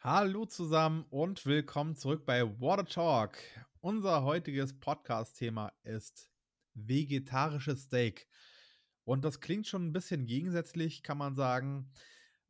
Hallo 0.00 0.46
zusammen 0.46 1.04
und 1.10 1.44
willkommen 1.44 1.94
zurück 1.96 2.24
bei 2.24 2.58
Water 2.58 2.86
Talk. 2.86 3.36
Unser 3.80 4.22
heutiges 4.22 4.80
Podcast-Thema 4.80 5.74
ist 5.82 6.30
vegetarisches 6.72 7.82
Steak. 7.82 8.26
Und 9.04 9.26
das 9.26 9.40
klingt 9.40 9.66
schon 9.66 9.88
ein 9.88 9.92
bisschen 9.92 10.24
gegensätzlich, 10.24 11.02
kann 11.02 11.18
man 11.18 11.36
sagen. 11.36 11.90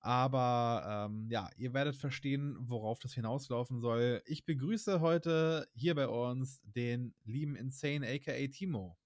Aber 0.04 1.08
ähm, 1.08 1.30
ja, 1.30 1.48
ihr 1.56 1.72
werdet 1.72 1.96
verstehen, 1.96 2.58
worauf 2.60 2.98
das 2.98 3.14
hinauslaufen 3.14 3.80
soll. 3.80 4.20
Ich 4.26 4.44
begrüße 4.44 5.00
heute 5.00 5.66
hier 5.72 5.94
bei 5.94 6.06
uns 6.06 6.60
den 6.62 7.14
lieben 7.24 7.56
Insane, 7.56 8.06
aka 8.06 8.46
Timo. 8.48 8.98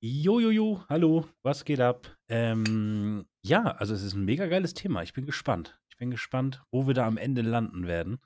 Jojojo, 0.00 0.84
hallo, 0.88 1.26
was 1.42 1.64
geht 1.64 1.80
ab? 1.80 2.16
Ähm, 2.28 3.26
ja, 3.42 3.64
also 3.64 3.94
es 3.94 4.04
ist 4.04 4.14
ein 4.14 4.24
mega 4.24 4.46
geiles 4.46 4.74
Thema. 4.74 5.02
Ich 5.02 5.12
bin 5.12 5.26
gespannt. 5.26 5.80
Ich 5.88 5.96
bin 5.96 6.12
gespannt, 6.12 6.62
wo 6.70 6.86
wir 6.86 6.94
da 6.94 7.04
am 7.04 7.16
Ende 7.16 7.42
landen 7.42 7.88
werden. 7.88 8.20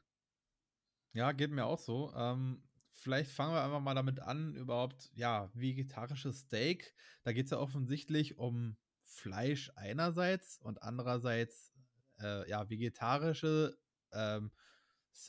Ja, 1.15 1.33
geht 1.33 1.51
mir 1.51 1.65
auch 1.65 1.79
so. 1.79 2.13
Ähm, 2.15 2.63
vielleicht 2.91 3.31
fangen 3.31 3.55
wir 3.55 3.65
einfach 3.65 3.81
mal 3.81 3.95
damit 3.95 4.21
an, 4.21 4.55
überhaupt, 4.55 5.11
ja, 5.15 5.51
vegetarisches 5.55 6.41
Steak. 6.41 6.95
Da 7.23 7.33
geht 7.33 7.47
es 7.47 7.53
ja 7.53 7.59
offensichtlich 7.59 8.37
um 8.37 8.77
Fleisch 9.05 9.73
einerseits 9.77 10.59
und 10.59 10.83
andererseits, 10.83 11.73
äh, 12.21 12.49
ja, 12.49 12.69
vegetarische 12.69 13.77
ähm, 14.13 14.51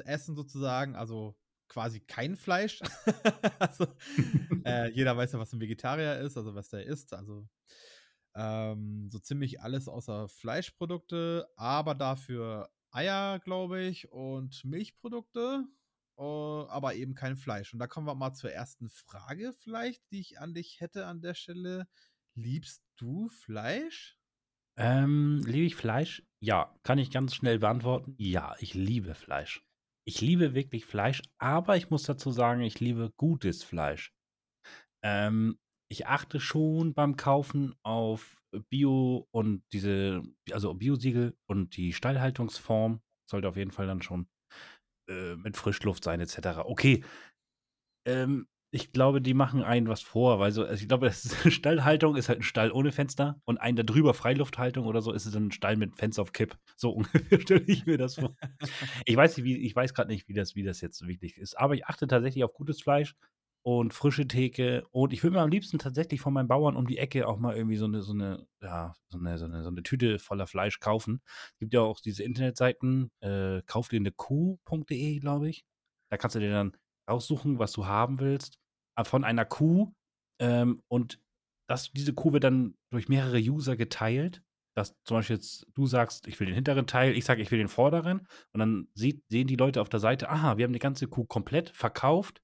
Essen 0.06 0.36
sozusagen, 0.36 0.96
also 0.96 1.36
quasi 1.68 2.00
kein 2.02 2.36
Fleisch. 2.36 2.82
also, 3.60 3.88
äh, 4.66 4.90
jeder 4.94 5.16
weiß 5.16 5.34
ja, 5.34 5.40
was 5.40 5.54
ein 5.54 5.62
Vegetarier 5.62 6.20
ist, 6.20 6.38
also 6.38 6.56
was 6.56 6.70
der 6.70 6.86
isst. 6.86 7.14
Also 7.14 7.48
ähm, 8.36 9.10
so 9.12 9.20
ziemlich 9.20 9.62
alles 9.62 9.88
außer 9.88 10.28
Fleischprodukte, 10.28 11.48
aber 11.56 11.96
dafür 11.96 12.70
Eier, 12.92 13.40
glaube 13.40 13.82
ich, 13.82 14.12
und 14.12 14.64
Milchprodukte, 14.66 15.66
äh, 16.18 16.22
aber 16.22 16.96
eben 16.96 17.16
kein 17.16 17.38
Fleisch. 17.38 17.74
Und 17.74 17.80
da 17.80 17.88
kommen 17.88 18.08
wir 18.08 18.16
mal 18.16 18.34
zur 18.34 18.52
ersten 18.52 18.90
Frage 18.90 19.54
vielleicht, 19.54 20.04
die 20.12 20.20
ich 20.20 20.40
an 20.40 20.54
dich 20.54 20.80
hätte 20.80 21.06
an 21.06 21.22
der 21.22 21.34
Stelle. 21.34 21.88
Liebst 22.36 22.84
du 22.98 23.30
Fleisch? 23.30 24.19
Ähm, 24.80 25.42
liebe 25.46 25.66
ich 25.66 25.76
Fleisch? 25.76 26.24
Ja, 26.42 26.74
kann 26.84 27.00
ich 27.00 27.12
ganz 27.12 27.36
schnell 27.36 27.60
beantworten. 27.60 28.16
Ja, 28.18 28.56
ich 28.60 28.74
liebe 28.74 29.14
Fleisch. 29.14 29.62
Ich 30.08 30.22
liebe 30.22 30.56
wirklich 30.56 30.86
Fleisch, 30.86 31.22
aber 31.38 31.76
ich 31.76 31.90
muss 31.90 32.04
dazu 32.04 32.32
sagen, 32.32 32.62
ich 32.62 32.80
liebe 32.80 33.12
gutes 33.18 33.64
Fleisch. 33.64 34.14
Ähm, 35.04 35.60
ich 35.92 36.08
achte 36.08 36.40
schon 36.40 36.94
beim 36.94 37.18
Kaufen 37.18 37.76
auf 37.84 38.42
Bio 38.70 39.28
und 39.32 39.64
diese, 39.74 40.24
also 40.52 40.74
Biosiegel 40.74 41.36
und 41.50 41.76
die 41.76 41.94
Stallhaltungsform 41.94 43.02
sollte 43.30 43.50
auf 43.50 43.58
jeden 43.58 43.72
Fall 43.72 43.86
dann 43.86 44.02
schon 44.02 44.28
äh, 45.10 45.36
mit 45.36 45.58
Frischluft 45.58 46.04
sein, 46.04 46.22
etc. 46.22 46.60
Okay, 46.66 47.04
ähm, 48.08 48.48
ich 48.72 48.92
glaube, 48.92 49.22
die 49.22 49.34
machen 49.34 49.64
einen 49.64 49.88
was 49.88 50.02
vor, 50.02 50.40
weil 50.40 50.52
so, 50.52 50.64
also 50.64 50.82
ich 50.82 50.88
glaube, 50.88 51.08
das 51.08 51.26
ist, 51.26 51.34
Stallhaltung 51.54 52.16
ist 52.16 52.30
halt 52.30 52.40
ein 52.40 52.44
Stall 52.44 52.72
ohne 52.72 52.92
Fenster 52.92 53.42
und 53.46 53.58
ein 53.58 53.76
darüber 53.76 54.14
Freilufthaltung 54.14 54.86
oder 54.86 55.02
so 55.02 55.12
ist 55.12 55.26
es 55.26 55.36
ein 55.36 55.52
Stall 55.52 55.76
mit 55.76 55.96
Fenster 55.96 56.22
auf 56.22 56.34
Kipp. 56.34 56.58
So 56.76 56.92
ungefähr 56.96 57.42
stelle 57.42 57.64
ich 57.66 57.86
mir 57.86 57.98
das 57.98 58.16
vor. 58.16 58.36
ich 59.06 59.16
weiß 59.16 59.38
nicht, 59.38 59.46
wie, 59.46 59.58
ich 59.58 59.76
weiß 59.76 59.94
gerade 59.94 60.12
nicht, 60.12 60.28
wie 60.28 60.34
das, 60.34 60.56
wie 60.56 60.64
das 60.64 60.82
jetzt 60.82 61.06
wichtig 61.08 61.38
ist, 61.38 61.58
aber 61.58 61.74
ich 61.74 61.86
achte 61.86 62.08
tatsächlich 62.08 62.44
auf 62.44 62.54
gutes 62.54 62.82
Fleisch 62.82 63.16
und 63.64 63.94
frische 63.94 64.28
Theke 64.28 64.86
und 64.92 65.14
ich 65.14 65.24
würde 65.24 65.36
mir 65.36 65.42
am 65.42 65.50
liebsten 65.50 65.80
tatsächlich 65.80 66.22
von 66.22 66.34
meinen 66.34 66.48
Bauern 66.48 66.76
um 66.76 66.88
die 66.88 66.98
Ecke 66.98 67.28
auch 67.28 67.40
mal 67.40 67.56
irgendwie 67.56 67.76
so 67.76 67.86
eine, 67.86 68.02
so 68.02 68.14
eine, 68.14 68.46
ja, 68.62 68.94
so 69.10 69.18
eine, 69.18 69.38
so 69.38 69.46
eine, 69.46 69.64
so 69.64 69.70
eine 69.70 69.84
Tüte 69.84 70.20
voller 70.20 70.48
Fleisch 70.48 70.80
kaufen. 70.80 71.22
Es 71.54 71.60
gibt 71.60 71.74
ja 71.74 71.82
auch 71.82 72.00
diese 72.00 72.24
Internetseiten, 72.24 73.12
äh, 73.22 73.62
kauf 73.66 73.90
dir 73.90 73.98
eine 73.98 74.12
Kuh.de, 74.12 75.20
glaube 75.20 75.50
ich. 75.50 75.66
Da 76.10 76.18
kannst 76.18 76.36
du 76.36 76.40
dir 76.40 76.52
dann 76.52 76.74
aussuchen, 77.06 77.60
was 77.60 77.74
du 77.74 77.86
haben 77.86 78.20
willst, 78.20 78.59
von 79.08 79.24
einer 79.24 79.46
Kuh. 79.46 79.94
Ähm, 80.42 80.82
und 80.88 81.20
das, 81.70 81.92
diese 81.92 82.14
Kuh 82.14 82.34
wird 82.34 82.44
dann 82.44 82.76
durch 82.92 83.10
mehrere 83.10 83.40
User 83.40 83.76
geteilt. 83.76 84.44
Dass 84.76 84.96
zum 85.04 85.18
Beispiel 85.18 85.36
jetzt 85.36 85.68
du 85.74 85.88
sagst, 85.88 86.28
ich 86.28 86.40
will 86.40 86.48
den 86.48 86.56
hinteren 86.56 86.88
Teil, 86.88 87.18
ich 87.18 87.26
sage, 87.26 87.42
ich 87.42 87.52
will 87.52 87.58
den 87.60 87.68
vorderen. 87.68 88.28
Und 88.54 88.60
dann 88.60 88.88
sieht, 88.94 89.24
sehen 89.30 89.48
die 89.48 89.56
Leute 89.56 89.82
auf 89.82 89.90
der 89.90 90.00
Seite, 90.00 90.30
aha, 90.30 90.58
wir 90.58 90.66
haben 90.66 90.74
die 90.74 90.80
ganze 90.80 91.08
Kuh 91.08 91.26
komplett 91.26 91.70
verkauft. 91.70 92.42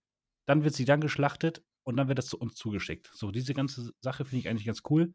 Dann 0.47 0.63
wird 0.63 0.73
sie 0.73 0.85
dann 0.85 1.01
geschlachtet 1.01 1.63
und 1.87 1.97
dann 1.97 2.07
wird 2.07 2.17
das 2.17 2.27
zu 2.27 2.37
uns 2.37 2.55
zugeschickt. 2.55 3.09
So, 3.13 3.31
diese 3.31 3.53
ganze 3.53 3.93
Sache 4.01 4.25
finde 4.25 4.39
ich 4.39 4.49
eigentlich 4.49 4.65
ganz 4.65 4.81
cool. 4.89 5.13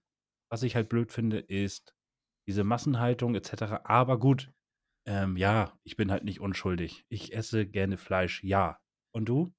Was 0.50 0.62
ich 0.62 0.74
halt 0.74 0.88
blöd 0.88 1.12
finde, 1.12 1.38
ist 1.38 1.94
diese 2.48 2.64
Massenhaltung 2.64 3.34
etc. 3.34 3.84
Aber 3.84 4.18
gut, 4.18 4.50
ähm, 5.06 5.36
ja, 5.36 5.78
ich 5.84 5.96
bin 5.96 6.10
halt 6.10 6.24
nicht 6.24 6.40
unschuldig. 6.40 7.04
Ich 7.08 7.34
esse 7.34 7.66
gerne 7.66 7.96
Fleisch, 7.96 8.42
ja. 8.42 8.78
Und 9.12 9.26
du? 9.28 9.52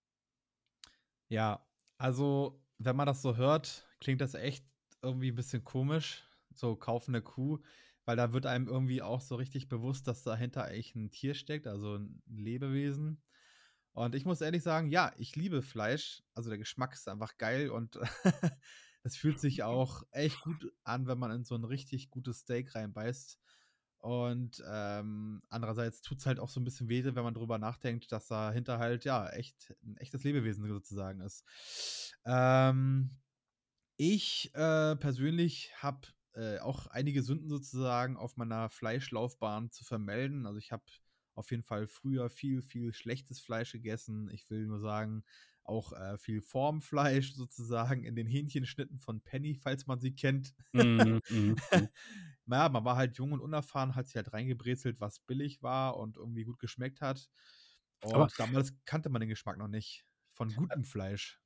Ja, 1.29 1.65
also, 2.01 2.59
wenn 2.79 2.95
man 2.95 3.05
das 3.05 3.21
so 3.21 3.37
hört, 3.37 3.85
klingt 3.99 4.21
das 4.21 4.33
echt 4.33 4.65
irgendwie 5.03 5.31
ein 5.31 5.35
bisschen 5.35 5.63
komisch. 5.63 6.23
So, 6.55 6.75
kaufen 6.75 7.13
eine 7.13 7.21
Kuh, 7.21 7.59
weil 8.05 8.17
da 8.17 8.33
wird 8.33 8.47
einem 8.47 8.67
irgendwie 8.67 9.03
auch 9.03 9.21
so 9.21 9.35
richtig 9.35 9.69
bewusst, 9.69 10.07
dass 10.07 10.23
dahinter 10.23 10.65
eigentlich 10.65 10.95
ein 10.95 11.11
Tier 11.11 11.35
steckt, 11.35 11.67
also 11.67 11.97
ein 11.97 12.23
Lebewesen. 12.25 13.21
Und 13.93 14.15
ich 14.15 14.25
muss 14.25 14.41
ehrlich 14.41 14.63
sagen, 14.63 14.89
ja, 14.89 15.11
ich 15.17 15.35
liebe 15.35 15.61
Fleisch. 15.61 16.23
Also 16.33 16.49
der 16.49 16.57
Geschmack 16.57 16.93
ist 16.93 17.07
einfach 17.07 17.37
geil 17.37 17.69
und 17.69 17.99
es 19.03 19.15
fühlt 19.15 19.39
sich 19.39 19.61
auch 19.63 20.01
echt 20.11 20.41
gut 20.41 20.73
an, 20.83 21.05
wenn 21.05 21.19
man 21.19 21.31
in 21.31 21.43
so 21.43 21.55
ein 21.55 21.65
richtig 21.65 22.09
gutes 22.09 22.39
Steak 22.39 22.73
reinbeißt. 22.73 23.39
Und 24.01 24.63
ähm, 24.67 25.43
andererseits 25.49 26.01
tut 26.01 26.17
es 26.19 26.25
halt 26.25 26.39
auch 26.39 26.49
so 26.49 26.59
ein 26.59 26.63
bisschen 26.63 26.89
weh, 26.89 27.03
wenn 27.03 27.23
man 27.23 27.35
drüber 27.35 27.59
nachdenkt, 27.59 28.11
dass 28.11 28.27
dahinter 28.27 28.79
halt, 28.79 29.05
ja, 29.05 29.29
echt 29.29 29.75
ein 29.83 29.95
echtes 29.97 30.23
Lebewesen 30.23 30.67
sozusagen 30.67 31.21
ist. 31.21 31.43
Ähm, 32.25 33.11
ich 33.97 34.51
äh, 34.55 34.95
persönlich 34.95 35.71
habe 35.77 36.07
äh, 36.33 36.57
auch 36.59 36.87
einige 36.87 37.21
Sünden 37.21 37.49
sozusagen 37.49 38.17
auf 38.17 38.37
meiner 38.37 38.69
Fleischlaufbahn 38.69 39.69
zu 39.69 39.83
vermelden. 39.83 40.47
Also 40.47 40.57
ich 40.57 40.71
habe 40.71 40.83
auf 41.35 41.51
jeden 41.51 41.63
Fall 41.63 41.85
früher 41.87 42.31
viel, 42.31 42.63
viel 42.63 42.93
schlechtes 42.93 43.39
Fleisch 43.39 43.71
gegessen. 43.71 44.31
Ich 44.33 44.49
will 44.49 44.65
nur 44.65 44.79
sagen, 44.79 45.23
auch 45.63 45.93
äh, 45.93 46.17
viel 46.17 46.41
Formfleisch 46.41 47.33
sozusagen 47.33 48.03
in 48.03 48.15
den 48.15 48.27
Hähnchenschnitten 48.27 48.99
von 48.99 49.21
Penny, 49.21 49.55
falls 49.55 49.87
man 49.87 49.99
sie 49.99 50.13
kennt. 50.13 50.55
Mm, 50.73 51.19
mm, 51.29 51.55
naja, 52.45 52.69
man 52.69 52.85
war 52.85 52.95
halt 52.95 53.17
jung 53.17 53.31
und 53.31 53.39
unerfahren, 53.39 53.95
hat 53.95 54.07
sich 54.07 54.15
halt 54.15 54.33
reingebrezelt, 54.33 54.99
was 54.99 55.19
billig 55.19 55.61
war 55.61 55.97
und 55.97 56.17
irgendwie 56.17 56.43
gut 56.43 56.59
geschmeckt 56.59 57.01
hat. 57.01 57.29
Und 58.03 58.15
Aber 58.15 58.29
damals 58.37 58.73
kannte 58.85 59.09
man 59.09 59.21
den 59.21 59.29
Geschmack 59.29 59.57
noch 59.57 59.67
nicht 59.67 60.05
von 60.31 60.49
gutem 60.53 60.83
Fleisch. 60.83 61.39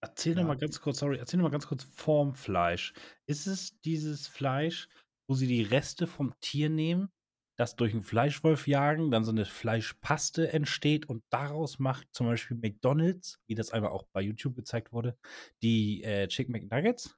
Erzähl 0.00 0.34
ja. 0.34 0.40
noch 0.40 0.48
mal 0.48 0.58
ganz 0.58 0.80
kurz, 0.80 0.98
sorry, 0.98 1.18
erzähl 1.18 1.38
noch 1.38 1.44
mal 1.44 1.50
ganz 1.50 1.66
kurz 1.66 1.84
Formfleisch. 1.84 2.92
Ist 3.26 3.46
es 3.46 3.80
dieses 3.80 4.28
Fleisch, 4.28 4.88
wo 5.26 5.34
sie 5.34 5.46
die 5.46 5.62
Reste 5.62 6.06
vom 6.06 6.34
Tier 6.40 6.68
nehmen 6.68 7.10
das 7.56 7.76
durch 7.76 7.92
einen 7.92 8.02
Fleischwolf 8.02 8.66
jagen, 8.66 9.10
dann 9.10 9.24
so 9.24 9.30
eine 9.30 9.44
Fleischpaste 9.44 10.52
entsteht 10.52 11.06
und 11.08 11.22
daraus 11.30 11.78
macht 11.78 12.08
zum 12.12 12.26
Beispiel 12.26 12.56
McDonalds, 12.56 13.38
wie 13.46 13.54
das 13.54 13.70
einmal 13.70 13.92
auch 13.92 14.04
bei 14.12 14.20
YouTube 14.22 14.56
gezeigt 14.56 14.92
wurde, 14.92 15.16
die 15.62 16.02
äh, 16.02 16.26
Chicken 16.28 16.52
McNuggets. 16.52 17.16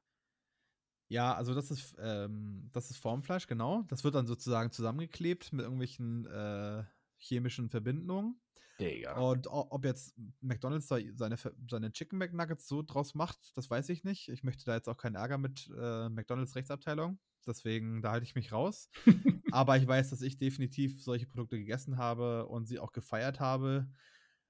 Ja, 1.08 1.34
also 1.34 1.54
das 1.54 1.70
ist, 1.70 1.94
ähm, 1.98 2.68
das 2.72 2.90
ist 2.90 2.98
Formfleisch, 2.98 3.46
genau. 3.46 3.82
Das 3.88 4.02
wird 4.02 4.14
dann 4.14 4.26
sozusagen 4.26 4.72
zusammengeklebt 4.72 5.52
mit 5.52 5.62
irgendwelchen 5.62 6.26
äh, 6.26 6.84
chemischen 7.16 7.68
Verbindungen. 7.68 8.40
Digga. 8.78 9.18
Und 9.18 9.46
ob 9.48 9.84
jetzt 9.84 10.14
McDonalds 10.40 10.88
da 10.88 10.98
seine, 11.14 11.36
seine 11.70 11.92
Chicken 11.92 12.18
McNuggets 12.18 12.68
so 12.68 12.82
draus 12.82 13.14
macht, 13.14 13.56
das 13.56 13.70
weiß 13.70 13.88
ich 13.88 14.04
nicht. 14.04 14.28
Ich 14.28 14.42
möchte 14.42 14.64
da 14.64 14.74
jetzt 14.74 14.88
auch 14.88 14.98
keinen 14.98 15.14
Ärger 15.14 15.38
mit 15.38 15.70
äh, 15.78 16.08
McDonalds 16.08 16.56
Rechtsabteilung. 16.56 17.18
Deswegen, 17.47 18.02
da 18.02 18.10
halte 18.10 18.24
ich 18.24 18.34
mich 18.34 18.52
raus. 18.52 18.91
Aber 19.52 19.76
ich 19.76 19.86
weiß, 19.86 20.10
dass 20.10 20.20
ich 20.20 20.36
definitiv 20.36 21.02
solche 21.02 21.26
Produkte 21.26 21.59
gegessen 21.59 21.97
habe 21.97 22.47
und 22.47 22.66
sie 22.66 22.78
auch 22.78 22.92
gefeiert 22.92 23.41
habe. 23.41 23.88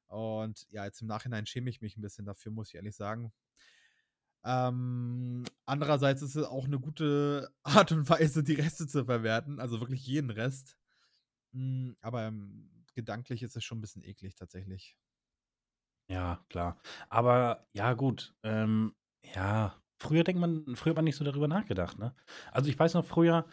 Und 0.08 0.66
ja, 0.70 0.84
jetzt 0.84 1.02
im 1.02 1.08
Nachhinein 1.08 1.46
schäme 1.46 1.70
ich 1.70 1.80
mich 1.80 1.96
ein 1.96 2.02
bisschen 2.02 2.24
dafür, 2.24 2.52
muss 2.52 2.68
ich 2.68 2.76
ehrlich 2.76 2.96
sagen. 2.96 3.32
Ähm, 4.46 5.44
andererseits 5.66 6.22
ist 6.22 6.36
es 6.36 6.44
auch 6.46 6.66
eine 6.66 6.80
gute 6.80 7.50
Art 7.64 7.92
und 7.92 8.08
Weise, 8.10 8.44
die 8.44 8.54
Reste 8.54 8.86
zu 8.88 9.04
verwerten. 9.06 9.60
Also 9.60 9.80
wirklich 9.80 10.06
jeden 10.06 10.30
Rest. 10.30 10.76
Hm, 11.54 11.96
aber 12.02 12.24
ähm, 12.24 12.70
gedanklich 12.94 13.42
ist 13.42 13.56
es 13.56 13.64
schon 13.64 13.78
ein 13.78 13.82
bisschen 13.82 14.04
eklig 14.04 14.36
tatsächlich. 14.36 14.96
Ja, 16.08 16.44
klar. 16.48 16.80
Aber 17.08 17.66
ja, 17.72 17.92
gut. 17.94 18.34
Ähm, 18.42 18.94
ja, 19.34 19.74
Früher 19.98 20.24
denkt 20.24 20.40
man 20.40 20.76
früher 20.76 20.90
hat 20.90 20.96
man 20.96 21.04
nicht 21.06 21.16
so 21.16 21.24
darüber 21.24 21.48
nachgedacht, 21.48 21.98
ne? 21.98 22.14
Also, 22.52 22.68
ich 22.68 22.78
weiß 22.78 22.92
noch 22.94 23.04
früher, 23.06 23.46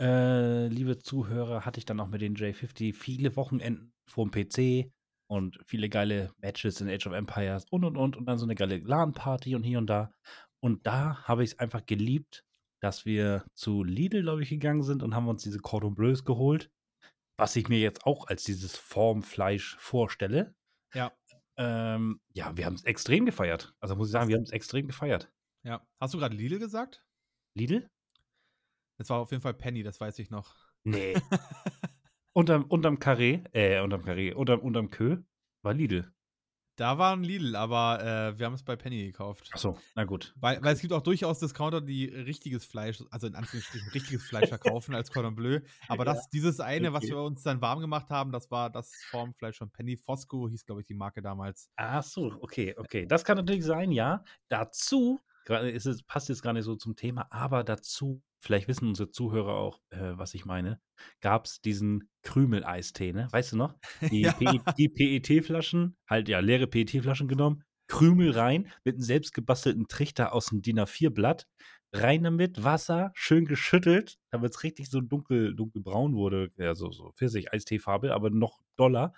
äh, 0.00 0.68
liebe 0.68 0.98
Zuhörer, 1.00 1.64
hatte 1.66 1.78
ich 1.78 1.86
dann 1.86 1.98
auch 1.98 2.06
mit 2.06 2.20
den 2.20 2.36
J50 2.36 2.92
viele 2.92 3.34
Wochenenden 3.34 3.92
vorm 4.06 4.30
PC 4.30 4.92
und 5.28 5.58
viele 5.64 5.88
geile 5.88 6.32
Matches 6.38 6.80
in 6.80 6.88
Age 6.88 7.06
of 7.06 7.12
Empires 7.12 7.66
und, 7.70 7.84
und, 7.84 7.96
und 7.96 8.16
und 8.16 8.26
dann 8.26 8.38
so 8.38 8.46
eine 8.46 8.54
geile 8.54 8.78
LAN-Party 8.78 9.54
und 9.54 9.62
hier 9.62 9.78
und 9.78 9.86
da. 9.86 10.12
Und 10.60 10.86
da 10.86 11.22
habe 11.24 11.44
ich's 11.44 11.58
einfach 11.58 11.86
geliebt, 11.86 12.44
dass 12.80 13.04
wir 13.04 13.44
zu 13.54 13.84
Lidl, 13.84 14.22
glaube 14.22 14.42
ich, 14.42 14.48
gegangen 14.48 14.82
sind 14.82 15.02
und 15.02 15.14
haben 15.14 15.28
uns 15.28 15.42
diese 15.42 15.58
Cordon 15.58 15.94
Bleus 15.94 16.24
geholt, 16.24 16.70
was 17.36 17.56
ich 17.56 17.68
mir 17.68 17.78
jetzt 17.78 18.04
auch 18.06 18.26
als 18.26 18.44
dieses 18.44 18.76
Formfleisch 18.76 19.76
vorstelle. 19.78 20.54
Ja. 20.94 21.12
Ähm, 21.56 22.20
ja, 22.32 22.56
wir 22.56 22.66
haben's 22.66 22.84
extrem 22.84 23.26
gefeiert. 23.26 23.74
Also, 23.80 23.96
muss 23.96 24.08
ich 24.08 24.12
sagen, 24.12 24.28
wir 24.28 24.36
haben's 24.36 24.52
extrem 24.52 24.86
gefeiert. 24.86 25.30
Ja. 25.64 25.86
Hast 26.00 26.14
du 26.14 26.18
grad 26.18 26.32
Lidl 26.32 26.58
gesagt? 26.58 27.04
Lidl? 27.54 27.88
Es 28.98 29.10
war 29.10 29.18
auf 29.20 29.30
jeden 29.30 29.42
Fall 29.42 29.54
Penny, 29.54 29.82
das 29.82 30.00
weiß 30.00 30.18
ich 30.18 30.30
noch. 30.30 30.54
Ne. 30.84 31.14
Unterm 32.40 32.64
unterm 32.76 32.98
Carré 33.00 33.44
äh, 33.52 33.80
unterm 33.80 34.02
Carré, 34.04 34.32
unterm 34.32 34.60
unterm 34.60 34.90
Queue 34.90 35.24
war 35.62 35.74
Lidl. 35.74 36.12
Da 36.76 36.96
war 36.98 37.12
'n 37.14 37.24
Lidl, 37.24 37.56
aber, 37.56 38.00
äh, 38.02 38.38
wir 38.38 38.46
haben 38.46 38.54
es 38.54 38.62
bei 38.62 38.76
Penny 38.76 39.04
gekauft. 39.06 39.52
Ach 39.52 39.58
so, 39.58 39.78
na 39.94 40.04
gut. 40.04 40.34
Weil 40.36 40.62
weil 40.62 40.74
es 40.74 40.80
gibt 40.80 40.92
auch 40.92 41.02
durchaus 41.02 41.40
Discounter, 41.40 41.80
die 41.80 42.06
richtiges 42.06 42.64
Fleisch, 42.66 43.02
also 43.10 43.26
in 43.26 43.34
Anführungsstrichen 43.34 43.88
richtiges 43.90 44.24
Fleisch 44.26 44.48
verkaufen 44.50 44.94
als 44.94 45.10
Cordon 45.10 45.34
Bleu. 45.36 45.60
Aber 45.88 46.04
Ja, 46.04 46.04
das 46.04 46.28
dieses 46.30 46.60
eine, 46.60 46.92
was 46.92 47.08
okay. 47.08 47.10
wir 47.10 47.18
uns 47.22 47.42
dann 47.42 47.60
warm 47.62 47.80
gemacht 47.80 48.10
haben, 48.10 48.32
das 48.32 48.50
war 48.50 48.70
das 48.70 49.04
Formfleisch 49.10 49.58
von 49.58 49.70
Penny. 49.72 49.96
Fosco 49.96 50.48
hieß, 50.48 50.66
glaube 50.66 50.82
ich, 50.82 50.86
die 50.86 50.94
Marke 50.94 51.22
damals. 51.22 51.70
Ach 51.76 52.02
so, 52.02 52.26
okay, 52.42 52.74
okay. 52.76 53.06
Das 53.06 53.24
kann 53.24 53.36
natürlich 53.36 53.64
sein, 53.64 53.92
ja. 53.92 54.24
Dazu 54.48 55.20
ist 55.48 55.86
es 55.86 56.02
passt 56.02 56.28
jetzt 56.28 56.42
gar 56.42 56.52
nicht 56.52 56.64
so 56.64 56.76
zum 56.76 56.96
Thema, 56.96 57.26
aber 57.30 57.64
dazu, 57.64 58.22
vielleicht 58.40 58.68
wissen 58.68 58.88
unsere 58.88 59.10
Zuhörer 59.10 59.54
auch, 59.56 59.80
äh, 59.90 60.12
was 60.18 60.34
ich 60.34 60.44
meine, 60.44 60.80
gab's 61.20 61.60
diesen 61.60 62.10
Krümel-Eistee, 62.22 63.12
ne? 63.12 63.28
Weißt 63.32 63.52
du 63.52 63.56
noch? 63.56 63.74
Die 64.10 64.24
Ja. 64.24 64.32
PET-Flaschen, 64.88 65.96
halt 66.08 66.28
ja, 66.28 66.40
leere 66.40 66.66
PET-Flaschen 66.66 67.28
genommen, 67.28 67.64
Krümel 67.88 68.32
rein, 68.32 68.70
mit 68.84 68.96
'nem 68.96 69.02
selbst 69.02 69.32
gebastelten 69.34 69.88
Trichter 69.88 70.34
aus'm 70.34 70.60
DIN 70.62 70.78
A4-Blatt, 70.80 71.46
rein 71.92 72.22
damit, 72.24 72.62
Wasser, 72.64 73.10
schön 73.14 73.46
geschüttelt, 73.46 74.18
damit's 74.30 74.62
richtig 74.62 74.90
so 74.90 75.00
dunkel 75.00 75.54
dunkelbraun 75.54 76.14
wurde, 76.14 76.50
ja, 76.58 76.74
so 76.74 76.90
so 76.92 77.12
Pfirsich-Eistee-Farbe, 77.12 78.14
aber 78.14 78.30
noch 78.30 78.60
doller. 78.76 79.12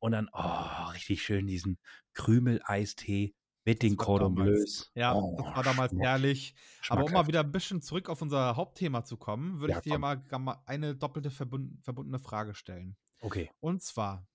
Und 0.00 0.12
dann, 0.12 0.28
oh, 0.32 0.90
richtig 0.94 1.22
schön 1.22 1.46
diesen 1.46 1.78
Krümel-Eistee 2.14 3.34
mit 3.66 3.82
den 3.82 3.96
Cordon 3.96 4.34
Bleus. 4.34 4.92
ja, 4.94 5.14
Oh, 5.14 5.36
das 5.36 5.46
war 5.54 5.64
damals 5.64 5.92
schmack 5.92 6.00
herrlich. 6.00 6.54
Aber 6.88 7.04
um 7.04 7.12
mal 7.12 7.26
wieder 7.28 7.40
'n 7.42 7.52
bisschen 7.52 7.82
zurück 7.82 8.08
auf 8.08 8.22
unser 8.22 8.56
Hauptthema 8.56 9.04
zu 9.04 9.16
kommen, 9.16 9.60
würde 9.60 9.72
Ja, 9.72 9.76
ich 9.76 9.82
dir 9.82 9.98
komm. 9.98 10.00
mal 10.00 10.22
mal 10.38 10.62
eine 10.66 10.96
doppelte 10.96 11.30
verbun 11.30 11.78
verbundene 11.82 12.18
Frage 12.20 12.54
stellen. 12.54 12.96
Okay. 13.22 13.50
Und 13.60 13.82
zwar 13.82 14.28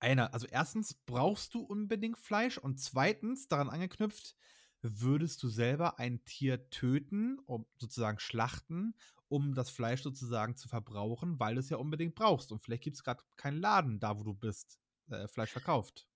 einer 0.00 0.34
also, 0.34 0.46
1. 0.48 0.96
brauchst 1.06 1.54
du 1.54 1.60
unbedingt 1.62 2.18
Fleisch? 2.18 2.58
Und 2.58 2.80
2. 2.80 3.48
daran 3.48 3.70
angeknüpft, 3.70 4.36
würdest 4.82 5.42
du 5.42 5.48
selber 5.48 5.98
ein 6.00 6.24
Tier 6.24 6.70
töten, 6.70 7.38
um 7.46 7.66
sozusagen 7.78 8.20
schlachten, 8.20 8.96
um 9.28 9.54
das 9.54 9.70
Fleisch 9.70 10.02
sozusagen 10.02 10.56
zu 10.56 10.68
verbrauchen, 10.68 11.40
weil 11.40 11.56
du's 11.56 11.70
ja 11.70 11.78
unbedingt 11.78 12.14
brauchst 12.16 12.52
und 12.52 12.60
vielleicht 12.64 12.84
gibt's 12.84 13.04
grad 13.04 13.24
keinen 13.36 13.60
Laden 13.60 14.00
da, 14.00 14.18
wo 14.20 14.24
du 14.24 14.34
bist, 14.34 14.78
äh, 15.10 15.28
Fleisch 15.28 15.52
verkauft? 15.52 16.07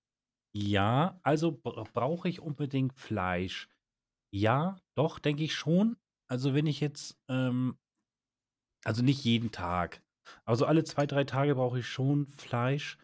Ja, 0.54 1.19
also 1.22 1.50
bra 1.52 1.84
brauche 1.94 2.28
ich 2.28 2.40
unbedingt 2.40 2.99
Fleisch? 3.00 3.69
Ja, 4.32 4.78
doch, 4.96 5.19
denke 5.19 5.44
ich 5.44 5.54
schon. 5.54 5.96
Also, 6.28 6.54
wenn 6.54 6.66
ich 6.66 6.81
jetzt, 6.81 7.19
ähm 7.28 7.78
also, 8.84 9.02
nicht 9.02 9.25
jeden 9.25 9.50
Tag. 9.52 10.02
Aber 10.44 10.56
so 10.56 10.66
alle 10.66 10.84
2, 10.84 11.06
3 11.06 11.25
Tage 11.25 11.54
brauche 11.54 11.78
ich 11.81 11.87
schon 11.87 12.26
Fleisch. 12.28 12.99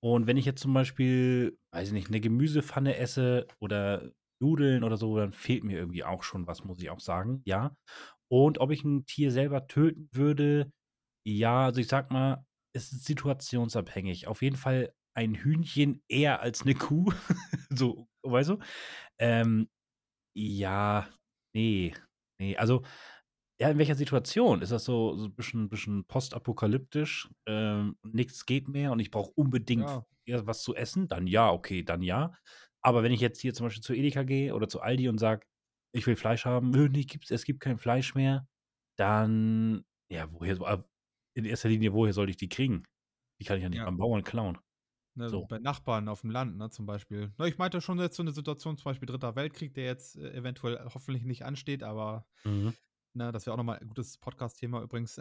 Und 0.00 0.26
wenn 0.26 0.36
ich 0.36 0.44
jetzt 0.46 0.62
zum 0.62 0.74
Beispiel, 0.74 1.58
weiß 1.72 1.88
ich 1.88 1.94
nicht, 1.94 2.10
'ne 2.10 2.20
Gemüsepfanne 2.20 2.96
esse 2.96 3.46
oder 3.60 4.12
Nudeln 4.42 4.84
oder 4.84 4.96
so, 4.96 5.16
dann 5.18 5.32
fehlt 5.32 5.64
mir 5.64 5.78
irgendwie 5.78 6.04
auch 6.04 6.22
schon 6.24 6.46
was, 6.46 6.64
muss 6.64 6.80
ich 6.82 6.90
auch 6.90 7.00
sagen, 7.00 7.42
ja. 7.46 7.76
Und 8.30 8.58
ob 8.60 8.72
ich 8.72 8.84
'n 8.84 9.06
Tier 9.06 9.32
selber 9.32 9.66
töten 9.68 10.08
würde? 10.12 10.72
Ja, 11.26 11.66
also, 11.66 11.80
ich 11.80 11.88
sage 11.88 12.12
mal, 12.14 12.46
es 12.74 12.92
ist 12.92 13.06
situationsabhängig. 13.06 14.28
Auf 14.28 14.42
jeden 14.42 14.56
Fall 14.56 14.94
ein 15.20 15.34
Hühnchen 15.34 16.02
eher 16.08 16.40
als 16.40 16.64
'ne 16.64 16.74
Kuh, 16.74 17.12
so, 17.70 18.08
weißt 18.22 18.50
du? 18.50 18.58
Ähm, 19.20 19.68
ja, 20.36 21.08
ne, 21.54 21.92
ne. 22.40 22.56
Also, 22.58 22.82
ja, 23.60 23.70
in 23.70 23.78
welcher 23.78 23.94
Situation? 23.96 24.62
Ist 24.62 24.72
das 24.72 24.84
so 24.84 25.16
so 25.16 25.28
bisschen 25.30 25.68
bisschen 25.70 26.04
postapokalyptisch, 26.06 27.28
ähm, 27.46 27.96
nix 28.04 28.46
geht 28.46 28.68
mehr 28.68 28.92
und 28.92 29.00
ich 29.00 29.10
brauche 29.10 29.32
unbedingt 29.34 29.90
Ja. 29.90 30.04
was 30.28 30.62
zu 30.62 30.74
essen? 30.76 31.08
Dann 31.08 31.26
ja, 31.26 31.50
okay, 31.52 31.82
dann 31.84 32.02
ja. 32.02 32.34
Aber 32.82 33.02
wenn 33.02 33.12
ich 33.12 33.20
jetzt 33.20 33.40
hier 33.40 33.54
zum 33.54 33.66
Beispiel 33.66 33.82
zu 33.82 33.94
Edeka 33.94 34.22
gehe 34.24 34.54
oder 34.54 34.68
zu 34.68 34.80
Aldi 34.80 35.08
und 35.08 35.18
sage: 35.18 35.46
„Ich 35.92 36.06
will 36.06 36.16
Fleisch 36.16 36.44
haben.“ 36.46 36.70
„Nö, 36.70 36.88
ne, 36.88 37.04
gibt's 37.04 37.30
es 37.32 37.44
gibt 37.44 37.60
kein 37.60 37.78
Fleisch 37.78 38.14
mehr.“ 38.14 38.46
Dann 38.98 39.84
ja, 40.12 40.32
woher 40.32 40.60
ab 40.62 40.88
in 41.34 41.44
erster 41.46 41.68
Linie, 41.70 41.92
woher 41.94 42.12
soll 42.14 42.30
ich 42.30 42.36
die 42.38 42.48
kriegen? 42.48 42.84
Die 43.40 43.44
kann 43.46 43.58
ich 43.58 43.62
ja 43.64 43.68
nicht 43.70 43.82
Ja. 43.82 43.84
beim 43.84 43.98
Bauern 43.98 44.24
klauen. 44.24 44.58
Ne, 45.16 45.32
So. 45.32 45.48
bei 45.48 45.58
Nachbarn 45.58 46.08
auf'm 46.08 46.30
Land, 46.30 46.56
ne, 46.56 46.70
zum 46.70 46.86
Beispiel. 46.86 47.32
Ne, 47.38 47.48
ich 47.48 47.58
meinte 47.58 47.80
schon 47.80 47.98
jetzt 47.98 48.16
so 48.16 48.22
'ne 48.22 48.30
Situation, 48.32 48.76
zum 48.78 48.84
Beispiel 48.84 49.06
Dritter 49.06 49.34
Weltkrieg, 49.34 49.74
der 49.74 49.84
jetzt, 49.86 50.16
äh, 50.16 50.32
eventuell 50.32 50.78
hoffentlich 50.94 51.24
nicht 51.24 51.44
ansteht, 51.44 51.82
aber, 51.82 52.26
Mhm. 52.44 52.70
ne, 53.14 53.32
das 53.32 53.46
wäre 53.46 53.54
auch 53.54 53.58
noch 53.58 53.64
mal 53.64 53.78
'n 53.78 53.88
gutes 53.88 54.18
Podcast-Thema 54.18 54.82
übrigens. 54.82 55.20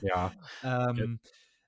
Ja. 0.00 0.32
Ja. 0.34 0.34
Ähm, 0.62 1.20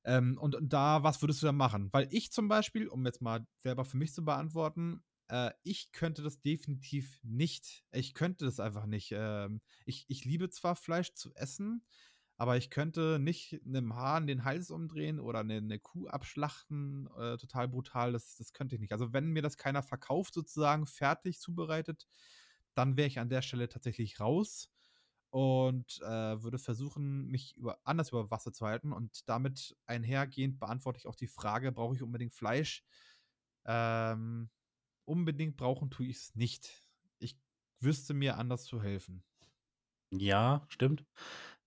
ähm, 0.05 0.39
und 0.39 0.55
und 0.57 0.73
da 0.73 1.03
was 1.05 1.23
würdest 1.23 1.43
du 1.43 1.47
da 1.47 1.53
machen? 1.53 1.91
Weil 1.93 2.09
ich 2.13 2.33
zum 2.33 2.49
Beispiel, 2.49 2.89
um 2.89 3.05
jetzt 3.07 3.23
mal 3.23 3.47
selber 3.59 3.85
für 3.87 3.97
mich 3.99 4.15
zu 4.15 4.25
beantworten, 4.25 5.05
äh, 5.29 5.53
ich 5.65 5.93
könnte 5.93 6.23
das 6.23 6.43
definitiv 6.43 7.21
nicht. 7.25 7.85
Ich 7.93 8.15
könnte 8.15 8.45
das 8.47 8.61
einfach 8.61 8.87
nicht. 8.87 9.13
Ähm, 9.17 9.63
ich 9.87 10.07
ich 10.09 10.25
liebe 10.27 10.51
zwar 10.51 10.77
Fleisch 10.77 11.15
zu 11.15 11.35
essen, 11.35 11.87
aber 12.37 12.57
ich 12.57 12.71
könnte 12.71 13.19
nicht 13.21 13.61
'nem 13.65 13.95
Hahn 13.97 14.27
den 14.27 14.45
Hals 14.45 14.71
umdrehen 14.71 15.21
oder 15.21 15.45
'ne 15.45 15.61
'ne 15.63 15.79
Kuh 15.81 16.09
abschlachten, 16.09 17.09
äh, 17.19 17.37
total 17.39 17.69
brutal. 17.69 18.13
Das 18.13 18.37
das 18.37 18.53
könnte 18.53 18.75
ich 18.77 18.81
nicht. 18.81 18.93
Also, 18.93 19.13
wenn 19.13 19.29
mir 19.31 19.43
das 19.43 19.57
keiner 19.59 19.83
verkauft 19.83 20.35
sozusagen, 20.35 20.87
fertig 20.87 21.41
zubereitet, 21.41 22.07
dann 22.75 22.97
wäre 22.97 23.09
ich 23.09 23.19
an 23.21 23.29
der 23.31 23.43
Stelle 23.43 23.69
tatsächlich 23.69 24.21
raus 24.21 24.71
und, 25.31 26.01
äh, 26.03 26.43
würde 26.43 26.59
versuchen, 26.59 27.27
mich 27.29 27.57
über 27.57 27.79
anders 27.85 28.11
über 28.11 28.31
Wasser 28.31 28.53
zu 28.53 28.67
halten. 28.67 28.93
Und 28.93 29.29
damit 29.29 29.77
einhergehend 29.87 30.61
beantworte 30.61 30.99
ich 31.01 31.07
auch 31.09 31.17
die 31.17 31.29
Frage: 31.29 31.73
„Brauche 31.73 31.97
ich 31.97 32.03
unbedingt 32.03 32.35
Fleisch?“ 32.35 32.85
Ähm, 33.67 34.51
unbedingt 35.07 35.57
brauchen 35.59 35.91
tue 35.91 36.07
ich's 36.09 36.35
nicht. 36.37 36.89
Ich 37.21 37.39
wüsste 37.81 38.15
mir 38.15 38.39
anders 38.39 38.65
zu 38.67 38.83
helfen. 38.83 39.25
Ja, 40.13 40.65
stimmt. 40.69 41.05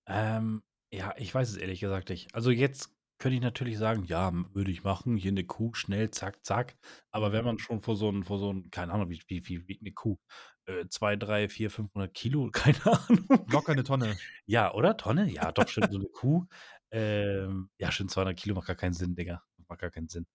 Ähm, 0.07 0.63
ja, 0.91 1.13
ich 1.17 1.33
weiß 1.35 1.49
es 1.49 1.57
ehrlich 1.57 1.79
gesagt 1.81 2.09
nicht. 2.09 2.33
Also, 2.33 2.49
jetzt 2.51 2.95
könnte 3.19 3.35
ich 3.35 3.41
natürlich 3.41 3.77
sagen: 3.77 4.05
„Ja, 4.05 4.31
würde 4.53 4.71
ich 4.71 4.83
machen. 4.83 5.17
Hier 5.17 5.31
'ne 5.33 5.43
Kuh, 5.43 5.73
schnell, 5.73 6.11
zack, 6.11 6.45
zack.“ 6.45 6.77
Aber 7.11 7.31
wenn 7.33 7.43
Mhm. 7.43 7.45
man 7.45 7.59
schon 7.59 7.81
vor 7.81 7.95
so 7.97 8.09
'n 8.09 8.23
vor 8.23 8.39
so 8.39 8.49
'n 8.51 8.69
keine 8.71 8.93
Ahnung, 8.93 9.09
wie 9.09 9.21
wie 9.27 9.41
viel 9.41 9.67
wiegt 9.67 9.81
'ne 9.83 9.91
Kuh? 9.91 10.17
Äh, 10.65 10.85
2, 10.89 11.15
3, 11.17 11.49
4, 11.49 11.69
500 11.71 12.13
Kilo, 12.13 12.49
keine 12.79 12.85
Ahnung. 12.85 13.29
Locker 13.45 13.73
'ne 13.75 13.83
Tonne. 13.83 14.21
Ja, 14.45 14.73
oder? 14.73 14.95
Tonne? 14.97 15.29
Ja, 15.29 15.51
doch, 15.51 15.67
stimmt, 15.67 15.91
so 15.91 15.97
'ne 15.99 16.07
Kuh. 16.07 16.45
Ähm, 16.91 17.69
ja, 17.77 17.91
stimmt, 17.91 18.11
200 18.11 18.37
Kilo 18.39 18.55
macht 18.55 18.67
gar 18.67 18.75
keinen 18.77 18.93
Sinn, 18.93 19.15
Digga. 19.15 19.43
Macht 19.67 19.79
gar 19.81 19.91
keinen 19.91 20.07
Sinn. 20.07 20.25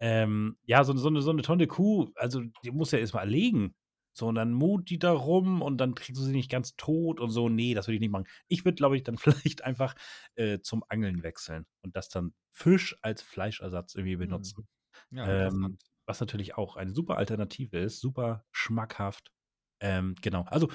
Ähm, 0.00 0.58
ja, 0.64 0.84
so 0.84 0.92
'ne 0.92 1.00
so 1.00 1.10
'ne 1.10 1.22
so 1.22 1.32
'ne 1.32 1.42
Tonne 1.42 1.66
Kuh, 1.66 2.10
also, 2.16 2.42
die 2.64 2.70
musst 2.72 2.92
du 2.92 2.96
ja 2.98 3.00
erst 3.02 3.14
mal 3.14 3.20
erlegen. 3.22 3.74
So, 4.18 4.26
und 4.28 4.34
dann 4.36 4.52
murt 4.52 4.90
die 4.90 4.98
da 4.98 5.12
rum 5.12 5.62
und 5.62 5.78
dann 5.78 5.94
kriegst 5.94 6.20
du 6.20 6.24
sie 6.24 6.32
nicht 6.32 6.50
ganz 6.50 6.76
tot 6.76 7.20
und 7.20 7.30
so. 7.30 7.48
Ne, 7.48 7.74
das 7.74 7.86
würde 7.88 7.96
ich 7.96 8.00
nicht 8.00 8.10
machen. 8.10 8.26
Ich 8.48 8.64
würde, 8.64 8.76
glaube 8.76 8.96
ich, 8.96 9.04
dann 9.04 9.18
vielleicht 9.18 9.64
einfach, 9.64 9.94
äh, 10.34 10.60
zum 10.60 10.84
Angeln 10.88 11.22
wechseln 11.22 11.66
und 11.82 11.96
das 11.96 12.08
dann 12.08 12.34
Fisch 12.52 12.96
als 13.02 13.22
Fleischersatz 13.22 13.94
irgendwie 13.94 14.16
Mhm. 14.20 14.54
benutzen. 14.56 14.68
Ja, 15.10 15.26
Ähm, 15.26 15.78
was 16.06 16.20
natürlich 16.20 16.56
auch 16.56 16.76
eine 16.76 16.92
super 16.94 17.16
Alternative 17.18 17.78
ist, 17.78 18.00
super 18.00 18.46
schmackhaft. 18.52 19.32
Ähm, 19.80 20.14
genau. 20.22 20.42
Also, 20.44 20.70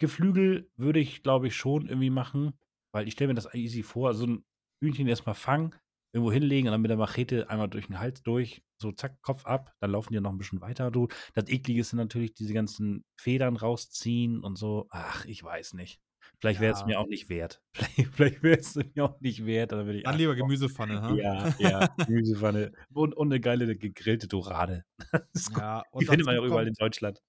Geflügel 0.00 0.70
würde 0.76 1.00
ich, 1.00 1.22
glaube 1.22 1.48
ich, 1.48 1.56
schon 1.56 1.86
irgendwie 1.88 2.10
machen, 2.10 2.58
weil 2.92 3.06
ich 3.08 3.14
stelle 3.14 3.28
mir 3.28 3.34
das 3.34 3.52
easy 3.54 3.82
vor, 3.82 4.14
so 4.14 4.26
'n 4.26 4.44
Hühnchen 4.82 5.08
erst 5.08 5.26
mal 5.26 5.34
fangen, 5.34 5.74
irgendwo 6.12 6.32
hinlegen 6.32 6.68
und 6.68 6.72
dann 6.72 6.82
mit 6.82 6.90
der 6.90 6.98
Machete 6.98 7.48
einmal 7.50 7.68
durch 7.68 7.88
'n 7.90 7.98
Hals 8.00 8.22
durch, 8.22 8.62
so 8.78 8.92
zack, 8.92 9.22
Kopf 9.22 9.46
ab, 9.46 9.74
dann 9.80 9.90
laufen 9.92 10.12
die 10.12 10.20
noch 10.20 10.30
'n 10.32 10.38
bisschen 10.38 10.60
weiter, 10.60 10.90
du. 10.90 11.08
Das 11.34 11.48
Eklige 11.48 11.80
ist 11.82 11.92
dann 11.92 11.98
natürlich 11.98 12.34
diese 12.34 12.54
ganzen 12.54 13.04
Federn 13.20 13.56
rausziehen 13.56 14.40
und 14.44 14.56
so. 14.56 14.86
Ach, 14.90 15.24
ich 15.26 15.42
weiß 15.42 15.74
nicht. 15.74 16.00
Vielleicht 16.40 16.60
wäre 16.60 16.72
es 16.72 16.84
Ja. 16.84 16.86
mir 16.86 17.00
auch 17.00 17.08
nicht 17.08 17.28
wert. 17.28 17.62
Vielleicht 17.74 18.14
vielleicht 18.14 18.42
wäre 18.42 18.58
es 18.60 18.74
mir 18.76 19.04
auch 19.04 19.20
nicht 19.20 19.46
wert, 19.46 19.72
dann 19.72 19.88
ich 19.88 20.04
Dann 20.04 20.16
lieber. 20.16 20.34
Gemüsepfanne, 20.34 21.00
ha? 21.00 21.22
Ja, 21.22 21.50
ja, 21.58 21.86
Gemüsepfanne 22.06 22.72
und 22.94 23.14
und 23.16 23.28
'ne 23.30 23.40
geile 23.40 23.76
gegrillte 23.76 24.28
Dorade. 24.28 24.84
Ja, 25.48 25.84
Die 26.00 26.06
findet 26.06 26.26
man 26.26 26.36
ja 26.36 26.44
überall 26.44 26.68
in 26.68 26.74
Deutschland. 26.74 27.20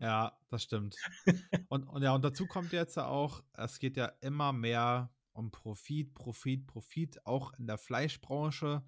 Ja, 0.00 0.38
das 0.48 0.62
stimmt. 0.62 1.00
Und 1.68 1.84
und 1.88 2.02
ja, 2.02 2.14
und 2.14 2.24
dazu 2.24 2.46
kommt 2.46 2.72
jetzt 2.72 2.96
ja 2.96 3.06
auch, 3.08 3.42
es 3.54 3.78
geht 3.80 3.96
ja 3.96 4.06
immer 4.22 4.52
mehr 4.52 5.14
um 5.36 5.50
Profit, 5.50 6.14
Profit, 6.14 6.66
Profit, 6.66 7.26
auch 7.26 7.54
in 7.54 7.66
der 7.66 7.78
Fleischbranche. 7.78 8.84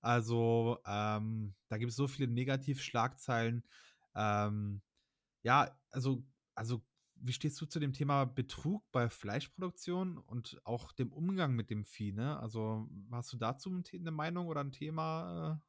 Also, 0.00 0.78
ähm, 0.86 1.54
da 1.68 1.78
gibt's 1.78 1.96
so 1.96 2.08
viele 2.08 2.28
Negativschlagzeilen. 2.28 3.64
Ähm, 4.14 4.82
ja, 5.42 5.78
also 5.90 6.24
also, 6.54 6.84
wie 7.16 7.32
stehst 7.32 7.60
du 7.60 7.66
zu 7.66 7.80
dem 7.80 7.92
Thema 7.94 8.24
Betrug 8.26 8.84
bei 8.92 9.08
Fleischproduktion 9.10 10.18
und 10.18 10.60
auch 10.64 10.92
dem 10.92 11.12
Umgang 11.12 11.54
mit 11.54 11.70
dem 11.70 11.84
Vieh, 11.86 12.12
ne? 12.12 12.38
Also, 12.40 12.88
hast 13.12 13.32
du 13.32 13.38
dazu 13.38 13.70
'n 13.70 13.84
The 13.84 13.98
'ne 14.00 14.10
Meinung 14.12 14.48
oder 14.48 14.60
'n 14.62 14.72
Thema, 14.72 15.60
äh? 15.62 15.66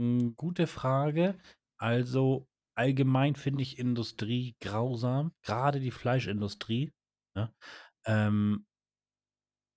Hm, 0.00 0.34
gute 0.36 0.66
Frage. 0.66 1.38
Also, 1.76 2.48
allgemein 2.76 3.34
finde 3.34 3.62
ich 3.62 3.78
Industrie 3.78 4.56
grausam, 4.60 5.32
grade 5.42 5.80
die 5.80 5.90
Fleischindustrie, 5.90 6.92
ne? 7.34 7.52
Ähm 8.06 8.66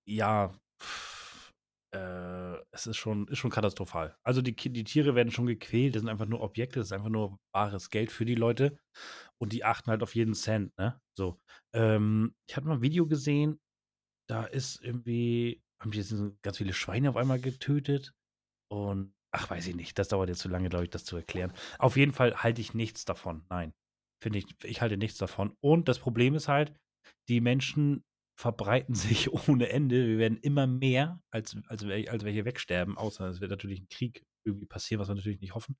ja, 0.06 0.52
äh, 1.94 2.56
es 2.72 2.86
ist 2.86 2.96
schon 2.96 3.28
ist 3.28 3.38
schon 3.38 3.50
katastrophal. 3.50 4.16
Also, 4.24 4.42
die 4.42 4.54
die 4.56 4.84
Tiere 4.84 5.14
werden 5.14 5.30
schon 5.32 5.46
gequält, 5.46 5.94
das 5.94 6.02
sind 6.02 6.08
einfach 6.08 6.26
nur 6.26 6.40
Objekte, 6.42 6.78
das 6.80 6.88
ist 6.88 6.92
einfach 6.92 7.08
nur 7.10 7.38
bares 7.52 7.90
Geld 7.90 8.10
für 8.12 8.24
die 8.24 8.34
Leute 8.34 8.78
und 9.38 9.52
die 9.52 9.64
achten 9.64 9.90
halt 9.90 10.02
auf 10.02 10.14
jeden 10.14 10.34
Cent, 10.34 10.76
ne? 10.78 11.00
So, 11.18 11.38
ähm, 11.74 12.34
ich 12.48 12.56
habe 12.56 12.68
mal 12.68 12.76
'n 12.78 12.82
Video 12.82 13.06
gesehen, 13.06 13.60
da 14.28 14.44
ist 14.44 14.82
irgendwie 14.82 15.62
haben 15.82 15.92
die 15.92 15.98
jetzt 15.98 16.14
ganz 16.42 16.58
viele 16.58 16.74
Schweine 16.74 17.10
auf 17.10 17.16
einmal 17.16 17.40
getötet 17.40 18.14
und 18.70 19.14
ach, 19.32 19.50
weiß 19.50 19.66
ich 19.68 19.76
nicht, 19.76 19.98
das 19.98 20.08
dauert 20.08 20.28
jetzt 20.30 20.40
zu 20.40 20.48
lange, 20.48 20.68
glaube 20.70 20.84
ich, 20.86 20.90
das 20.90 21.04
zu 21.04 21.16
erklären. 21.16 21.52
Auf 21.78 21.96
jeden 21.96 22.12
Fall 22.12 22.36
halte 22.42 22.60
ich 22.62 22.74
nichts 22.74 23.04
davon. 23.06 23.44
Nein, 23.50 23.74
finde 24.22 24.38
ich 24.40 24.46
ich 24.64 24.82
halte 24.82 24.96
nichts 24.98 25.18
davon. 25.18 25.56
Und 25.60 25.88
das 25.88 25.98
Problem 26.00 26.34
ist 26.34 26.48
halt, 26.48 26.74
die 27.28 27.40
Menschen 27.40 28.04
verbreiten 28.34 28.94
sich 28.94 29.32
ohne 29.48 29.68
Ende. 29.70 30.06
Wir 30.08 30.18
werden 30.18 30.38
immer 30.38 30.66
mehr, 30.66 31.20
als 31.30 31.56
als 31.68 31.84
als 31.84 32.24
welche 32.24 32.44
wegsterben, 32.44 32.96
außer 32.98 33.28
es 33.28 33.40
wird 33.40 33.50
natürlich 33.50 33.80
'n 33.82 33.88
Krieg 33.88 34.24
irgendwie 34.44 34.66
passieren, 34.66 35.00
was 35.00 35.08
wir 35.08 35.14
natürlich 35.14 35.40
nicht 35.40 35.54
hoffen. 35.54 35.76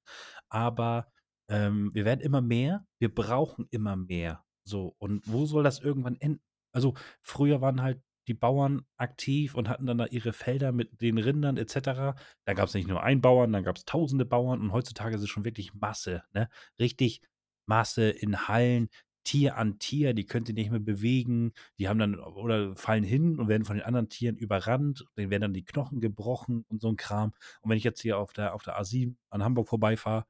Aber, 0.48 1.08
ähm, 1.48 1.90
wir 1.94 2.04
werden 2.04 2.20
immer 2.20 2.40
mehr, 2.40 2.86
wir 3.00 3.12
brauchen 3.14 3.66
immer 3.70 3.96
mehr. 3.96 4.44
So, 4.64 4.94
und 4.98 5.22
wo 5.26 5.46
soll 5.46 5.64
das 5.64 5.80
irgendwann 5.80 6.16
enden? 6.20 6.42
Also, 6.72 6.94
früher 7.22 7.60
waren 7.60 7.82
halt 7.82 8.02
die 8.28 8.34
Bauern 8.34 8.82
aktiv 8.98 9.54
und 9.56 9.68
hatten 9.68 9.86
dann 9.86 9.98
da 9.98 10.06
ihre 10.06 10.32
Felder 10.32 10.70
mit 10.72 11.00
den 11.02 11.18
Rindern 11.18 11.56
et 11.56 11.70
cetera. 11.70 12.14
Da 12.46 12.54
gab's 12.54 12.72
nicht 12.74 12.86
nur 12.88 13.02
einen 13.02 13.20
Bauern, 13.20 13.52
dann 13.52 13.64
gab's 13.64 13.84
tausende 13.84 14.24
Bauern 14.24 14.60
und 14.60 14.72
heutzutage 14.72 15.16
ist 15.16 15.22
es 15.22 15.28
schon 15.30 15.44
wirklich 15.44 15.74
Masse, 15.74 16.22
ne? 16.32 16.48
Richtig 16.78 17.20
Masse 17.66 18.10
in 18.10 18.46
Hallen, 18.48 18.88
Tier 19.24 19.56
an 19.56 19.78
Tier, 19.78 20.14
die 20.14 20.26
können 20.26 20.46
sich 20.46 20.54
nicht 20.54 20.70
mehr 20.70 20.80
bewegen. 20.80 21.52
Die 21.78 21.88
haben 21.88 21.98
dann 21.98 22.18
oder 22.18 22.74
fallen 22.76 23.04
hin 23.04 23.38
und 23.38 23.48
werden 23.48 23.64
von 23.64 23.76
den 23.76 23.84
anderen 23.84 24.08
Tieren 24.08 24.36
überrannt. 24.36 25.04
Denen 25.16 25.30
werden 25.30 25.42
dann 25.42 25.54
die 25.54 25.64
Knochen 25.64 26.00
gebrochen 26.00 26.64
und 26.68 26.80
so 26.82 26.88
'n 26.88 26.96
Kram. 26.96 27.32
Und 27.62 27.70
wenn 27.70 27.78
ich 27.78 27.84
jetzt 27.84 28.02
hier 28.02 28.18
auf 28.18 28.32
der 28.32 28.54
auf 28.54 28.62
der 28.64 28.78
A7 28.78 29.16
an 29.30 29.42
Hamburg 29.44 29.68
vorbeifahre, 29.68 30.24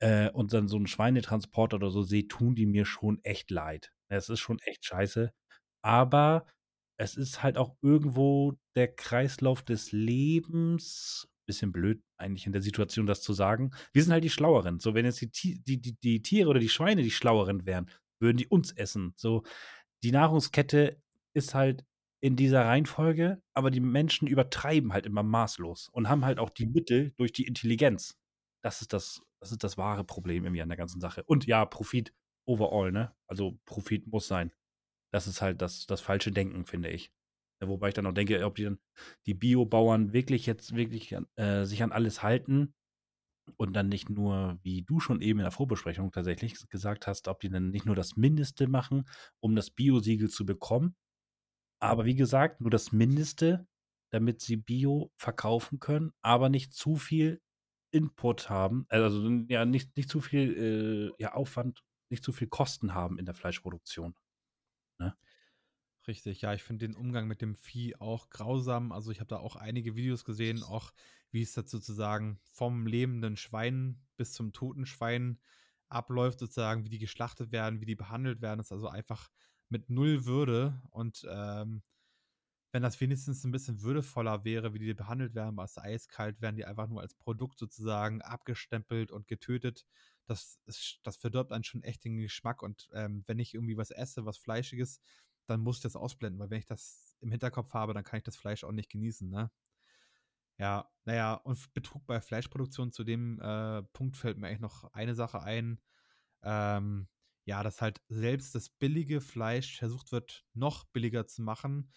äh, 0.00 0.30
und 0.30 0.52
dann 0.52 0.68
so 0.68 0.76
'n 0.78 0.86
Schweinetransporter 0.86 1.76
oder 1.76 1.90
so 1.90 2.02
sehe, 2.02 2.28
tun 2.28 2.54
die 2.54 2.66
mir 2.66 2.84
schon 2.86 3.20
echt 3.24 3.50
leid. 3.50 3.92
Es 4.08 4.28
ist 4.28 4.40
schon 4.40 4.58
echt 4.60 4.84
scheiße. 4.84 5.32
Aber 5.82 6.46
es 6.98 7.16
ist 7.16 7.42
halt 7.42 7.58
auch 7.58 7.76
irgendwo 7.82 8.54
der 8.76 8.88
Kreislauf 8.94 9.62
des 9.62 9.92
Lebens. 9.92 11.28
Bisschen 11.46 11.72
blöd 11.72 12.02
eigentlich 12.18 12.46
in 12.46 12.52
der 12.52 12.62
Situation, 12.62 13.06
das 13.06 13.22
zu 13.22 13.32
sagen. 13.32 13.72
Wir 13.92 14.02
sind 14.02 14.12
halt 14.12 14.24
die 14.24 14.30
Schlaueren. 14.30 14.80
So, 14.80 14.94
wenn 14.94 15.04
jetzt 15.06 15.20
die 15.22 15.30
die 15.62 15.80
die 15.80 15.94
die 16.02 16.22
Tiere 16.22 16.48
oder 16.50 16.60
die 16.60 16.68
Schweine 16.70 17.02
die 17.02 17.10
Schlaueren 17.12 17.66
wären, 17.66 17.88
würden 18.20 18.38
die 18.38 18.46
uns 18.48 18.72
essen. 18.72 19.14
So, 19.16 19.42
die 20.02 20.12
Nahrungskette 20.12 21.00
ist 21.34 21.54
halt 21.54 21.84
in 22.20 22.36
dieser 22.36 22.64
Reihenfolge, 22.64 23.42
aber 23.54 23.70
die 23.70 23.80
Menschen 23.80 24.26
übertreiben 24.28 24.92
halt 24.92 25.06
immer 25.06 25.22
maßlos 25.22 25.88
und 25.90 26.08
haben 26.08 26.24
halt 26.24 26.38
auch 26.38 26.50
die 26.50 26.66
Mittel 26.66 27.12
durch 27.16 27.32
die 27.32 27.46
Intelligenz. 27.46 28.16
Das 28.62 28.80
ist 28.80 28.92
das 28.92 29.22
das 29.40 29.52
ist 29.52 29.62
das 29.64 29.76
wahre 29.78 30.04
Problem 30.04 30.44
irgendwie 30.44 30.62
an 30.62 30.68
der 30.68 30.78
ganzen 30.78 31.00
Sache. 31.00 31.22
Und 31.24 31.46
ja, 31.46 31.64
Profit 31.66 32.12
overall, 32.46 32.90
ne? 32.90 33.14
Also, 33.26 33.58
Profit 33.66 34.06
muss 34.06 34.26
sein. 34.28 34.52
Das 35.12 35.26
ist 35.26 35.42
halt 35.42 35.62
das 35.62 35.86
das 35.86 36.00
falsche 36.00 36.32
Denken, 36.32 36.66
finde 36.66 36.90
ich. 36.90 37.12
Wobei 37.60 37.88
ich 37.88 37.94
dann 37.94 38.06
auch 38.06 38.12
denke, 38.12 38.44
ob 38.44 38.56
die 38.56 38.64
dann 38.64 38.78
die 39.26 39.34
Biobauern 39.34 40.12
wirklich 40.12 40.46
jetzt 40.46 40.74
wirklich 40.76 41.16
äh, 41.36 41.64
sich 41.64 41.82
an 41.82 41.92
alles 41.92 42.22
halten 42.22 42.74
und 43.56 43.74
dann 43.74 43.88
nicht 43.88 44.10
nur, 44.10 44.58
wie 44.62 44.82
du 44.82 45.00
schon 45.00 45.20
eben 45.20 45.40
in 45.40 45.44
der 45.44 45.52
Vorbesprechung 45.52 46.12
tatsächlich 46.12 46.54
gesagt 46.68 47.06
hast, 47.06 47.28
ob 47.28 47.40
die 47.40 47.48
dann 47.48 47.70
nicht 47.70 47.86
nur 47.86 47.94
das 47.96 48.16
Mindeste 48.16 48.68
machen, 48.68 49.04
um 49.40 49.54
das 49.56 49.70
Biosiegel 49.70 50.28
zu 50.30 50.46
bekommen. 50.46 50.96
Aber 51.80 52.04
wie 52.06 52.16
gesagt, 52.16 52.60
nur 52.60 52.70
das 52.70 52.92
Mindeste, 52.92 53.66
damit 54.10 54.40
sie 54.40 54.56
Bio 54.56 55.12
verkaufen 55.16 55.78
können, 55.80 56.12
aber 56.22 56.48
nicht 56.48 56.72
zu 56.74 56.96
viel 56.96 57.42
Input 57.92 58.50
haben. 58.50 58.86
Äh, 58.90 58.98
also, 59.00 59.28
ja, 59.48 59.64
nicht 59.64 59.96
nicht 59.96 60.08
zu 60.10 60.20
viel, 60.20 61.12
äh, 61.18 61.22
ja, 61.22 61.34
Aufwand, 61.34 61.82
nicht 62.10 62.24
zu 62.24 62.32
viel 62.32 62.48
Kosten 62.48 62.94
haben 62.94 63.18
in 63.18 63.26
der 63.26 63.34
Fleischproduktion? 63.34 64.14
Richtig, 66.08 66.40
ja, 66.42 66.54
ich 66.54 66.62
finde 66.62 66.86
den 66.86 66.94
Umgang 66.96 67.26
mit 67.26 67.42
dem 67.42 67.56
Vieh 67.56 67.96
auch 67.96 68.30
grausam. 68.30 68.92
Also, 68.92 69.10
ich 69.10 69.18
habe 69.18 69.28
da 69.28 69.38
auch 69.38 69.56
einige 69.56 69.96
Videos 69.96 70.24
gesehen, 70.24 70.62
auch 70.62 70.92
wie 71.32 71.42
es 71.42 71.52
da 71.54 71.62
sozusagen 71.66 72.38
vom 72.52 72.86
lebenden 72.86 73.36
Schwein 73.36 74.00
bis 74.16 74.32
zum 74.32 74.52
toten 74.52 74.86
Schwein 74.86 75.40
abläuft 75.88 76.38
sozusagen, 76.38 76.84
wie 76.84 76.88
die 76.90 76.98
geschlachtet 77.00 77.50
werden, 77.52 77.80
wie 77.80 77.86
die 77.86 77.96
behandelt 77.96 78.40
werden. 78.40 78.58
Das 78.58 78.66
ist 78.68 78.72
also 78.72 78.88
einfach 78.88 79.30
mit 79.68 79.90
0 79.90 80.26
Würde 80.26 80.80
und, 80.90 81.26
ähm, 81.28 81.82
wenn 82.72 82.82
das 82.82 83.00
wenigstens 83.00 83.44
'n 83.44 83.52
bisschen 83.52 83.82
würdevoller 83.82 84.44
wäre, 84.44 84.74
wie 84.74 84.78
die 84.80 84.94
behandelt 84.94 85.34
werden, 85.34 85.56
du, 85.56 85.62
eiskalt 85.82 86.40
werden 86.42 86.56
die 86.56 86.66
einfach 86.66 86.88
nur 86.88 87.00
als 87.02 87.14
Produkt 87.14 87.58
sozusagen 87.58 88.22
abgestempelt 88.22 89.12
und 89.12 89.28
getötet. 89.28 89.86
Das 90.26 90.58
ist 90.66 91.00
das 91.04 91.16
verdirbt 91.16 91.52
einen 91.52 91.64
schon 91.64 91.82
echt 91.84 92.04
den 92.04 92.18
Geschmack 92.18 92.62
und, 92.62 92.88
ähm, 92.94 93.24
wenn 93.26 93.38
ich 93.40 93.54
irgendwie 93.54 93.76
was 93.78 93.90
esse, 93.92 94.26
was 94.26 94.38
Fleischiges, 94.38 95.00
dann 95.46 95.60
muss 95.60 95.76
ich 95.78 95.82
das 95.82 95.96
ausblenden, 95.96 96.38
weil 96.40 96.50
wenn 96.50 96.58
ich 96.60 96.66
das 96.66 97.16
im 97.20 97.30
Hinterkopf 97.30 97.74
habe, 97.74 97.94
dann 97.94 98.04
kann 98.04 98.18
ich 98.18 98.24
das 98.24 98.36
Fleisch 98.36 98.64
auch 98.64 98.72
nicht 98.72 98.90
genießen, 98.90 99.28
ne? 99.30 99.50
Ja, 100.58 100.90
na 101.04 101.14
ja, 101.14 101.34
und 101.34 101.72
Betrug 101.74 102.06
bei 102.06 102.20
Fleischproduktion, 102.20 102.90
zu 102.92 103.04
dem, 103.04 103.38
äh, 103.40 103.82
Punkt 103.92 104.16
fällt 104.16 104.38
mir 104.38 104.48
eigentlich 104.48 104.60
noch 104.60 104.84
eine 104.92 105.14
Sache 105.14 105.42
ein. 105.42 105.80
Ähm, 106.42 107.08
ja, 107.44 107.62
dass 107.62 107.82
halt 107.82 108.02
selbst 108.08 108.54
das 108.54 108.70
billige 108.70 109.20
Fleisch 109.20 109.78
versucht 109.78 110.12
wird, 110.12 110.46
noch 110.54 110.84
billiger 110.86 111.26
zu 111.26 111.42
machen. 111.42 111.92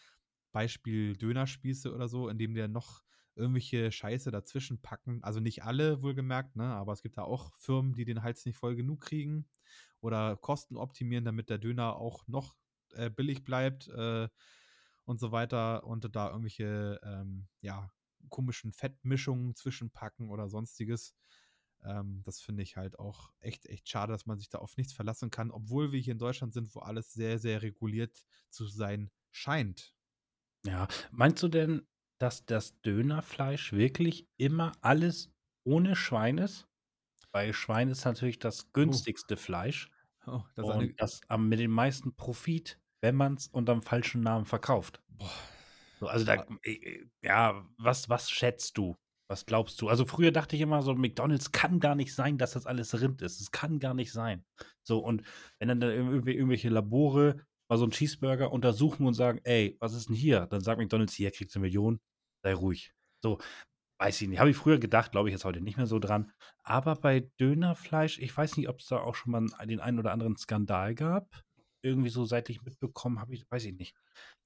Beispiel 0.51 1.15
Dönerspieße 1.17 1.93
oder 1.93 2.07
so, 2.09 2.29
indem 2.29 2.53
dann 2.55 2.71
noch 2.73 3.03
irgendwelche 3.35 3.91
Scheiße 3.91 4.31
dazwischen 4.31 4.81
packen. 4.81 5.23
Also, 5.23 5.39
nicht 5.39 5.63
alle 5.63 6.01
wohlgemerkt, 6.03 6.55
ne, 6.57 6.65
aber 6.65 6.93
es 6.93 7.01
gibt 7.03 7.17
da 7.17 7.23
auch 7.23 7.51
Firmen, 7.59 7.93
die 7.95 8.05
den 8.05 8.23
Hals 8.23 8.45
nicht 8.45 8.57
voll 8.57 8.75
genug 8.75 9.01
kriegen 9.01 9.47
oder 10.01 10.35
Kosten 10.37 10.75
optimieren, 10.77 11.25
damit 11.25 11.49
der 11.49 11.57
Döner 11.59 11.95
auch 11.97 12.27
noch, 12.27 12.55
äh, 12.93 13.09
billig 13.09 13.43
bleibt, 13.43 13.87
äh, 13.89 14.29
und 15.05 15.19
so 15.19 15.31
weiter 15.31 15.85
und 15.85 16.15
da 16.15 16.29
irgendwelche, 16.29 16.99
ähm, 17.03 17.47
ja, 17.61 17.91
komischen 18.29 18.71
Fettmischungen 18.71 19.55
zwischenpacken 19.55 20.29
oder 20.29 20.49
Sonstiges. 20.49 21.15
Ähm, 21.83 22.21
das 22.25 22.41
finde 22.41 22.61
ich 22.61 22.77
halt 22.77 22.99
auch 22.99 23.31
echt, 23.39 23.65
echt 23.65 23.89
schade, 23.89 24.11
dass 24.13 24.27
man 24.27 24.37
sich 24.37 24.49
da 24.49 24.59
auf 24.59 24.77
nichts 24.77 24.93
verlassen 24.93 25.31
kann, 25.31 25.49
obwohl 25.49 25.91
wir 25.91 25.99
hier 25.99 26.13
in 26.13 26.19
Deutschland 26.19 26.53
sind, 26.53 26.75
wo 26.75 26.81
alles 26.81 27.11
sehr, 27.13 27.39
sehr 27.39 27.61
reguliert 27.63 28.23
zu 28.49 28.67
sein 28.67 29.09
scheint. 29.31 29.95
Ja. 30.65 30.87
Meinst 31.11 31.41
du 31.41 31.47
denn, 31.47 31.87
dass 32.19 32.45
das 32.45 32.79
Dönerfleisch 32.81 33.73
wirklich 33.73 34.27
immer 34.37 34.73
alles 34.81 35.31
ohne 35.63 35.95
Schwein 35.95 36.37
ist? 36.37 36.67
Weil 37.31 37.53
Schwein 37.53 37.89
ist 37.89 38.05
natürlich 38.05 38.39
das 38.39 38.73
günstigste 38.73 39.37
Fleisch 39.37 39.89
Oh, 40.31 40.43
das 40.55 40.67
ist 40.67 40.69
eine 40.71 40.89
und 40.89 40.93
das 40.97 41.21
am 41.27 41.49
mit 41.49 41.59
dem 41.59 41.71
meisten 41.71 42.15
Profit, 42.15 42.79
wenn 43.01 43.15
man's 43.15 43.47
unterm 43.47 43.81
falschen 43.81 44.21
Namen 44.21 44.45
verkauft. 44.45 45.01
Boah. 45.09 45.31
So, 45.99 46.07
also 46.07 46.25
da 46.25 46.35
Ja. 46.35 46.45
äh, 46.63 46.71
äh, 46.73 47.05
ja, 47.23 47.67
was 47.77 48.09
was 48.09 48.29
schätzt 48.29 48.77
du? 48.77 48.95
Was 49.27 49.45
glaubst 49.45 49.79
du? 49.81 49.89
Also, 49.89 50.05
früher 50.05 50.31
dachte 50.31 50.55
ich 50.55 50.61
immer 50.61 50.81
so, 50.81 50.95
McDonald's 50.95 51.51
kann 51.51 51.79
gar 51.79 51.93
nicht 51.95 52.15
sein, 52.15 52.37
dass 52.39 52.51
das 52.53 52.65
alles 52.65 52.99
Rind 52.99 53.21
ist. 53.21 53.39
Es 53.41 53.51
kann 53.51 53.79
gar 53.79 53.93
nicht 53.93 54.11
sein. 54.11 54.43
So, 54.83 54.99
und 54.99 55.23
wenn 55.59 55.67
dann 55.67 55.79
da 55.81 55.89
irgendwelche 55.91 56.69
Labore 56.69 57.45
mal 57.69 57.77
so 57.77 57.85
'n 57.85 57.91
Cheeseburger 57.91 58.51
untersuchen 58.51 59.05
und 59.05 59.13
sagen: 59.13 59.39
„Ey, 59.43 59.77
was 59.79 59.93
ist 59.93 60.09
'n 60.09 60.15
hier?“ 60.15 60.47
Dann 60.47 60.61
sagt 60.61 60.79
McDonald's: 60.79 61.13
„Hier 61.13 61.31
kriegst 61.31 61.55
du 61.55 61.59
'ne 61.59 61.63
Million, 61.65 61.99
sei 62.43 62.53
ruhig.“ 62.53 62.93
So, 63.23 63.39
weiß 63.99 64.21
ich 64.21 64.27
nicht. 64.29 64.39
Habe 64.39 64.49
ich 64.51 64.57
früher 64.57 64.79
gedacht, 64.79 65.11
glaube 65.11 65.29
ich 65.29 65.33
jetzt 65.33 65.45
heute 65.45 65.61
nicht 65.61 65.77
mehr 65.77 65.87
so 65.87 65.99
dran. 65.99 66.31
Aber 66.63 66.95
bei 66.95 67.19
Dönerfleisch, 67.39 68.19
ich 68.19 68.35
weiß 68.35 68.57
nicht, 68.57 68.69
ob's 68.69 68.87
da 68.87 68.97
auch 68.99 69.15
schon 69.15 69.31
mal 69.31 69.45
den 69.67 69.79
einen 69.79 69.99
oder 69.99 70.11
anderen 70.13 70.37
Skandal 70.37 70.95
gab. 70.95 71.43
Irgendwie 71.81 72.09
so, 72.09 72.25
seit 72.25 72.49
ich 72.49 72.61
mitbekommen 72.63 73.19
habe 73.19 73.33
ich 73.35 73.49
weiß 73.49 73.65
ich 73.65 73.75
nicht. 73.75 73.95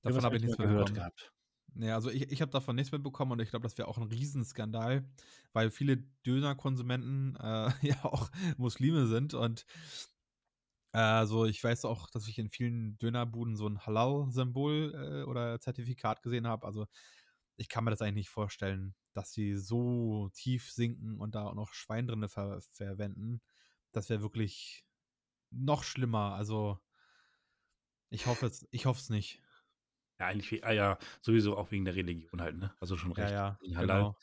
Davon 0.01 0.25
habe 0.25 0.37
ich 0.37 0.41
ich 0.41 0.41
nichts 0.41 0.57
mal 0.59 0.67
gehört 0.67 0.93
gehabt. 0.93 1.33
Ne, 1.75 1.93
also 1.93 2.09
ich 2.11 2.31
ich 2.31 2.41
habe 2.41 2.51
davon 2.51 2.75
nichts 2.75 2.91
mitbekommen 2.91 3.31
und 3.33 3.39
ich 3.41 3.49
glaube, 3.49 3.63
das 3.63 3.77
wäre 3.79 3.87
auch 3.87 3.97
'n 3.97 4.03
Riesenskandal, 4.03 5.09
weil 5.53 5.71
viele 5.71 5.97
Dönerkonsumenten, 6.25 7.35
äh, 7.37 7.71
ja 7.81 8.05
auch 8.05 8.29
Muslime 8.57 9.07
sind 9.07 9.33
und 9.33 9.65
also, 10.95 11.45
ich 11.45 11.63
weiß 11.63 11.85
auch, 11.85 12.07
dass 12.11 12.27
ich 12.27 12.37
in 12.37 12.49
vielen 12.49 12.97
Dönerbuden 12.99 13.55
so 13.57 13.65
'n 13.67 13.79
Halal-Symbol, 13.85 15.23
äh, 15.23 15.23
oder 15.27 15.59
Zertifikat 15.59 16.21
gesehen 16.21 16.45
habe. 16.47 16.67
Also, 16.67 16.85
ich 17.57 17.69
kann 17.69 17.83
mir 17.83 17.91
das 17.91 18.01
eigentlich 18.01 18.15
nicht 18.15 18.29
vorstellen, 18.29 18.95
dass 19.13 19.31
die 19.31 19.55
so 19.57 20.29
tief 20.33 20.71
sinken 20.71 21.19
und 21.19 21.35
da 21.35 21.45
auch 21.47 21.55
noch 21.55 21.73
Schwein 21.73 22.07
drinne 22.07 22.29
ver 22.29 22.61
verwenden. 22.61 23.41
Das 23.93 24.09
wäre 24.09 24.21
wirklich 24.21 24.85
noch 25.51 25.83
schlimmer. 25.83 26.35
Also 26.35 26.79
Ich 28.11 28.25
hoffe 28.27 28.45
es 28.47 28.67
ich 28.71 28.85
hoffe 28.85 28.99
es 29.01 29.09
nicht. 29.09 29.41
Ja, 30.19 30.27
eigentlich 30.27 30.63
ah 30.63 30.71
ja, 30.71 30.97
sowieso 31.21 31.57
auch 31.57 31.71
wegen 31.71 31.85
der 31.85 31.95
Religion 31.95 32.41
halt, 32.41 32.57
ne? 32.57 32.75
Also 32.79 32.97
schon 32.97 33.11
Ja, 33.15 33.29
recht. 33.29 33.43
ja, 33.59 33.59
Halal. 33.73 34.07
genau. 34.07 34.17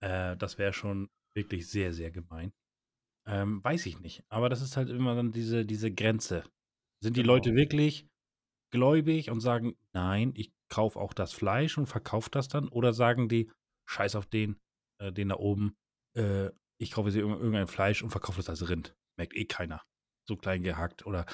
Äh, 0.00 0.36
das 0.36 0.58
wäre 0.58 0.72
schon 0.72 1.10
wirklich 1.34 1.68
sehr, 1.68 1.92
sehr 1.94 2.10
gemein. 2.10 2.52
Ähm, 3.26 3.62
weiß 3.64 3.86
ich 3.86 4.00
nicht. 4.00 4.24
Aber 4.30 4.48
das 4.50 4.62
ist 4.62 4.76
halt 4.76 4.90
immer 4.90 5.16
dann 5.16 5.32
diese 5.32 5.66
diese 5.66 5.92
Grenze. 5.92 6.44
Sind 7.02 7.16
die 7.16 7.22
Genau. 7.22 7.24
Leute 7.24 7.54
wirklich 7.56 8.08
gläubig 8.72 9.30
und 9.30 9.40
sagen: 9.40 9.76
„Nein, 9.92 10.32
ich 10.36 10.52
kaufe 10.70 10.98
auch 11.00 11.14
das 11.14 11.32
Fleisch 11.34 11.78
und 11.78 11.86
verkaufe 11.86 12.30
das 12.30 12.48
dann“, 12.48 12.68
oder 12.68 12.92
sagen 12.94 13.28
die: 13.28 13.50
„Scheiß 13.86 14.16
auf 14.16 14.26
den, 14.26 14.58
äh, 15.00 15.12
den 15.12 15.28
da 15.30 15.36
oben, 15.36 15.76
äh, 16.16 16.50
ich 16.78 16.92
kaufe 16.92 17.08
jetzt 17.08 17.16
irgend 17.18 17.38
irgendein 17.38 17.68
Fleisch 17.68 18.02
und 18.02 18.10
verkaufe 18.10 18.38
das 18.38 18.48
als 18.48 18.68
Rind. 18.68 18.94
Merkt 19.18 19.34
eh 19.36 19.44
keiner. 19.44 19.82
So 20.28 20.36
klein 20.36 20.62
gehackt“ 20.62 21.06
oder, 21.06 21.26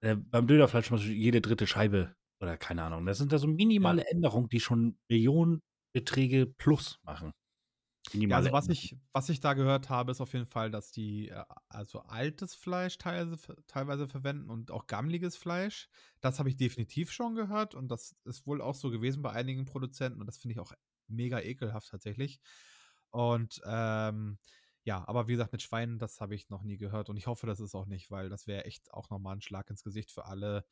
äh, 0.00 0.16
beim 0.16 0.46
Dönerfleisch 0.46 0.88
zum 0.88 0.96
Beispiel 0.96 1.14
jede 1.14 1.40
dritte 1.40 1.66
Scheibe 1.66 2.14
oder 2.42 2.56
keine 2.56 2.82
Ahnung. 2.84 3.06
Das 3.06 3.18
sind 3.18 3.32
da 3.32 3.38
so 3.38 3.48
Ja. 3.82 3.94
minimale 3.96 4.06
Änderungen, 4.08 4.48
die 4.48 4.60
schon 4.60 4.98
Millionenbeträge 5.10 6.46
plus 6.46 6.98
machen. 7.04 7.32
Ja, 8.30 8.36
also 8.36 8.52
was 8.52 8.68
ich 8.68 8.96
was 9.12 9.28
ich 9.30 9.40
da 9.40 9.54
gehört 9.54 9.88
habe, 9.88 10.10
ist 10.12 10.20
auf 10.20 10.32
jeden 10.34 10.46
Fall, 10.46 10.70
dass 10.70 10.92
die, 10.92 11.28
äh, 11.30 11.44
also 11.68 12.00
altes 12.00 12.54
Fleisch 12.54 12.98
teilweise 12.98 13.56
teilweise 13.66 14.06
verwenden 14.06 14.50
und 14.50 14.70
auch 14.70 14.86
gammliges 14.86 15.36
Fleisch. 15.36 15.88
Das 16.20 16.38
habe 16.38 16.50
ich 16.50 16.56
definitiv 16.56 17.10
schon 17.10 17.34
gehört 17.34 17.74
und 17.74 17.88
das 17.88 18.16
ist 18.24 18.46
wohl 18.46 18.60
auch 18.60 18.74
so 18.74 18.90
gewesen 18.90 19.22
bei 19.22 19.32
einigen 19.32 19.64
Produzenten 19.64 20.20
und 20.20 20.26
das 20.26 20.36
finde 20.38 20.52
ich 20.54 20.60
auch 20.60 20.72
mega 21.10 21.40
ekelhaft 21.40 21.88
tatsächlich. 21.90 22.40
Und, 23.10 23.60
ähm, 23.66 24.38
ja, 24.84 25.06
aber 25.06 25.28
wie 25.28 25.32
gesagt, 25.32 25.52
mit 25.52 25.62
Schweinen, 25.62 25.98
das 25.98 26.20
habe 26.20 26.34
ich 26.34 26.48
noch 26.50 26.62
nie 26.62 26.76
gehört 26.78 27.10
und 27.10 27.16
ich 27.16 27.26
hoffe, 27.26 27.46
das 27.46 27.60
ist 27.60 27.74
auch 27.74 27.86
nicht, 27.86 28.10
weil 28.10 28.28
das 28.30 28.46
wäre 28.46 28.64
echt 28.64 28.92
auch 28.94 29.10
noch 29.10 29.18
mal 29.18 29.32
'n 29.34 29.40
Schlag 29.42 29.68
ins 29.70 29.82
Gesicht 29.84 30.10
für 30.12 30.24
alle, 30.26 30.64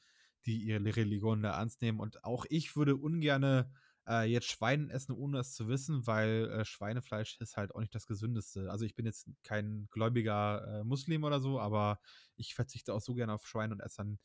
die 0.47 0.63
ihre 0.63 0.85
Religion 0.97 1.43
da 1.43 1.53
ernst 1.59 1.83
nehmen. 1.83 2.01
Und 2.01 2.25
auch 2.25 2.45
ich 2.49 2.77
würde 2.77 2.97
ungerne, 2.97 3.73
äh, 4.09 4.25
jetzt 4.31 4.47
Schwein 4.47 4.89
essen, 4.91 5.13
ohne 5.13 5.39
es 5.41 5.55
zu 5.55 5.69
wissen, 5.69 6.07
weil, 6.07 6.49
äh, 6.51 6.65
Schweinefleisch 6.65 7.37
ist 7.41 7.57
halt 7.57 7.75
auch 7.75 7.81
nicht 7.81 7.95
das 7.95 8.07
Gesündeste. 8.07 8.71
Also, 8.71 8.85
ich 8.85 8.95
bin 8.95 9.07
jetzt 9.07 9.29
kein 9.43 9.89
gläubiger, 9.91 10.81
äh, 10.83 10.85
Muslim 10.85 11.25
oder 11.25 11.41
so, 11.41 11.59
aber 11.61 12.01
ich 12.37 12.55
verzichte 12.55 12.95
auch 12.95 13.01
so 13.01 13.15
gerne 13.15 13.35
auf 13.35 13.47
Schwein 13.47 13.73
und 13.73 13.81
esse 13.81 13.97
dann, 13.99 14.19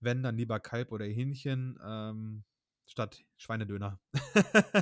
wenn, 0.00 0.22
dann 0.22 0.36
lieber 0.36 0.60
Kalb 0.60 0.92
oder 0.92 1.04
Hähnchen, 1.06 1.78
ähm, 1.84 2.44
statt 2.90 3.24
Schweinedöner. 3.36 4.00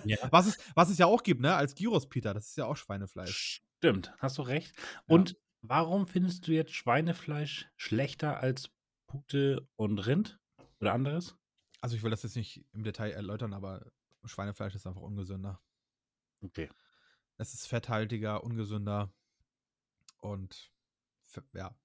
Ja. 0.05 0.17
Was 0.33 0.47
es 0.47 0.59
was 0.75 0.91
es 0.91 0.99
ja 0.99 1.07
auch 1.07 1.23
gibt, 1.23 1.41
ne, 1.41 1.55
als 1.55 1.75
Gyros-Pita, 1.75 2.35
das 2.35 2.49
ist 2.49 2.57
ja 2.57 2.67
auch 2.67 2.77
Schweinefleisch. 2.77 3.63
Stimmt, 3.77 4.13
hast 4.19 4.39
du 4.39 4.43
recht. 4.43 4.75
Ja. 4.77 5.15
Und 5.15 5.37
warum 5.61 6.07
findest 6.07 6.47
du 6.47 6.53
jetzt 6.53 6.73
Schweinefleisch 6.73 7.69
schlechter 7.77 8.41
als 8.41 8.71
Pute 9.07 9.69
und 9.77 9.99
Rind 9.99 10.39
oder 10.81 10.93
anderes? 10.93 11.37
Also, 11.81 11.97
ich 11.97 12.03
will 12.03 12.11
das 12.11 12.23
jetzt 12.23 12.37
nicht 12.37 12.65
im 12.73 12.83
Detail 12.83 13.13
erläutern, 13.13 13.53
aber 13.53 13.87
Schweinefleisch 14.25 14.75
ist 14.75 14.87
einfach 14.87 15.03
ungesünder. 15.03 15.61
Okay. 16.41 16.69
Es 17.37 17.55
ist 17.55 17.67
fetthaltiger, 17.67 18.43
ungesünder 18.43 19.13
und 20.21 20.73
ja. 21.55 21.77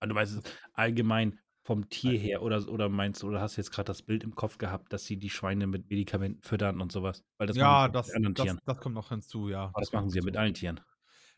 Ah, 0.00 0.06
du 0.06 0.14
meinst 0.14 0.34
es 0.34 0.42
allgemein 0.72 1.38
vom 1.62 1.88
Tier 1.90 2.18
her 2.18 2.42
oder 2.42 2.68
oder 2.68 2.88
meinst 2.88 3.22
du 3.22 3.28
oder 3.28 3.40
hast 3.40 3.56
du 3.56 3.60
jetzt 3.60 3.70
grad 3.72 3.88
das 3.88 4.02
Bild 4.02 4.24
im 4.24 4.34
Kopf 4.34 4.58
gehabt, 4.58 4.92
dass 4.92 5.04
sie 5.06 5.18
die 5.18 5.30
Schweine 5.30 5.66
mit 5.66 5.90
Medikamenten 5.90 6.42
füttern 6.42 6.80
und 6.80 6.92
so 6.92 7.02
was? 7.02 7.24
Weil 7.38 7.46
das 7.48 7.58
Ja, 7.58 7.88
das 7.88 8.20
das 8.34 8.56
das 8.64 8.78
kommt 8.78 8.94
noch 8.94 9.08
hinzu, 9.08 9.48
ja, 9.48 9.74
Aber 9.74 9.80
das 9.80 9.92
das 9.92 9.92
machen 9.92 10.10
sie 10.10 10.18
ja 10.18 10.24
mit 10.24 10.36
hinzu. 10.36 10.36
allen 10.36 10.54
Tieren. 10.54 10.80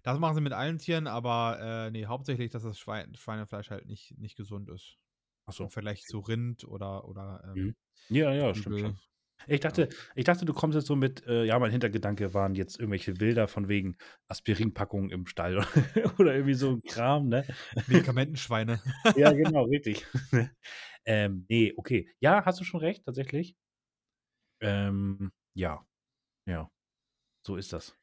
Das 0.02 0.18
machen 0.18 0.34
sie 0.34 0.40
mit 0.40 0.52
allen 0.52 0.78
Tieren, 0.78 1.06
aber, 1.06 1.58
äh, 1.60 1.90
ne, 1.90 2.06
hauptsächlich, 2.06 2.50
dass 2.50 2.64
das 2.64 2.78
Schwein 2.78 3.14
Schweinefleisch 3.14 3.70
halt 3.70 3.86
nicht 3.86 4.18
nicht 4.18 4.36
gesund 4.36 4.68
ist 4.70 4.98
Ach 5.48 5.52
im 5.58 5.68
so, 5.68 5.70
Vergleich 5.70 6.06
okay. 6.06 6.06
zu 6.06 6.20
Rind 6.20 6.64
oder 6.64 7.06
oder, 7.08 7.42
Mhm. 7.54 7.74
ähm, 7.74 7.76
Ja, 8.08 8.32
ja, 8.34 8.54
stimmt 8.54 8.78
Geflügel, 8.78 8.80
schon. 8.80 9.00
Ich 9.46 9.60
dachte 9.60 9.88
ich 10.14 10.24
dachte, 10.24 10.44
du 10.44 10.52
kommst 10.52 10.76
jetzt 10.76 10.86
so 10.86 10.96
mit 10.96 11.26
äh, 11.26 11.44
ja, 11.44 11.58
mein 11.58 11.70
Hintergedanke 11.70 12.34
waren 12.34 12.54
jetzt 12.54 12.78
irgendwelche 12.78 13.14
Bilder 13.14 13.48
von 13.48 13.68
wegen 13.68 13.96
Aspirinpackungen 14.28 15.10
im 15.10 15.26
Stall 15.26 15.58
oder 16.18 16.34
irgendwie 16.34 16.54
so 16.54 16.70
'n 16.72 16.82
Kram, 16.84 17.28
ne? 17.28 17.46
Medikamentenschweine. 17.86 18.80
Ja, 19.14 19.32
genau, 19.32 19.64
richtig. 19.64 20.06
Ähm, 21.04 21.46
ne, 21.50 21.72
okay. 21.76 22.08
Ja, 22.20 22.44
hast 22.44 22.60
du 22.60 22.64
schon 22.64 22.78
recht, 22.80 23.04
tatsächlich. 23.04 23.56
Ähm, 24.60 25.32
ja. 25.54 25.84
Ja. 26.46 26.70
So 27.46 27.56
ist 27.56 27.72
das, 27.72 27.96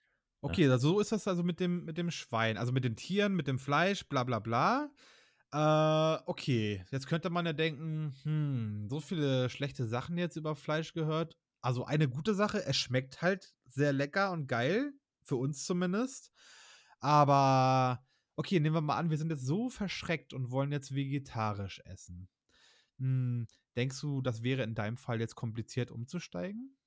ne? 0.45 0.55
Okay, 0.55 0.69
also 0.69 0.93
so 0.93 0.99
ist 1.01 1.11
das 1.11 1.27
also 1.27 1.43
mit 1.43 1.59
dem 1.59 1.83
mit 1.83 1.97
dem 1.97 2.11
Schwein, 2.11 2.57
also 2.57 2.71
mit 2.71 2.85
den 2.85 2.95
Tieren, 2.95 3.35
mit 3.35 3.47
dem 3.47 3.59
Fleisch, 3.59 4.07
bla 4.07 4.23
bla 4.23 4.39
bla. 4.39 4.89
Äh, 5.53 6.17
okay, 6.27 6.85
jetzt 6.91 7.07
könnte 7.07 7.29
man 7.29 7.45
ja 7.45 7.53
denken: 7.53 8.13
„Hm, 8.23 8.87
so 8.89 8.99
viele 8.99 9.49
schlechte 9.49 9.87
Sachen 9.87 10.17
jetzt 10.17 10.35
über 10.35 10.55
Fleisch 10.55 10.93
gehört.“ 10.93 11.37
Also, 11.61 11.85
eine 11.85 12.07
gute 12.07 12.35
Sache, 12.35 12.63
es 12.65 12.77
schmeckt 12.77 13.21
halt 13.21 13.53
sehr 13.67 13.91
lecker 13.93 14.31
und 14.31 14.47
geil, 14.47 14.93
für 15.23 15.35
uns 15.37 15.65
zumindest. 15.65 16.31
Aber 16.99 18.05
okay, 18.35 18.59
nehmen 18.59 18.75
wir 18.75 18.81
mal 18.81 18.97
an, 18.97 19.09
wir 19.09 19.17
sind 19.17 19.31
jetzt 19.31 19.45
so 19.45 19.69
verschreckt 19.69 20.33
und 20.33 20.51
wollen 20.51 20.71
jetzt 20.71 20.93
vegetarisch 20.95 21.81
essen. 21.85 22.29
Hm, 22.99 23.47
denkst 23.77 24.01
du, 24.01 24.21
das 24.21 24.43
wäre 24.43 24.63
in 24.63 24.75
deinem 24.75 24.97
Fall 24.97 25.19
jetzt 25.21 25.35
kompliziert 25.35 25.91
umzusteigen? 25.91 26.77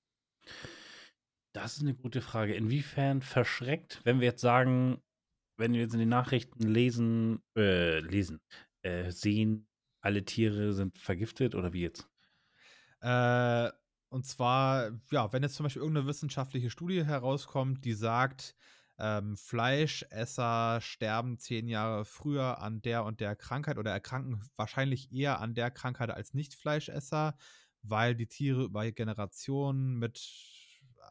Das 1.54 1.76
ist 1.76 1.82
'ne 1.82 1.94
gute 1.94 2.22
Frage. 2.22 2.54
Inwiefern 2.54 3.20
verschreckt, 3.22 4.00
wenn 4.04 4.20
wir 4.20 4.28
jetzt 4.28 4.40
sagen 4.40 5.02
wenn 5.62 5.74
wir 5.74 5.82
jetzt 5.82 5.94
in 5.94 6.00
den 6.00 6.10
Nachrichten 6.10 6.68
lesen 6.68 7.42
äh, 7.56 8.00
lesen, 8.00 8.40
äh, 8.82 9.10
sehen, 9.12 9.68
alle 10.02 10.24
Tiere 10.26 10.74
sind 10.74 10.98
vergiftet 10.98 11.54
oder 11.56 11.72
wie 11.74 11.82
jetzt? 11.82 12.10
Äh, 13.00 13.70
und 14.08 14.26
zwar, 14.26 14.92
ja, 15.10 15.32
wenn 15.32 15.42
jetzt 15.42 15.54
zum 15.56 15.64
Beispiel 15.64 15.82
irgend 15.82 15.96
'ne 15.98 16.06
wissenschaftliche 16.06 16.70
Studie 16.70 17.04
herauskommt, 17.04 17.84
die 17.84 17.94
sagt, 17.94 18.54
ähm, 18.98 19.36
Fleischesser 19.36 20.80
sterben 20.82 21.38
10 21.38 21.66
Jahre 21.68 22.04
früher 22.04 22.60
an 22.60 22.82
der 22.82 23.04
und 23.04 23.20
der 23.20 23.34
Krankheit 23.36 23.78
oder 23.78 23.90
erkranken 23.90 24.42
wahrscheinlich 24.56 25.12
eher 25.12 25.40
an 25.40 25.54
der 25.54 25.70
Krankheit 25.70 26.10
als 26.10 26.34
Nicht-Fleischesser, 26.34 27.36
weil 27.82 28.14
die 28.14 28.26
Tiere 28.28 28.64
über 28.64 28.90
Generationen 28.92 29.98
mit 29.98 30.20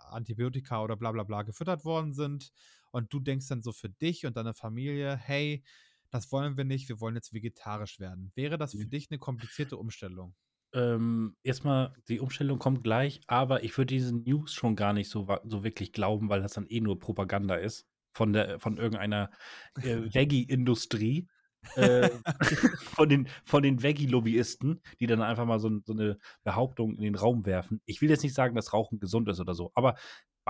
Antibiotika 0.09 0.81
oder 0.83 0.95
bla 0.95 1.11
bla 1.11 1.23
bla 1.23 1.41
gefüttert 1.43 1.85
worden 1.85 2.13
sind. 2.13 2.51
Und 2.91 3.13
du 3.13 3.19
denkst 3.19 3.47
dann 3.47 3.61
so 3.63 3.71
für 3.73 3.89
dich 3.89 4.25
und 4.25 4.37
deine 4.37 4.53
Familie: 4.53 5.15
„Hey, 5.17 5.63
das 6.11 6.31
wollen 6.31 6.57
wir 6.57 6.65
nicht, 6.65 6.89
wir 6.89 6.99
wollen 7.01 7.15
jetzt 7.15 7.33
vegetarisch 7.33 7.99
werden.“ 7.99 8.31
Wäre 8.35 8.57
das 8.57 8.75
für 8.75 8.85
dich 8.87 9.09
'ne 9.09 9.19
komplizierte 9.19 9.77
Umstellung? 9.77 10.35
Ähm, 10.73 11.35
erst 11.43 11.65
mal, 11.65 11.93
die 12.07 12.19
Umstellung 12.21 12.57
kommt 12.57 12.83
gleich, 12.83 13.21
aber 13.27 13.63
ich 13.63 13.77
würde 13.77 13.93
diese 13.93 14.15
News 14.15 14.53
schon 14.53 14.75
gar 14.77 14.93
nicht 14.93 15.09
so 15.09 15.27
so 15.43 15.63
wirklich 15.65 15.91
glauben, 15.91 16.29
weil 16.29 16.41
das 16.41 16.53
dann 16.53 16.65
eh 16.67 16.79
nur 16.79 16.97
Propaganda 16.99 17.55
ist 17.55 17.87
von 18.13 18.31
der 18.33 18.57
von 18.59 18.77
irgendeiner, 18.77 19.31
äh, 19.81 19.97
Veggie-Industrie, 20.13 21.27
äh, 21.75 22.09
von 22.95 23.09
den 23.09 23.27
von 23.43 23.63
den 23.63 23.83
Veggie-Lobbyisten, 23.83 24.81
die 25.01 25.07
dann 25.07 25.21
einfach 25.21 25.45
mal 25.45 25.59
so 25.59 25.69
so 25.85 25.93
'ne 25.93 26.17
Behauptung 26.43 26.95
in 26.95 27.01
den 27.03 27.15
Raum 27.15 27.45
werfen. 27.45 27.81
Ich 27.85 28.01
will 28.01 28.09
jetzt 28.09 28.23
nicht 28.23 28.33
sagen, 28.35 28.55
dass 28.55 28.71
Rauchen 28.71 28.99
gesund 28.99 29.27
ist 29.27 29.41
oder 29.41 29.53
so, 29.55 29.71
aber 29.75 29.95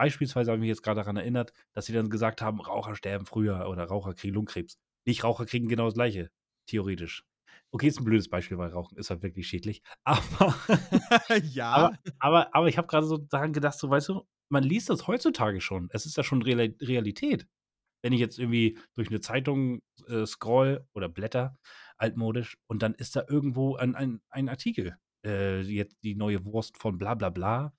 beispielsweise 0.02 0.52
habe 0.52 0.58
ich 0.60 0.62
mich 0.62 0.70
jetzt 0.70 0.84
grad 0.84 0.98
daran 0.98 1.18
erinnert, 1.18 1.54
dass 1.74 1.86
sie 1.88 1.94
dann 1.94 2.10
gesagt 2.10 2.42
haben: 2.42 2.62
„Raucher 2.62 2.96
sterben 2.96 3.26
früher 3.26 3.68
oder 3.70 3.86
Raucher 3.86 4.14
kriegen 4.16 4.34
Lungenkrebs.“ 4.36 4.78
Nichtraucher 5.08 5.46
kriegen 5.46 5.68
genau 5.70 5.86
das 5.86 5.96
Gleiche, 5.96 6.32
theoretisch. 6.68 7.24
Okay, 7.72 7.88
ist 7.88 8.00
'n 8.00 8.06
blödes 8.06 8.30
Beispiel, 8.30 8.58
weil 8.58 8.72
Rauchen 8.72 8.98
ist 8.98 9.10
halt 9.12 9.24
wirklich 9.24 9.48
schädlich. 9.48 9.82
Aber 10.06 10.56
aber 11.72 11.92
Ja. 11.94 11.98
aber 12.20 12.56
aber 12.56 12.68
ich 12.70 12.78
habe 12.78 12.88
grade 12.88 13.06
so 13.08 13.18
daran 13.18 13.54
gedacht, 13.54 13.78
so, 13.80 13.90
weißt 13.90 14.10
du, 14.10 14.24
man 14.50 14.64
liest 14.64 14.90
das 14.90 15.08
heutzutage 15.08 15.62
schon. 15.62 15.90
Es 15.94 16.06
ist 16.06 16.18
ja 16.18 16.24
schon 16.24 16.42
Reala 16.44 16.68
Realität. 16.82 17.48
Wenn 18.04 18.14
ich 18.14 18.20
jetzt 18.22 18.40
irgendwie 18.40 18.80
durch 18.96 19.10
'ne 19.12 19.22
Zeitung, 19.22 19.82
äh, 20.08 20.26
scrolle 20.28 20.88
oder 20.96 21.10
blättere, 21.10 21.58
altmodisch, 21.98 22.58
und 22.68 22.84
dann 22.84 22.96
ist 22.96 23.16
da 23.18 23.26
irgendwo 23.30 23.76
ein 23.78 23.96
ein 23.96 24.22
ein 24.30 24.50
Artikel. 24.50 24.98
Äh, 25.26 25.62
jetzt 25.64 25.98
die 26.04 26.16
neue 26.16 26.46
Wurst 26.46 26.78
von 26.80 26.98
bla 27.00 27.16
bla 27.16 27.30
bla. 27.32 27.74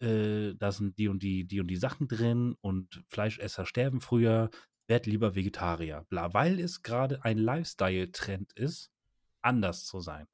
Äh, 0.00 0.54
da 0.54 0.72
sind 0.72 0.98
die 0.98 1.08
und 1.08 1.22
die 1.22 1.46
die 1.46 1.60
und 1.60 1.68
die 1.68 1.76
Sachen 1.76 2.08
drin 2.08 2.56
und 2.60 3.04
Fleischesser 3.08 3.66
sterben 3.66 4.00
früher, 4.00 4.50
werd 4.86 5.06
lieber 5.06 5.34
Vegetarier, 5.34 6.04
bla. 6.08 6.34
Weil 6.34 6.60
es 6.60 6.82
grade 6.82 7.24
ein 7.24 7.38
Lifestyle-Trend 7.38 8.52
ist, 8.54 8.90
anders 9.42 9.84
zu 9.84 10.00
sein. 10.00 10.26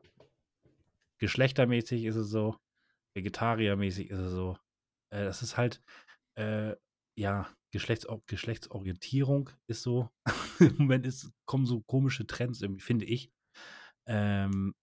Geschlechtermäßig 1.19 2.05
ist 2.05 2.17
es 2.17 2.31
so, 2.31 2.57
vegetariermäßig 3.15 4.11
ist 4.11 4.19
es 4.19 4.33
so. 4.33 4.57
Äh, 5.11 5.25
es 5.25 5.43
ist 5.43 5.57
halt, 5.57 5.83
äh, 6.37 6.75
ja, 7.17 7.49
Geschlechtsor 7.73 8.21
Geschlechtsorientierung 8.27 9.51
ist 9.69 9.83
so 9.83 10.09
im 10.61 10.77
Moment 10.79 11.07
ist 11.07 11.31
kommen 11.45 11.67
so 11.67 11.83
komische 11.83 12.27
Trends 12.27 12.63
irgendwie, 12.63 12.83
finde 12.83 13.05
ich. 13.05 13.31
Ähm, 14.07 14.75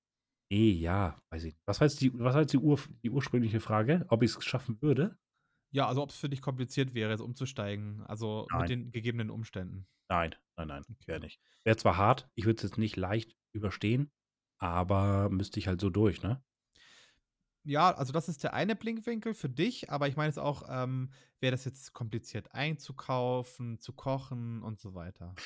ne, 0.51 0.71
ja, 0.71 1.21
weiß 1.29 1.43
ich 1.43 1.53
nicht. 1.55 1.61
Was 1.65 1.79
war 1.81 1.87
jetzt 1.87 2.01
die 2.01 2.13
was 2.13 2.33
war 2.33 2.41
jetzt 2.41 2.53
die 2.53 2.57
Urf 2.57 2.89
die 3.03 3.09
ursprüngliche 3.09 3.59
Frage? 3.59 4.05
Ob 4.09 4.23
ich's 4.23 4.43
schaffen 4.43 4.81
würde? 4.81 5.17
Ja, 5.73 5.87
also 5.87 6.01
ob's 6.01 6.15
für 6.17 6.29
dich 6.29 6.41
kompliziert 6.41 6.93
wäre, 6.93 7.11
jetzt 7.11 7.19
umzusteigen, 7.21 8.03
also 8.05 8.49
mit 8.53 8.67
Nein. 8.67 8.69
den 8.69 8.91
gegebenen 8.91 9.29
Umständen? 9.29 9.87
Nein, 10.09 10.35
nein, 10.57 10.67
nein, 10.67 10.85
Okay. 10.91 11.05
wäre 11.05 11.19
nicht. 11.21 11.41
Wäre 11.63 11.77
zwar 11.77 11.97
hart, 11.97 12.29
ich 12.35 12.45
würde 12.45 12.57
es 12.57 12.63
jetzt 12.63 12.77
nicht 12.77 12.95
leicht 12.95 13.35
überstehen, 13.53 14.11
aber 14.57 15.29
müsste 15.29 15.59
ich 15.59 15.67
halt 15.67 15.81
so 15.81 15.89
durch, 15.89 16.21
ne? 16.23 16.43
Ja, 17.65 17.91
also 17.93 18.13
das 18.13 18.29
ist 18.29 18.43
der 18.43 18.53
eine 18.53 18.75
Blickwinkel 18.75 19.33
für 19.33 19.49
dich, 19.49 19.89
aber 19.89 20.07
ich 20.07 20.15
meine 20.15 20.29
jetzt 20.29 20.39
auch, 20.39 20.63
ähm, 20.69 21.11
wäre 21.39 21.51
das 21.51 21.65
jetzt 21.65 21.93
kompliziert 21.93 22.53
einzukaufen, 22.53 23.79
zu 23.79 23.93
kochen 23.93 24.63
und 24.63 24.79
so 24.79 24.93
weiter? 24.93 25.37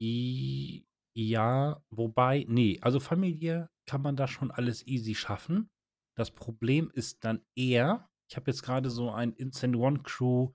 I 0.00 0.86
ja, 1.16 1.82
wobei 1.90 2.44
ne, 2.48 2.78
also 2.82 3.00
Familie 3.00 3.70
kann 3.86 4.02
man 4.02 4.16
da 4.16 4.28
schon 4.28 4.50
alles 4.50 4.86
easy 4.86 5.14
schaffen. 5.14 5.70
Das 6.16 6.30
Problem 6.30 6.90
ist 6.94 7.24
dann 7.24 7.44
eher 7.56 8.08
ich 8.30 8.36
habe 8.36 8.50
jetzt 8.50 8.62
grade 8.62 8.90
so 8.90 9.10
ein 9.10 9.32
Instant 9.34 9.76
One 9.76 10.00
Crew 10.02 10.52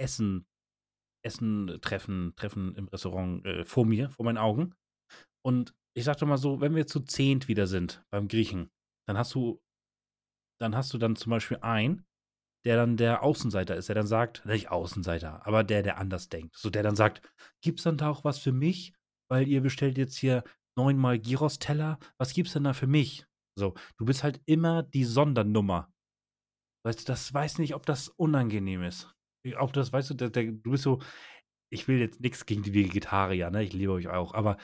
Essen 0.00 0.46
Essen 1.24 1.78
Treffen 1.82 2.32
Treffen 2.36 2.74
im 2.76 2.88
Restaurant, 2.88 3.44
äh, 3.44 3.64
vor 3.64 3.84
mir, 3.84 4.10
vor 4.10 4.24
meinen 4.24 4.38
Augen. 4.38 4.74
Und 5.44 5.74
ich 5.94 6.04
sage 6.04 6.20
doch 6.20 6.26
mal 6.26 6.38
so, 6.38 6.60
wenn 6.60 6.74
wir 6.74 6.86
zu 6.86 7.00
10. 7.00 7.48
wieder 7.48 7.66
sind 7.66 8.04
beim 8.10 8.28
Griechen, 8.28 8.70
dann 9.06 9.18
hast 9.18 9.34
du 9.34 9.60
dann 10.60 10.76
hast 10.76 10.92
du 10.92 10.98
dann 10.98 11.16
zum 11.16 11.30
Beispiel 11.30 11.58
einen, 11.58 12.04
der 12.64 12.76
dann 12.76 12.96
der 12.96 13.22
Außenseiter 13.22 13.76
ist, 13.76 13.88
der 13.88 13.94
dann 13.94 14.06
sagt 14.06 14.44
nicht 14.46 14.70
Außenseiter, 14.70 15.46
aber 15.46 15.64
der, 15.64 15.82
der 15.82 15.98
anders 15.98 16.28
denkt. 16.28 16.56
So, 16.56 16.70
der 16.70 16.82
dann 16.82 16.96
sagt: 16.96 17.22
„Gibt's 17.62 17.84
dann 17.84 17.96
da 17.98 18.10
auch 18.10 18.24
was 18.24 18.38
für 18.38 18.52
mich? 18.52 18.94
Weil 19.30 19.46
ihr 19.48 19.60
bestellt 19.60 19.98
jetzt 19.98 20.16
hier 20.16 20.42
neunmal 20.78 21.20
Gyros-Teller. 21.20 21.98
Was 22.18 22.34
gibt's 22.34 22.54
denn 22.54 22.64
da 22.64 22.74
für 22.74 22.88
mich?“ 22.88 23.26
So, 23.58 23.74
du 23.98 24.06
bist 24.06 24.24
halt 24.24 24.40
immer 24.46 24.84
die 24.84 25.04
Sondernummer. 25.04 25.92
Weißt 26.84 27.00
du, 27.00 27.04
das 27.06 27.32
weiß 27.34 27.58
nicht, 27.58 27.74
ob 27.74 27.86
das 27.86 28.08
unangenehm 28.08 28.82
ist. 28.82 29.14
Ob 29.58 29.72
das 29.72 29.92
weißt 29.92 30.10
du, 30.10 30.14
der 30.14 30.30
der 30.30 30.44
du 30.52 30.70
bist 30.72 30.84
so 30.84 31.00
ich 31.70 31.88
will 31.88 31.98
jetzt 32.00 32.20
nix 32.22 32.46
gegen 32.46 32.62
die 32.62 32.74
Vegetarier, 32.74 33.50
ne? 33.50 33.62
Ich 33.64 33.72
liebe 33.74 33.92
euch 33.92 34.08
auch, 34.08 34.34
aber 34.34 34.58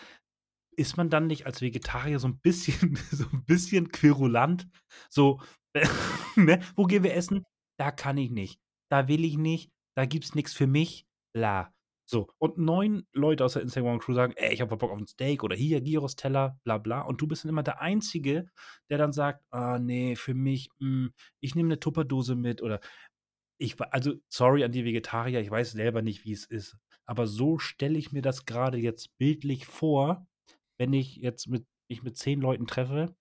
ist 0.76 0.96
man 0.98 1.10
dann 1.10 1.26
nicht 1.28 1.46
als 1.46 1.62
Vegetarier 1.62 2.18
so 2.20 2.28
'n 2.28 2.40
bisschen 2.40 2.96
so 3.12 3.26
'n 3.32 3.44
bisschen 3.46 3.90
querulant? 3.92 4.68
So, 5.10 5.40
ne? 6.36 6.60
„Wo 6.76 6.86
gehen 6.86 7.04
wir 7.04 7.14
essen?“ 7.16 7.44
„Da 7.78 7.92
kann 7.92 8.18
ich 8.18 8.30
nicht. 8.32 8.60
Da 8.90 9.08
will 9.08 9.24
ich 9.26 9.38
nicht. 9.38 9.72
Da 9.96 10.06
gibt's 10.06 10.36
nix 10.36 10.54
für 10.54 10.68
mich, 10.68 11.06
bla.“ 11.34 11.73
So, 12.08 12.28
und 12.38 12.58
9 12.58 13.06
Leute 13.12 13.44
aus 13.44 13.54
der 13.54 13.62
Instagram 13.62 13.98
Crew 13.98 14.12
sagen: 14.14 14.34
„Ey, 14.36 14.52
ich 14.52 14.60
habe 14.60 14.76
Bock 14.76 14.90
auf 14.90 14.98
'n 14.98 15.06
Steak“ 15.06 15.42
oder 15.42 15.56
„Hier, 15.56 15.80
Gyros-Teller“, 15.80 16.58
bla 16.64 16.76
bla. 16.78 17.00
Und 17.02 17.20
du 17.20 17.26
bist 17.26 17.44
dann 17.44 17.48
immer 17.50 17.62
der 17.62 17.80
Einzige, 17.80 18.46
der 18.90 18.98
dann 18.98 19.12
sagt: 19.12 19.42
„Ah 19.50 19.78
ne, 19.78 20.14
für 20.16 20.34
mich, 20.34 20.68
hm, 20.80 21.12
ich 21.40 21.54
nehme 21.54 21.68
'ne 21.70 21.80
Tupperdose 21.80 22.34
mit“ 22.34 22.60
oder 22.62 22.80
ich 23.58 23.76
also, 23.92 24.14
sorry 24.28 24.64
an 24.64 24.72
die 24.72 24.84
Vegetarier, 24.84 25.40
ich 25.40 25.50
weiß 25.50 25.72
selber 25.72 26.02
nicht, 26.02 26.24
wie 26.24 26.32
es 26.32 26.46
ist. 26.46 26.76
Aber 27.06 27.26
so 27.26 27.58
stelle 27.58 27.98
ich 27.98 28.12
mir 28.12 28.22
das 28.22 28.46
grade 28.46 28.78
jetzt 28.78 29.16
bildlich 29.18 29.66
vor, 29.66 30.26
wenn 30.78 30.92
ich 30.94 31.16
jetzt 31.16 31.48
mit 31.48 31.66
mich 31.90 32.02
mit 32.02 32.16
10 32.18 32.40
Leuten 32.40 32.66
treffe 32.66 33.16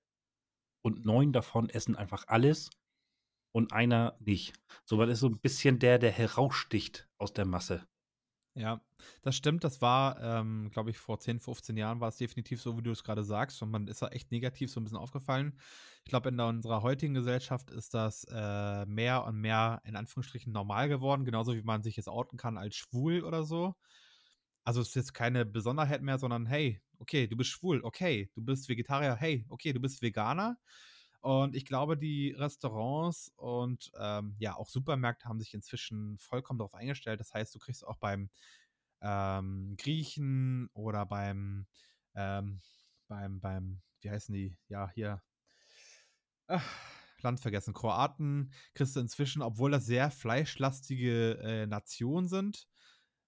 und 0.83 1.05
9 1.05 1.33
davon 1.33 1.69
essen 1.69 1.95
einfach 1.97 2.25
alles 2.27 2.69
und 3.53 3.73
einer 3.73 4.17
nicht. 4.21 4.53
So, 4.85 4.97
man 4.97 5.09
ist 5.09 5.21
so 5.21 5.27
'n 5.29 5.39
bisschen 5.41 5.79
der, 5.79 5.99
der 5.99 6.11
heraussticht 6.11 7.07
aus 7.19 7.33
der 7.33 7.45
Masse. 7.45 7.87
Ja, 8.55 8.81
das 9.23 9.35
stimmt. 9.35 9.63
Das 9.63 9.81
war, 9.81 10.21
ähm, 10.21 10.69
glaube 10.71 10.91
ich, 10.91 10.99
vor 10.99 11.19
10, 11.19 11.39
15 11.39 11.75
Jahren 11.75 11.99
war 12.01 12.09
es 12.09 12.17
definitiv 12.17 12.61
so, 12.61 12.77
wie 12.77 12.83
du 12.83 12.91
es 12.91 13.03
grade 13.03 13.23
sagst 13.23 13.59
und 13.63 13.71
man 13.71 13.87
ist 13.87 14.01
da 14.03 14.09
echt 14.09 14.31
negativ 14.31 14.69
so 14.71 14.79
'n 14.79 14.83
bisschen 14.83 14.97
aufgefallen. 14.99 15.57
Ich 16.03 16.09
glaube, 16.09 16.29
in 16.29 16.39
unserer 16.39 16.83
heutigen 16.83 17.15
Gesellschaft 17.15 17.71
ist 17.71 17.95
das, 17.95 18.25
äh, 18.29 18.85
mehr 18.85 19.23
und 19.25 19.37
mehr 19.41 19.81
in 19.85 19.95
Anführungsstrichen 19.95 20.53
normal 20.53 20.87
geworden, 20.87 21.25
genauso 21.25 21.55
wie 21.55 21.63
man 21.63 21.81
sich 21.81 21.95
jetzt 21.95 22.07
outen 22.09 22.37
kann 22.37 22.57
als 22.59 22.75
schwul 22.75 23.23
oder 23.23 23.43
so. 23.43 23.73
Also, 24.65 24.81
es 24.81 24.89
ist 24.89 24.95
jetzt 24.95 25.13
keine 25.13 25.45
Besonderheit 25.45 26.01
mehr, 26.03 26.19
sondern: 26.19 26.45
„Hey, 26.45 26.81
okay, 26.99 27.27
du 27.27 27.35
bist 27.37 27.49
schwul, 27.51 27.81
okay, 27.83 28.29
du 28.35 28.43
bist 28.43 28.69
Vegetarier, 28.69 29.15
hey, 29.15 29.45
okay, 29.49 29.73
du 29.73 29.79
bist 29.81 30.01
Veganer.“ 30.01 30.57
Und 31.23 31.55
ich 31.55 31.65
glaube, 31.65 31.97
die 31.97 32.31
Restaurants 32.37 33.31
und, 33.37 33.91
ähm, 33.99 34.35
ja, 34.39 34.55
auch 34.57 34.69
Supermärkte 34.69 35.27
haben 35.29 35.39
sich 35.39 35.53
inzwischen 35.55 36.17
vollkommen 36.19 36.59
darauf 36.59 36.75
eingestellt. 36.75 37.19
Das 37.21 37.33
heißt, 37.33 37.55
du 37.55 37.59
kriegst 37.59 37.87
auch 37.87 37.97
beim, 37.97 38.29
ähm, 39.01 39.75
Griechen 39.77 40.69
oder 40.73 41.05
beim, 41.05 41.67
ähm 42.15 42.61
beim 43.09 43.39
beim 43.41 43.81
wie 44.01 44.11
heißen 44.11 44.33
die? 44.33 44.57
Ja, 44.69 44.89
hier 44.95 45.21
Land 47.21 47.39
vergessen, 47.39 47.73
Kroaten 47.73 48.51
kriegst 48.73 48.95
du 48.95 48.99
inzwischen, 48.99 49.41
obwohl 49.41 49.71
das 49.71 49.85
sehr 49.85 50.11
fleischlastige, 50.11 51.39
äh, 51.41 51.65
Nationen 51.67 52.27
sind, 52.27 52.67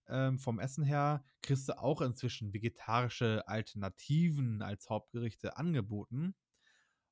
ähm, 0.08 0.38
vom 0.40 0.60
Essen 0.60 0.84
her, 0.84 1.24
kriegst 1.42 1.70
du 1.70 1.80
auch 1.80 2.02
inzwischen 2.02 2.54
vegetarische 2.54 3.48
Alternativen 3.48 4.62
als 4.62 4.90
Hauptgerichte 4.90 5.58
angeboten. 5.58 6.36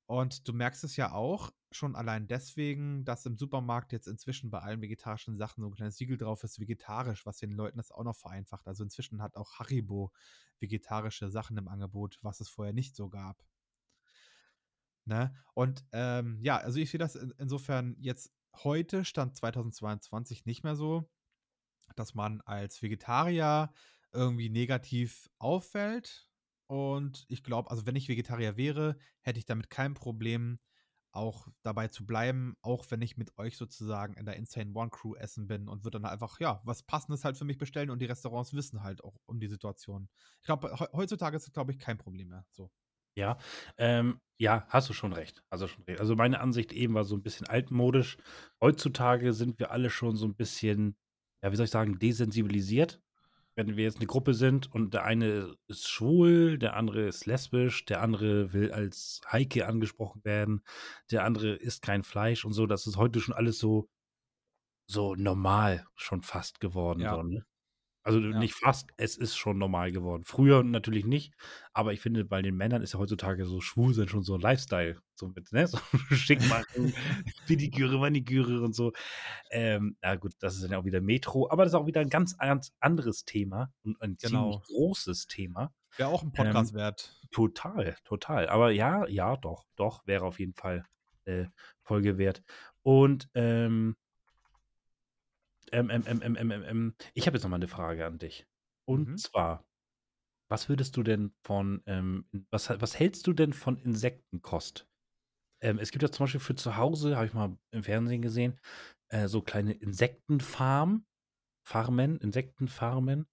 Und 0.06 0.46
du 0.48 0.52
merkst 0.52 0.84
es 0.84 0.96
ja 0.96 1.12
auch 1.12 1.50
schon 1.72 1.96
allein 1.96 2.26
deswegen, 2.26 3.04
dass 3.04 3.24
im 3.26 3.38
Supermarkt 3.38 3.92
jetzt 3.92 4.06
inzwischen 4.06 4.50
bei 4.50 4.60
allen 4.60 4.82
vegetarischen 4.82 5.36
Sachen 5.36 5.62
so 5.62 5.68
'n 5.68 5.74
kleines 5.74 5.96
Siegel 5.96 6.18
drauf 6.18 6.44
ist, 6.44 6.60
vegetarisch, 6.60 7.24
was 7.26 7.38
den 7.38 7.52
Leuten 7.52 7.78
das 7.78 7.90
auch 7.90 8.04
noch 8.04 8.16
vereinfacht. 8.16 8.66
Also, 8.68 8.84
inzwischen 8.84 9.22
hat 9.22 9.36
auch 9.36 9.58
Haribo 9.58 10.12
vegetarische 10.60 11.30
Sachen 11.30 11.56
im 11.56 11.68
Angebot, 11.68 12.18
was 12.22 12.40
es 12.40 12.48
vorher 12.50 12.74
nicht 12.74 12.94
so 12.96 13.08
gab. 13.08 13.44
Ne? 15.06 15.34
Und, 15.54 15.84
ähm, 15.92 16.38
ja, 16.40 16.56
also 16.58 16.78
ich 16.78 16.90
sehe 16.90 16.98
das 16.98 17.14
in 17.14 17.32
insofern 17.38 17.96
jetzt 18.00 18.32
heute, 18.62 19.04
Stand 19.04 19.36
2022 19.36 20.46
nicht 20.46 20.62
mehr 20.64 20.76
so, 20.76 21.10
dass 21.96 22.14
man 22.14 22.40
als 22.42 22.82
Vegetarier 22.82 23.72
irgendwie 24.12 24.50
negativ 24.50 25.30
auffällt. 25.38 26.30
Und 26.70 27.24
ich 27.28 27.42
glaube 27.44 27.70
also, 27.70 27.86
wenn 27.86 27.96
ich 27.96 28.08
Vegetarier 28.08 28.56
wäre, 28.56 28.96
hätte 29.20 29.38
ich 29.38 29.44
damit 29.46 29.70
kein 29.70 29.94
Problem, 29.94 30.58
auch 31.12 31.48
dabei 31.62 31.88
zu 31.88 32.06
bleiben, 32.06 32.56
auch 32.62 32.86
wenn 32.90 33.00
ich 33.02 33.16
mit 33.16 33.38
euch 33.38 33.56
sozusagen 33.56 34.14
in 34.14 34.26
der 34.26 34.34
Insane 34.36 34.72
One 34.74 34.90
Crew 34.90 35.14
essen 35.14 35.46
bin 35.46 35.68
und 35.68 35.84
würde 35.84 36.00
dann 36.00 36.10
einfach, 36.10 36.40
ja, 36.40 36.60
was 36.64 36.82
Passendes 36.82 37.24
halt 37.24 37.36
für 37.38 37.44
mich 37.44 37.58
bestellen 37.58 37.90
und 37.90 38.00
die 38.00 38.06
Restaurants 38.06 38.52
wissen 38.54 38.82
halt 38.82 39.04
auch 39.04 39.16
um 39.26 39.38
die 39.38 39.46
Situation. 39.48 40.08
Ich 40.40 40.46
glaube, 40.46 40.72
heu 40.80 40.86
heutzutage 40.92 41.36
ist 41.36 41.46
das, 41.46 41.52
glaube 41.52 41.70
ich, 41.72 41.78
kein 41.78 41.98
Problem 41.98 42.28
mehr, 42.28 42.46
so. 42.50 42.70
Ja, 43.16 43.38
ähm, 43.78 44.20
ja, 44.38 44.66
hast 44.68 44.88
du 44.88 44.92
schon 44.92 45.12
recht. 45.12 45.44
Du 45.50 45.68
schon 45.68 45.84
recht. 45.84 46.00
Also, 46.00 46.16
meine 46.16 46.40
Ansicht 46.40 46.72
eben 46.72 46.94
war 46.94 47.04
so 47.04 47.14
'n 47.14 47.22
bisschen 47.22 47.46
altmodisch. 47.46 48.16
Heutzutage 48.60 49.32
sind 49.32 49.58
wir 49.60 49.70
alle 49.70 49.88
schon 49.90 50.16
so 50.16 50.26
'n 50.26 50.34
bisschen, 50.34 50.96
ja, 51.42 51.52
wie 51.52 51.56
soll 51.56 51.64
ich 51.66 51.70
sagen, 51.70 51.98
desensibilisiert. 52.00 53.03
Wenn 53.58 53.76
wir 53.76 53.84
jetzt 53.84 54.00
'ne 54.00 54.06
Gruppe 54.06 54.34
sind 54.34 54.72
und 54.72 54.94
der 54.94 55.04
eine 55.04 55.54
ist 55.68 55.88
schwul, 55.88 56.58
der 56.58 56.74
andere 56.74 57.02
ist 57.06 57.24
lesbisch, 57.26 57.84
der 57.84 58.02
andere 58.02 58.52
will 58.52 58.72
als 58.72 59.20
Heike 59.30 59.68
angesprochen 59.68 60.24
werden, 60.24 60.62
der 61.12 61.22
andere 61.24 61.54
isst 61.54 61.80
kein 61.82 62.02
Fleisch 62.02 62.44
und 62.44 62.52
so, 62.52 62.66
das 62.66 62.86
ist 62.88 62.96
heute 62.96 63.20
schon 63.20 63.34
alles 63.34 63.58
so 63.60 63.88
so 64.88 65.14
normal 65.14 65.86
schon 65.96 66.22
fast 66.22 66.60
geworden 66.60 67.06
Ja. 67.06 67.08
so, 67.08 67.22
ne? 67.22 67.44
Also, 68.06 68.20
Ja. 68.30 68.44
nicht 68.44 68.54
fast, 68.54 68.90
es 68.98 69.16
ist 69.16 69.34
schon 69.36 69.56
normal 69.58 69.90
geworden. 69.90 70.24
Früher 70.26 70.62
natürlich 70.62 71.06
nicht, 71.06 71.32
aber 71.72 71.94
ich 71.94 72.00
finde, 72.02 72.24
bei 72.26 72.42
den 72.42 72.54
Männern 72.56 72.82
ist 72.82 72.92
ja 72.94 72.98
heutzutage 73.00 73.46
so 73.46 73.60
schwul 73.62 73.94
sein 73.94 74.08
schon 74.08 74.22
so 74.22 74.34
'n 74.34 74.40
Lifestyle, 74.42 75.00
so 75.14 75.28
mit, 75.28 75.50
ne, 75.52 75.66
so 75.66 75.78
schick 76.10 76.44
machen, 76.44 76.92
Pediküre, 77.46 77.98
Maniküre 77.98 78.60
und 78.62 78.74
so. 78.74 78.92
Ähm, 79.50 79.96
na 80.02 80.16
gut, 80.16 80.34
das 80.40 80.56
ist 80.56 80.64
dann 80.64 80.72
ja 80.72 80.78
auch 80.80 80.84
wieder 80.86 81.00
Metro, 81.02 81.50
aber 81.50 81.64
das 81.64 81.72
ist 81.74 81.76
auch 81.80 81.86
wieder 81.86 82.02
'n 82.02 82.10
ganz 82.10 82.36
ganz 82.38 82.72
anderes 82.80 83.24
Thema 83.24 83.72
und 83.84 84.00
ein 84.02 84.18
ziemlich 84.18 84.60
Genau. 84.60 84.64
großes 84.64 85.26
Thema. 85.28 85.72
Wäre 85.98 86.08
auch 86.08 86.22
'n 86.24 86.32
Ähm, 86.36 86.72
Podcast 86.72 86.74
wert. 86.74 87.14
total, 87.32 87.96
total. 88.04 88.48
Aber 88.48 88.70
ja, 88.72 89.06
ja, 89.08 89.36
doch, 89.36 89.64
doch, 89.76 90.06
wäre 90.06 90.24
auf 90.26 90.40
jeden 90.40 90.54
Fall, 90.54 90.86
äh, 91.26 91.46
Folge 91.84 92.18
wert. 92.18 92.42
Und, 92.82 93.30
ähm 93.34 93.96
ähm, 95.74 96.04
ähm, 96.06 96.22
ähm, 96.22 96.36
ähm, 96.52 96.64
ähm, 96.66 96.94
ich 97.14 97.26
habe 97.26 97.36
jetzt 97.36 97.44
noch 97.44 97.50
mal 97.50 97.58
'ne 97.58 97.68
Frage 97.68 98.06
an 98.06 98.18
dich. 98.18 98.46
Und 98.86 99.08
Mhm. 99.08 99.16
zwar, 99.18 99.66
was 100.50 100.68
würdest 100.68 100.96
du 100.96 101.04
denn 101.04 101.32
von, 101.44 101.82
ähm 101.86 102.26
was 102.50 102.70
was 102.80 102.98
hältst 102.98 103.26
du 103.28 103.34
denn 103.34 103.52
von 103.54 103.78
Insektenkost? 103.78 104.88
Ähm, 105.62 105.78
es 105.80 105.92
gibt 105.92 106.02
ja 106.04 106.10
zum 106.12 106.24
Beispiel 106.24 106.40
für 106.40 106.56
zu 106.56 106.76
Hause, 106.78 107.16
habe 107.16 107.26
ich 107.26 107.34
mal 107.34 107.58
im 107.72 107.84
Fernsehen 107.84 108.22
gesehen, 108.22 108.60
äh, 109.10 109.28
so 109.28 109.42
kleine 109.42 109.74
Insektenfarm 109.74 111.06
Farmen 111.68 112.18
Insektenfarmen, 112.20 113.26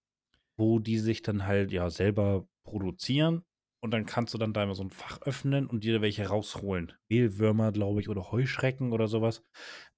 wo 0.57 0.79
die 0.79 0.99
sich 0.99 1.21
dann 1.23 1.45
halt, 1.47 1.71
ja, 1.73 1.89
selber 1.91 2.47
produzieren 2.65 3.43
und 3.83 3.91
dann 3.91 4.05
kannst 4.07 4.33
du 4.33 4.39
dann 4.39 4.53
da 4.53 4.63
immer 4.63 4.75
so 4.75 4.83
'n 4.83 4.91
Fach 4.91 5.21
öffnen 5.23 5.67
und 5.67 5.83
dir 5.85 6.01
welche 6.01 6.27
rausholen. 6.27 6.93
Mehlwürmer, 7.09 7.71
glaube 7.73 8.01
ich, 8.01 8.09
oder 8.09 8.31
Heuschrecken 8.31 8.93
oder 8.93 9.07
so 9.09 9.21
was. 9.23 9.43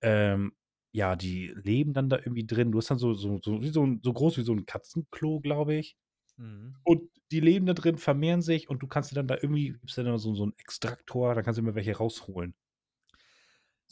Ähm, 0.02 0.54
ja, 0.94 1.16
die 1.18 1.48
leben 1.56 1.94
dann 1.94 2.10
da 2.10 2.18
irgendwie 2.18 2.46
drin. 2.48 2.72
Du 2.72 2.80
hast 2.80 2.92
dann 2.92 3.00
so 3.00 3.14
so 3.16 3.40
so 3.44 3.62
so 3.64 3.84
'n 3.84 4.02
so 4.04 4.14
groß 4.14 4.38
wie 4.38 4.44
so 4.44 4.54
'n 4.54 4.66
Katzenklo, 4.66 5.42
glaube 5.42 5.76
ich. 5.76 5.98
Mhm. 6.38 6.84
Und 6.84 7.10
die 7.32 7.40
leben 7.42 7.66
da 7.68 7.74
drin, 7.74 7.98
vermehren 7.98 8.42
sich 8.44 8.70
und 8.70 8.84
du 8.84 8.88
kannst 8.88 9.12
dir 9.12 9.16
dann 9.16 9.28
da 9.28 9.36
irgendwie 9.36 9.72
gibt's 9.74 9.96
dann 9.96 10.08
immer 10.08 10.20
so 10.20 10.36
so 10.36 10.46
'n 10.46 10.54
Extraktor, 10.58 11.36
da 11.36 11.44
kannst 11.44 11.58
du 11.60 11.64
immer 11.64 11.76
welche 11.76 11.98
rausholen. 11.98 12.56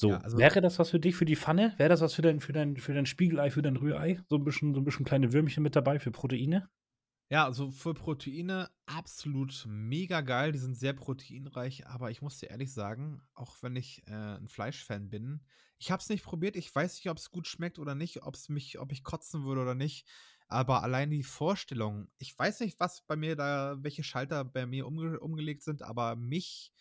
Ja, 0.07 0.17
So, 0.17 0.23
also 0.23 0.37
wäre 0.37 0.61
das 0.61 0.79
was 0.79 0.89
für 0.89 0.99
dich 0.99 1.15
für 1.15 1.25
die 1.25 1.35
Pfanne? 1.35 1.73
Wäre 1.77 1.89
das 1.89 2.01
was 2.01 2.13
für 2.15 2.21
dein 2.21 2.39
für 2.39 2.53
dein 2.53 2.77
für 2.77 2.93
dein 2.93 3.05
Spiegelei, 3.05 3.51
für 3.51 3.61
dein 3.61 3.75
Rührei? 3.77 4.19
So 4.29 4.35
'n 4.37 4.43
bisschen 4.43 4.73
so 4.73 4.81
'n 4.81 4.83
bisschen 4.83 5.05
kleine 5.05 5.31
Würmchen 5.33 5.63
mit 5.63 5.75
dabei 5.75 5.99
für 5.99 6.11
Proteine? 6.11 6.69
Ja, 7.31 7.45
also 7.45 7.71
für 7.71 7.93
Proteine 7.93 8.69
absolut 8.85 9.65
mega 9.67 10.19
geil. 10.21 10.51
Die 10.51 10.59
sind 10.59 10.75
sehr 10.77 10.91
proteinreich, 10.93 11.87
aber 11.87 12.11
ich 12.11 12.21
muss 12.21 12.37
dir 12.39 12.49
ehrlich 12.49 12.73
sagen, 12.73 13.21
auch 13.33 13.55
wenn 13.61 13.75
ich 13.77 14.05
äh, 14.07 14.11
ein 14.11 14.49
Fleischfan 14.49 15.09
bin, 15.09 15.41
ich 15.79 15.91
habe 15.91 16.01
es 16.01 16.09
nicht 16.09 16.23
probiert. 16.25 16.57
Ich 16.57 16.73
weiß 16.75 16.95
nicht, 16.95 17.09
ob 17.09 17.17
es 17.17 17.31
gut 17.31 17.47
schmeckt 17.47 17.79
oder 17.79 17.95
nicht, 17.95 18.23
ob's 18.23 18.49
mich, 18.49 18.79
ob 18.79 18.91
ich 18.91 19.03
kotzen 19.03 19.43
würde 19.45 19.61
oder 19.61 19.75
nicht. 19.75 20.07
Aber 20.49 20.83
allein 20.83 21.09
die 21.09 21.23
Vorstellung, 21.23 22.09
ich 22.17 22.37
weiß 22.37 22.59
nicht, 22.59 22.79
was 22.81 23.01
bei 23.03 23.15
mir 23.15 23.37
da, 23.37 23.77
welche 23.81 24.03
Schalter 24.03 24.43
bei 24.43 24.65
mir 24.65 24.85
umge 24.85 25.17
umgelegt 25.21 25.63
sind, 25.63 25.81
aber 25.83 26.17
mich 26.17 26.73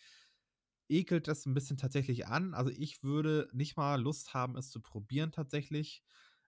ekelt 0.89 1.27
das 1.27 1.45
ein 1.45 1.53
bisschen 1.53 1.77
tatsächlich 1.77 2.27
an. 2.27 2.53
Also 2.53 2.71
ich 2.71 3.03
würde 3.03 3.49
nicht 3.53 3.77
mal 3.77 4.01
Lust 4.01 4.33
haben, 4.33 4.57
es 4.57 4.69
zu 4.69 4.81
probieren 4.81 5.31
tatsächlich. 5.31 6.03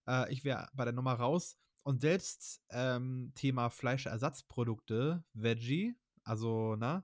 Äh, 0.08 0.32
ich 0.34 0.44
wäre 0.44 0.70
bei 0.74 0.84
der 0.86 0.94
Nummer 0.94 1.14
raus. 1.14 1.58
Und 1.84 2.02
selbst 2.02 2.62
ähm, 2.70 3.32
Thema 3.36 3.70
Fleischersatzprodukte, 3.70 5.24
Veggie, 5.34 5.96
also, 6.24 6.76
ne, 6.76 7.04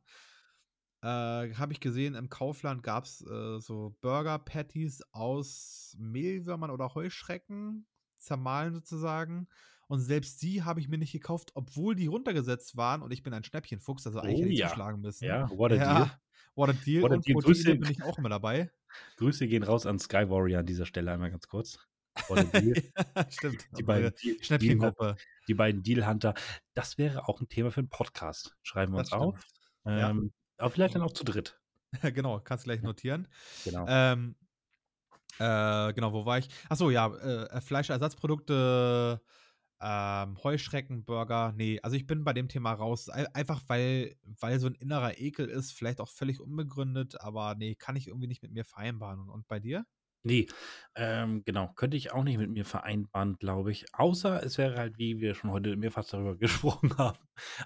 äh, 1.02 1.54
habe 1.56 1.72
ich 1.72 1.80
gesehen, 1.80 2.16
im 2.16 2.30
Kaufland 2.30 2.84
gab 2.84 3.06
es 3.06 3.22
äh, 3.22 3.60
so 3.60 3.96
Burger-Patties 4.02 5.04
aus 5.12 5.96
Mehlwürmern 6.00 6.72
oder 6.72 6.94
Heuschrecken, 6.96 7.88
zermahlen 8.18 8.74
sozusagen. 8.74 9.48
Und 9.88 10.00
selbst 10.02 10.42
die 10.42 10.64
habe 10.64 10.80
ich 10.80 10.88
mir 10.88 10.98
nicht 10.98 11.14
gekauft, 11.14 11.52
obwohl 11.56 11.96
die 11.96 12.08
runtergesetzt 12.08 12.78
waren. 12.78 13.02
Und 13.02 13.12
ich 13.12 13.24
bin 13.24 13.34
ein 13.34 13.44
Schnäppchenfuchs, 13.44 14.06
also 14.06 14.20
eigentlich 14.20 14.38
Oh 14.38 14.42
hätte 14.44 14.54
ich 14.54 14.60
ja. 14.60 14.68
zuschlagen 14.68 15.02
müssen. 15.02 15.26
Ja, 15.26 15.50
what 15.58 15.72
a 15.72 15.76
Ja, 15.76 15.94
deal. 16.06 16.12
what 16.56 16.70
a 16.70 16.74
deal. 16.74 17.02
What 17.04 17.12
a 17.14 17.18
deal. 17.18 17.38
Grüße, 17.38 17.76
bin 17.76 17.90
ich 17.92 18.04
auch 18.04 18.18
immer 18.18 18.30
dabei. 18.30 18.70
Grüße 19.18 19.48
gehen 19.48 19.64
raus 19.64 19.86
an 19.86 20.00
Sky 20.00 20.30
Warrior 20.30 20.60
an 20.60 20.66
dieser 20.66 20.86
Stelle 20.86 21.12
einmal 21.12 21.32
ganz 21.32 21.48
kurz. 21.48 21.80
What 22.28 22.40
a 22.56 22.60
deal. 22.60 22.84
ja, 23.16 23.32
stimmt. 23.32 23.68
Die 23.78 23.84
beiden, 23.84 24.14
Schnäppchengruppe. 24.42 25.16
die 25.48 25.54
beiden 25.54 25.84
Deal-Hunter. 25.84 26.34
Das 26.74 26.98
wäre 26.98 27.28
auch 27.28 27.40
ein 27.42 27.50
Thema 27.50 27.72
für 27.72 27.80
einen 27.82 27.90
Podcast. 27.90 28.56
Schreiben 28.64 28.94
wir 28.94 29.00
Das 29.00 29.12
uns 29.12 29.22
auf. 29.22 29.40
stimmt. 29.40 30.00
Ja. 30.00 30.10
Ähm, 30.10 30.34
aber 30.58 30.70
vielleicht 30.72 30.96
dann 30.96 31.02
auch 31.02 31.14
zu 31.14 31.24
dritt. 31.24 31.60
genau, 32.02 32.40
kannst 32.42 32.66
gleich 32.66 32.82
notieren. 32.82 33.28
Genau. 33.64 33.86
Ähm, 33.88 34.36
äh, 35.40 35.94
genau, 35.94 36.12
wo 36.14 36.26
war 36.26 36.38
ich? 36.40 36.50
Achso, 36.68 36.90
ja, 36.90 37.08
äh, 37.16 37.62
Fleischersatzprodukte, 37.62 39.22
ähm, 39.82 40.38
Heuschreckenburger. 40.44 41.54
Nee, 41.56 41.80
also 41.82 41.96
ich 41.96 42.06
bin 42.06 42.24
bei 42.26 42.34
dem 42.34 42.50
Thema 42.50 42.74
raus. 42.74 43.10
Ei- 43.10 43.34
Einfach 43.34 43.62
weil, 43.68 44.18
weil 44.24 44.60
so 44.60 44.68
ein 44.68 44.76
innerer 44.76 45.18
Ekel 45.20 45.48
ist, 45.48 45.72
vielleicht 45.72 46.02
auch 46.02 46.10
völlig 46.10 46.42
unbegründet, 46.42 47.22
aber 47.22 47.56
nee, 47.56 47.76
kann 47.76 47.96
ich 47.96 48.08
irgendwie 48.08 48.28
nicht 48.28 48.44
mit 48.44 48.52
mir 48.52 48.66
vereinbaren. 48.66 49.22
Und, 49.22 49.30
und 49.30 49.48
bei 49.48 49.60
dir? 49.60 49.86
Nee, 50.26 50.48
ähm, 50.96 51.44
genau. 51.46 51.72
Könnte 51.76 51.96
ich 51.98 52.12
auch 52.12 52.24
nicht 52.24 52.38
mit 52.38 52.50
mir 52.50 52.66
vereinbaren, 52.66 53.38
glaube 53.38 53.72
ich. 53.72 53.86
Außer 53.94 54.44
es 54.44 54.58
wäre 54.58 54.76
halt, 54.78 54.98
wie 54.98 55.20
wir 55.20 55.34
schon 55.34 55.52
heute 55.52 55.76
mehrfach 55.78 56.06
darüber 56.06 56.36
gesprochen 56.38 56.98
haben, 56.98 57.20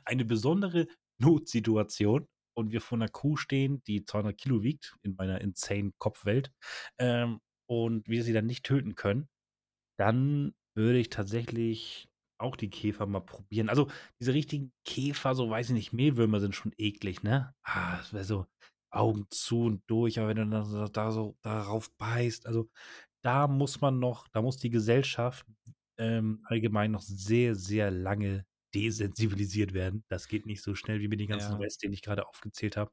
eine 0.06 0.26
besondere 0.26 0.88
Notsituation 1.20 2.28
und 2.56 2.72
wir 2.72 2.82
vor 2.82 2.98
einer 2.98 3.10
Kuh 3.10 3.38
stehen, 3.38 3.82
die 3.88 4.06
200 4.06 4.38
Kilo 4.38 4.62
wiegt 4.64 4.96
in 5.02 5.16
meiner 5.16 5.42
insane 5.42 5.92
Kopfwelt 5.98 6.52
ähm, 7.00 7.40
und 7.68 8.08
wir 8.08 8.24
sie 8.24 8.34
dann 8.34 8.46
nicht 8.46 8.66
töten 8.66 8.96
können, 8.96 9.28
dann 9.98 10.54
würde 10.76 11.00
ich 11.00 11.10
tatsächlich 11.10 12.10
auch 12.40 12.56
die 12.56 12.70
Käfer 12.70 13.06
mal 13.06 13.22
probieren. 13.22 13.70
Also 13.70 13.90
diese 14.20 14.34
richtigen 14.34 14.74
Käfer, 14.86 15.36
so 15.36 15.50
weiß 15.50 15.70
ich 15.70 15.76
nicht, 15.76 15.94
Mehlwürmer 15.94 16.40
sind 16.40 16.56
schon 16.56 16.74
eklig, 16.78 17.24
ne? 17.24 17.54
Ah, 17.64 17.98
das 17.98 18.14
wäre 18.14 18.24
so 18.26 18.46
Augen 18.94 19.26
zu 19.30 19.64
und 19.64 19.84
durch, 19.88 20.20
aber 20.20 20.30
wenn 20.30 20.38
du 20.38 20.48
dann 20.48 20.66
so, 20.66 20.88
da 20.88 21.12
so 21.12 21.38
darauf 21.42 21.92
beißt, 21.98 22.46
also 22.48 22.70
da 23.24 23.48
muss 23.48 23.82
man 23.82 24.00
noch, 24.00 24.28
da 24.30 24.42
muss 24.42 24.58
die 24.58 24.70
Gesellschaft 24.70 25.46
ähm, 25.98 26.42
allgemein 26.46 26.92
noch 26.92 27.02
sehr, 27.02 27.56
sehr 27.56 27.92
lange 27.92 28.46
desensibilisiert 28.74 29.74
werden. 29.74 30.04
Das 30.10 30.28
geht 30.28 30.46
nicht 30.46 30.62
so 30.64 30.76
schnell 30.76 31.00
wie 31.00 31.08
mit 31.08 31.20
den 31.20 31.28
ganzen 31.28 31.54
Ja. 31.54 31.58
Rest, 31.58 31.84
den 31.84 31.94
ich 31.94 32.02
gerade 32.02 32.28
aufgezählt 32.28 32.76
habe. 32.78 32.92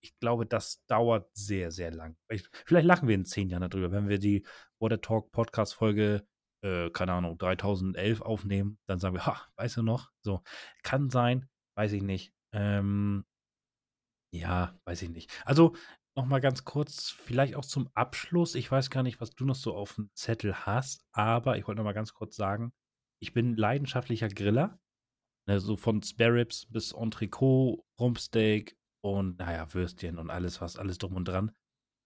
Ich 0.00 0.16
glaube, 0.20 0.46
das 0.46 0.84
dauert 0.86 1.28
sehr, 1.36 1.70
sehr 1.72 1.90
lang. 1.90 2.16
Ich, 2.28 2.48
vielleicht 2.66 2.86
lachen 2.86 3.08
wir 3.08 3.14
in 3.16 3.24
zehn 3.24 3.50
Jahren 3.50 3.68
darüber, 3.68 3.90
wenn 3.90 4.08
wir 4.08 4.18
die 4.18 4.46
Water 4.78 5.00
Talk 5.00 5.32
Podcast 5.32 5.74
Folge, 5.74 6.24
äh, 6.62 6.90
keine 6.90 7.12
Ahnung, 7.14 7.36
3011 7.38 8.20
aufnehmen, 8.22 8.78
dann 8.86 9.00
sagen 9.00 9.16
wir, 9.16 9.26
ha, 9.26 9.46
weißt 9.56 9.78
du 9.78 9.82
noch? 9.82 10.10
So, 10.22 10.42
kann 10.84 11.10
sein, 11.10 11.48
weiß 11.76 11.92
ich 11.92 12.02
nicht. 12.02 12.32
Ähm, 12.52 13.24
ja, 14.32 14.78
weiß 14.84 15.02
ich 15.02 15.10
nicht. 15.10 15.30
Also, 15.44 15.74
noch 16.16 16.26
mal 16.26 16.40
ganz 16.40 16.64
kurz, 16.64 17.10
vielleicht 17.10 17.54
auch 17.54 17.64
zum 17.64 17.88
Abschluss. 17.94 18.56
Ich 18.56 18.70
weiß 18.70 18.90
gar 18.90 19.04
nicht, 19.04 19.20
was 19.20 19.30
du 19.30 19.44
noch 19.44 19.54
so 19.54 19.74
auf 19.74 19.94
dem 19.94 20.10
Zettel 20.14 20.66
hast, 20.66 21.06
aber 21.12 21.58
ich 21.58 21.66
wollte 21.66 21.78
noch 21.78 21.84
mal 21.84 21.92
ganz 21.92 22.12
kurz 22.12 22.34
sagen, 22.34 22.72
ich 23.22 23.32
bin 23.32 23.56
leidenschaftlicher 23.56 24.28
Griller. 24.28 24.80
Ne, 25.46 25.60
so 25.60 25.76
von 25.76 26.02
Spare 26.02 26.34
Ribs 26.34 26.66
bis 26.66 26.92
Entrecot, 26.92 27.82
Rumpsteak 27.98 28.76
und 29.02 29.38
naja, 29.38 29.72
Würstchen 29.72 30.18
und 30.18 30.30
alles, 30.30 30.60
was, 30.60 30.76
alles 30.76 30.98
drum 30.98 31.16
und 31.16 31.26
dran. 31.26 31.52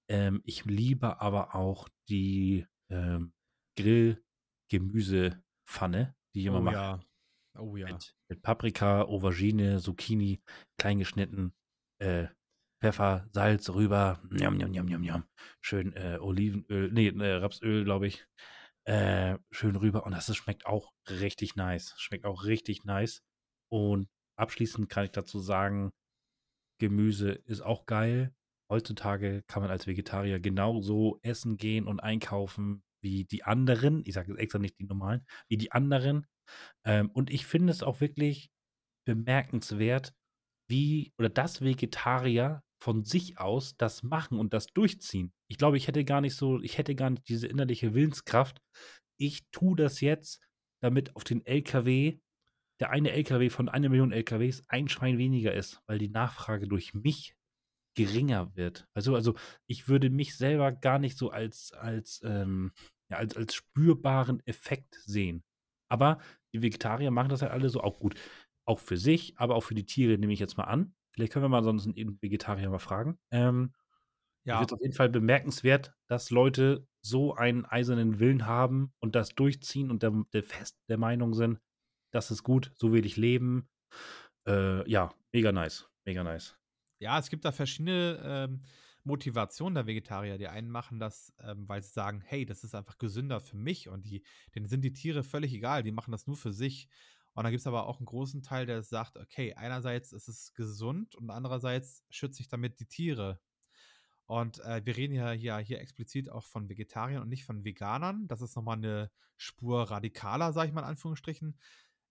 Ähm, 0.08 0.42
ich 0.44 0.64
liebe 0.64 1.20
aber 1.20 1.54
auch 1.54 1.88
die 2.08 2.66
ähm, 2.90 3.32
Grill-Gemüsepfanne, 3.78 6.14
die 6.34 6.46
immer 6.46 6.58
Oh 6.58 6.62
mache. 6.62 6.74
ja. 6.74 7.00
Oh 7.58 7.76
ja. 7.76 7.92
Mit, 7.92 8.14
mit 8.28 8.42
Paprika, 8.42 9.02
Aubergine, 9.02 9.80
Zucchini, 9.80 10.42
klein 10.78 10.98
geschnitten, 10.98 11.54
äh, 12.02 12.28
Pfeffer, 12.82 13.28
Salz 13.32 13.70
rüber, 13.70 14.20
njam, 14.30 14.56
njam, 14.56 14.70
njam, 14.72 14.86
njam, 14.86 15.02
njam. 15.02 15.24
schön 15.60 15.92
äh, 15.94 16.18
Olivenöl, 16.20 16.90
nee, 16.92 17.08
äh, 17.08 17.34
Rapsöl, 17.34 17.84
glaube 17.84 18.08
ich, 18.08 18.26
äh, 18.84 19.38
schön 19.52 19.76
rüber 19.76 20.04
und 20.04 20.12
das 20.12 20.28
ist, 20.28 20.36
schmeckt 20.36 20.66
auch 20.66 20.92
richtig 21.08 21.54
nice, 21.54 21.94
schmeckt 21.98 22.24
auch 22.24 22.44
richtig 22.44 22.84
nice 22.84 23.22
und 23.70 24.08
abschließend 24.36 24.88
kann 24.88 25.04
ich 25.04 25.12
dazu 25.12 25.38
sagen, 25.38 25.92
Gemüse 26.80 27.30
ist 27.30 27.60
auch 27.60 27.86
geil. 27.86 28.34
Heutzutage 28.68 29.42
kann 29.46 29.62
man 29.62 29.70
als 29.70 29.86
Vegetarier 29.86 30.40
genauso 30.40 31.20
essen 31.22 31.56
gehen 31.56 31.86
und 31.86 32.00
einkaufen 32.00 32.82
wie 33.00 33.24
die 33.24 33.44
anderen. 33.44 34.02
Ich 34.04 34.14
sage 34.14 34.32
jetzt 34.32 34.40
extra 34.40 34.58
nicht 34.58 34.78
die 34.80 34.86
normalen, 34.86 35.24
wie 35.48 35.58
die 35.58 35.70
anderen. 35.70 36.26
Ähm, 36.84 37.10
und 37.10 37.30
ich 37.30 37.46
finde 37.46 37.70
es 37.70 37.84
auch 37.84 38.00
wirklich 38.00 38.50
bemerkenswert, 39.06 40.12
wie 40.68 41.12
oder 41.18 41.28
dass 41.28 41.60
Vegetarier 41.62 42.62
von 42.82 43.04
sich 43.04 43.38
aus 43.38 43.76
das 43.76 44.02
machen 44.02 44.38
und 44.38 44.52
das 44.52 44.66
durchziehen. 44.66 45.32
Ich 45.48 45.56
glaube, 45.58 45.76
ich 45.76 45.86
hätte 45.86 46.04
gar 46.04 46.20
nicht 46.20 46.34
so, 46.34 46.60
ich 46.60 46.78
hätte 46.78 46.94
gar 46.94 47.10
nicht 47.10 47.28
diese 47.28 47.46
innerliche 47.46 47.94
Willenskraft. 47.94 48.60
Ich 49.18 49.42
tue 49.52 49.76
das 49.76 50.00
jetzt, 50.00 50.40
damit 50.82 51.14
auf 51.14 51.22
den 51.22 51.46
LKW, 51.46 52.18
der 52.80 52.90
eine 52.90 53.12
LKW 53.12 53.50
von 53.50 53.68
einer 53.68 53.88
Million 53.88 54.12
LKWs 54.12 54.64
ein 54.68 54.88
Schwein 54.88 55.16
weniger 55.16 55.54
ist, 55.54 55.80
weil 55.86 55.98
die 55.98 56.08
Nachfrage 56.08 56.66
durch 56.66 56.92
mich 56.92 57.36
geringer 57.96 58.54
wird. 58.56 58.88
Also, 58.94 59.14
also 59.14 59.34
ich 59.68 59.86
würde 59.88 60.10
mich 60.10 60.36
selber 60.36 60.72
gar 60.72 60.98
nicht 60.98 61.16
so 61.16 61.30
als, 61.30 61.72
als, 61.72 62.20
ähm, 62.24 62.72
ja, 63.10 63.18
als, 63.18 63.36
als 63.36 63.54
spürbaren 63.54 64.44
Effekt 64.46 64.96
sehen. 65.04 65.44
Aber 65.90 66.18
die 66.54 66.62
Vegetarier 66.62 67.10
machen 67.10 67.28
das 67.28 67.42
halt 67.42 67.52
alle 67.52 67.68
so 67.68 67.80
auch 67.80 67.98
gut. 67.98 68.14
Auch 68.64 68.78
für 68.80 68.96
sich, 68.96 69.34
aber 69.38 69.54
auch 69.56 69.62
für 69.62 69.74
die 69.74 69.86
Tiere, 69.86 70.18
nehme 70.18 70.32
ich 70.32 70.40
jetzt 70.40 70.56
mal 70.56 70.64
an. 70.64 70.94
Vielleicht 71.12 71.32
können 71.32 71.44
wir 71.44 71.48
mal 71.48 71.64
sonst 71.64 71.86
einen 71.86 72.18
Vegetarier 72.22 72.70
mal 72.70 72.78
fragen. 72.78 73.18
Ähm, 73.30 73.72
Ja, 74.44 74.62
es 74.62 74.72
auf 74.72 74.80
jeden 74.80 74.94
Fall 74.94 75.08
bemerkenswert, 75.10 75.94
dass 76.08 76.30
Leute 76.30 76.86
so 77.02 77.34
einen 77.34 77.64
eisernen 77.66 78.18
Willen 78.20 78.46
haben 78.46 78.92
und 79.00 79.14
das 79.14 79.34
durchziehen 79.34 79.90
und 79.90 80.02
der, 80.02 80.12
der 80.32 80.42
fest 80.42 80.78
der 80.88 80.98
Meinung 80.98 81.34
sind, 81.34 81.60
das 82.12 82.30
ist 82.30 82.42
gut, 82.42 82.72
so 82.76 82.92
will 82.92 83.06
ich 83.06 83.16
leben. 83.16 83.68
Äh, 84.48 84.88
ja, 84.90 85.14
mega 85.32 85.52
nice. 85.52 85.90
Mega 86.06 86.24
nice. 86.24 86.58
Ja, 87.00 87.18
es 87.18 87.30
gibt 87.30 87.44
da 87.44 87.52
verschiedene 87.52 88.20
ähm, 88.24 88.62
Motivationen 89.04 89.74
der 89.74 89.86
Vegetarier. 89.86 90.38
Die 90.38 90.48
einen 90.48 90.70
machen 90.70 91.00
das, 91.00 91.32
ähm, 91.40 91.68
weil 91.68 91.82
sie 91.82 91.90
sagen, 91.90 92.20
hey, 92.24 92.46
das 92.46 92.62
ist 92.64 92.74
einfach 92.74 92.98
gesünder 92.98 93.40
für 93.40 93.56
mich 93.56 93.88
und 93.88 94.06
die, 94.06 94.24
denen 94.54 94.66
sind 94.66 94.82
die 94.82 94.92
Tiere 94.92 95.24
völlig 95.24 95.52
egal, 95.52 95.82
die 95.82 95.90
machen 95.92 96.12
das 96.12 96.26
nur 96.26 96.36
für 96.36 96.52
sich. 96.52 96.88
Und 97.34 97.44
dann 97.44 97.52
gibt 97.52 97.60
es 97.60 97.66
aber 97.66 97.86
auch 97.86 97.98
einen 97.98 98.06
großen 98.06 98.42
Teil, 98.42 98.66
der 98.66 98.82
sagt, 98.82 99.16
okay, 99.16 99.54
einerseits 99.54 100.12
ist 100.12 100.28
es 100.28 100.52
gesund 100.54 101.14
und 101.14 101.30
andererseits 101.30 102.04
schütze 102.10 102.42
ich 102.42 102.48
damit 102.48 102.78
die 102.78 102.86
Tiere. 102.86 103.40
Und 104.26 104.60
äh, 104.60 104.84
wir 104.84 104.96
reden 104.96 105.14
ja 105.14 105.30
hier, 105.32 105.56
hier 105.58 105.80
explizit 105.80 106.30
auch 106.30 106.46
von 106.46 106.68
Vegetariern 106.68 107.22
und 107.22 107.28
nicht 107.28 107.44
von 107.44 107.64
Veganern. 107.64 108.28
Das 108.28 108.40
ist 108.40 108.56
nochmal 108.56 108.76
eine 108.76 109.10
Spur 109.36 109.90
radikaler, 109.90 110.52
sage 110.52 110.68
ich 110.68 110.74
mal 110.74 110.82
in 110.82 110.88
Anführungsstrichen. 110.88 111.58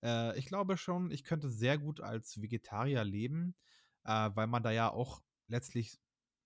Äh, 0.03 0.37
ich 0.37 0.45
glaube 0.45 0.77
schon, 0.77 1.11
ich 1.11 1.23
könnte 1.23 1.49
sehr 1.49 1.77
gut 1.77 2.01
als 2.01 2.41
Vegetarier 2.41 3.03
leben, 3.03 3.55
äh, 4.03 4.29
weil 4.33 4.47
man 4.47 4.63
da 4.63 4.71
ja 4.71 4.91
auch 4.91 5.21
letztlich 5.47 5.99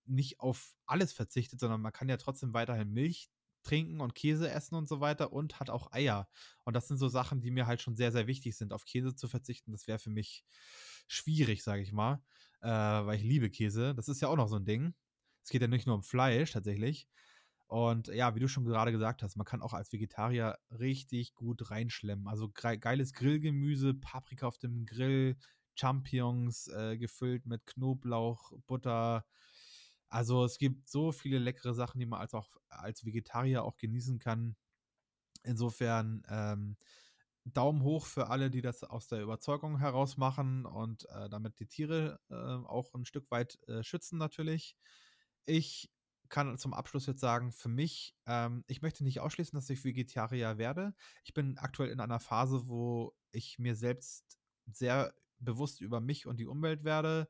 nicht 0.06 0.40
auf 0.40 0.76
alles 0.86 1.12
verzichtet, 1.12 1.60
sondern 1.60 1.80
man 1.80 1.92
kann 1.92 2.08
ja 2.08 2.16
trotzdem 2.16 2.54
weiterhin 2.54 2.92
Milch 2.92 3.28
trinken 3.66 4.00
und 4.00 4.14
Käse 4.14 4.50
essen 4.50 4.76
und 4.76 4.88
so 4.88 5.00
weiter 5.00 5.32
und 5.32 5.60
hat 5.60 5.70
auch 5.70 5.92
Eier. 5.92 6.28
Und 6.64 6.74
das 6.74 6.88
sind 6.88 6.98
so 6.98 7.08
Sachen, 7.08 7.40
die 7.40 7.50
mir 7.50 7.66
halt 7.66 7.80
schon 7.82 7.96
sehr, 7.96 8.12
sehr 8.12 8.26
wichtig 8.26 8.56
sind. 8.56 8.72
Auf 8.72 8.84
Käse 8.84 9.14
zu 9.14 9.28
verzichten, 9.28 9.72
das 9.72 9.86
wäre 9.86 9.98
für 9.98 10.10
mich 10.10 10.44
schwierig, 11.08 11.62
sage 11.62 11.82
ich 11.82 11.92
mal, 11.92 12.22
äh, 12.60 12.68
weil 12.68 13.16
ich 13.16 13.22
liebe 13.22 13.50
Käse. 13.50 13.94
Das 13.94 14.08
ist 14.08 14.20
ja 14.20 14.28
auch 14.28 14.36
noch 14.36 14.48
so 14.48 14.56
ein 14.56 14.64
Ding. 14.64 14.94
Es 15.42 15.50
geht 15.50 15.62
ja 15.62 15.68
nicht 15.68 15.86
nur 15.86 15.96
um 15.96 16.02
Fleisch 16.02 16.52
tatsächlich. 16.52 17.08
Und 17.68 18.08
ja, 18.08 18.34
wie 18.36 18.40
du 18.40 18.48
schon 18.48 18.64
gerade 18.64 18.92
gesagt 18.92 19.22
hast, 19.22 19.36
man 19.36 19.44
kann 19.44 19.62
auch 19.62 19.72
als 19.74 19.92
Vegetarier 19.92 20.56
richtig 20.70 21.34
gut 21.34 21.70
reinschlemmen. 21.70 22.28
Also 22.28 22.48
geiles 22.52 23.12
Grillgemüse, 23.12 23.94
Paprika 23.94 24.46
auf 24.46 24.58
dem 24.58 24.86
Grill, 24.86 25.36
Champignons 25.74 26.68
äh, 26.68 26.96
gefüllt 26.96 27.46
mit 27.46 27.66
Knoblauch, 27.66 28.52
Butter. 28.66 29.24
Also 30.08 30.44
es 30.44 30.58
gibt 30.58 30.88
so 30.88 31.12
viele 31.12 31.38
leckere 31.38 31.74
Sachen, 31.74 31.98
die 31.98 32.06
man 32.06 32.20
als 32.20 32.34
auch 32.34 32.56
als 32.68 33.04
Vegetarier 33.04 33.64
auch 33.64 33.76
genießen 33.76 34.18
kann. 34.18 34.56
Insofern 35.42 36.22
ähm, 36.28 36.76
Daumen 37.44 37.82
hoch 37.82 38.06
für 38.06 38.28
alle, 38.28 38.50
die 38.50 38.60
das 38.62 38.82
aus 38.82 39.06
der 39.06 39.22
Überzeugung 39.22 39.78
heraus 39.78 40.16
machen 40.16 40.66
und 40.66 41.08
äh, 41.10 41.28
damit 41.28 41.60
die 41.60 41.66
Tiere 41.66 42.20
äh, 42.28 42.34
auch 42.34 42.92
ein 42.94 43.04
Stück 43.04 43.30
weit 43.30 43.58
äh, 43.68 43.82
schützen 43.84 44.18
natürlich. 44.18 44.76
Ich 45.44 45.90
kann 46.28 46.58
zum 46.58 46.74
Abschluss 46.74 47.06
jetzt 47.06 47.20
sagen, 47.20 47.52
für 47.52 47.68
mich, 47.68 48.16
ähm, 48.26 48.64
ich 48.66 48.82
möchte 48.82 49.04
nicht 49.04 49.20
ausschließen, 49.20 49.56
dass 49.56 49.70
ich 49.70 49.84
Vegetarier 49.84 50.58
werde. 50.58 50.94
Ich 51.22 51.34
bin 51.34 51.56
aktuell 51.58 51.90
in 51.90 52.00
einer 52.00 52.18
Phase, 52.18 52.66
wo 52.66 53.14
ich 53.30 53.60
mir 53.60 53.76
selbst 53.76 54.38
sehr 54.66 55.14
bewusst 55.38 55.80
über 55.80 56.00
mich 56.00 56.26
und 56.26 56.38
die 56.40 56.46
Umwelt 56.46 56.82
werde 56.82 57.28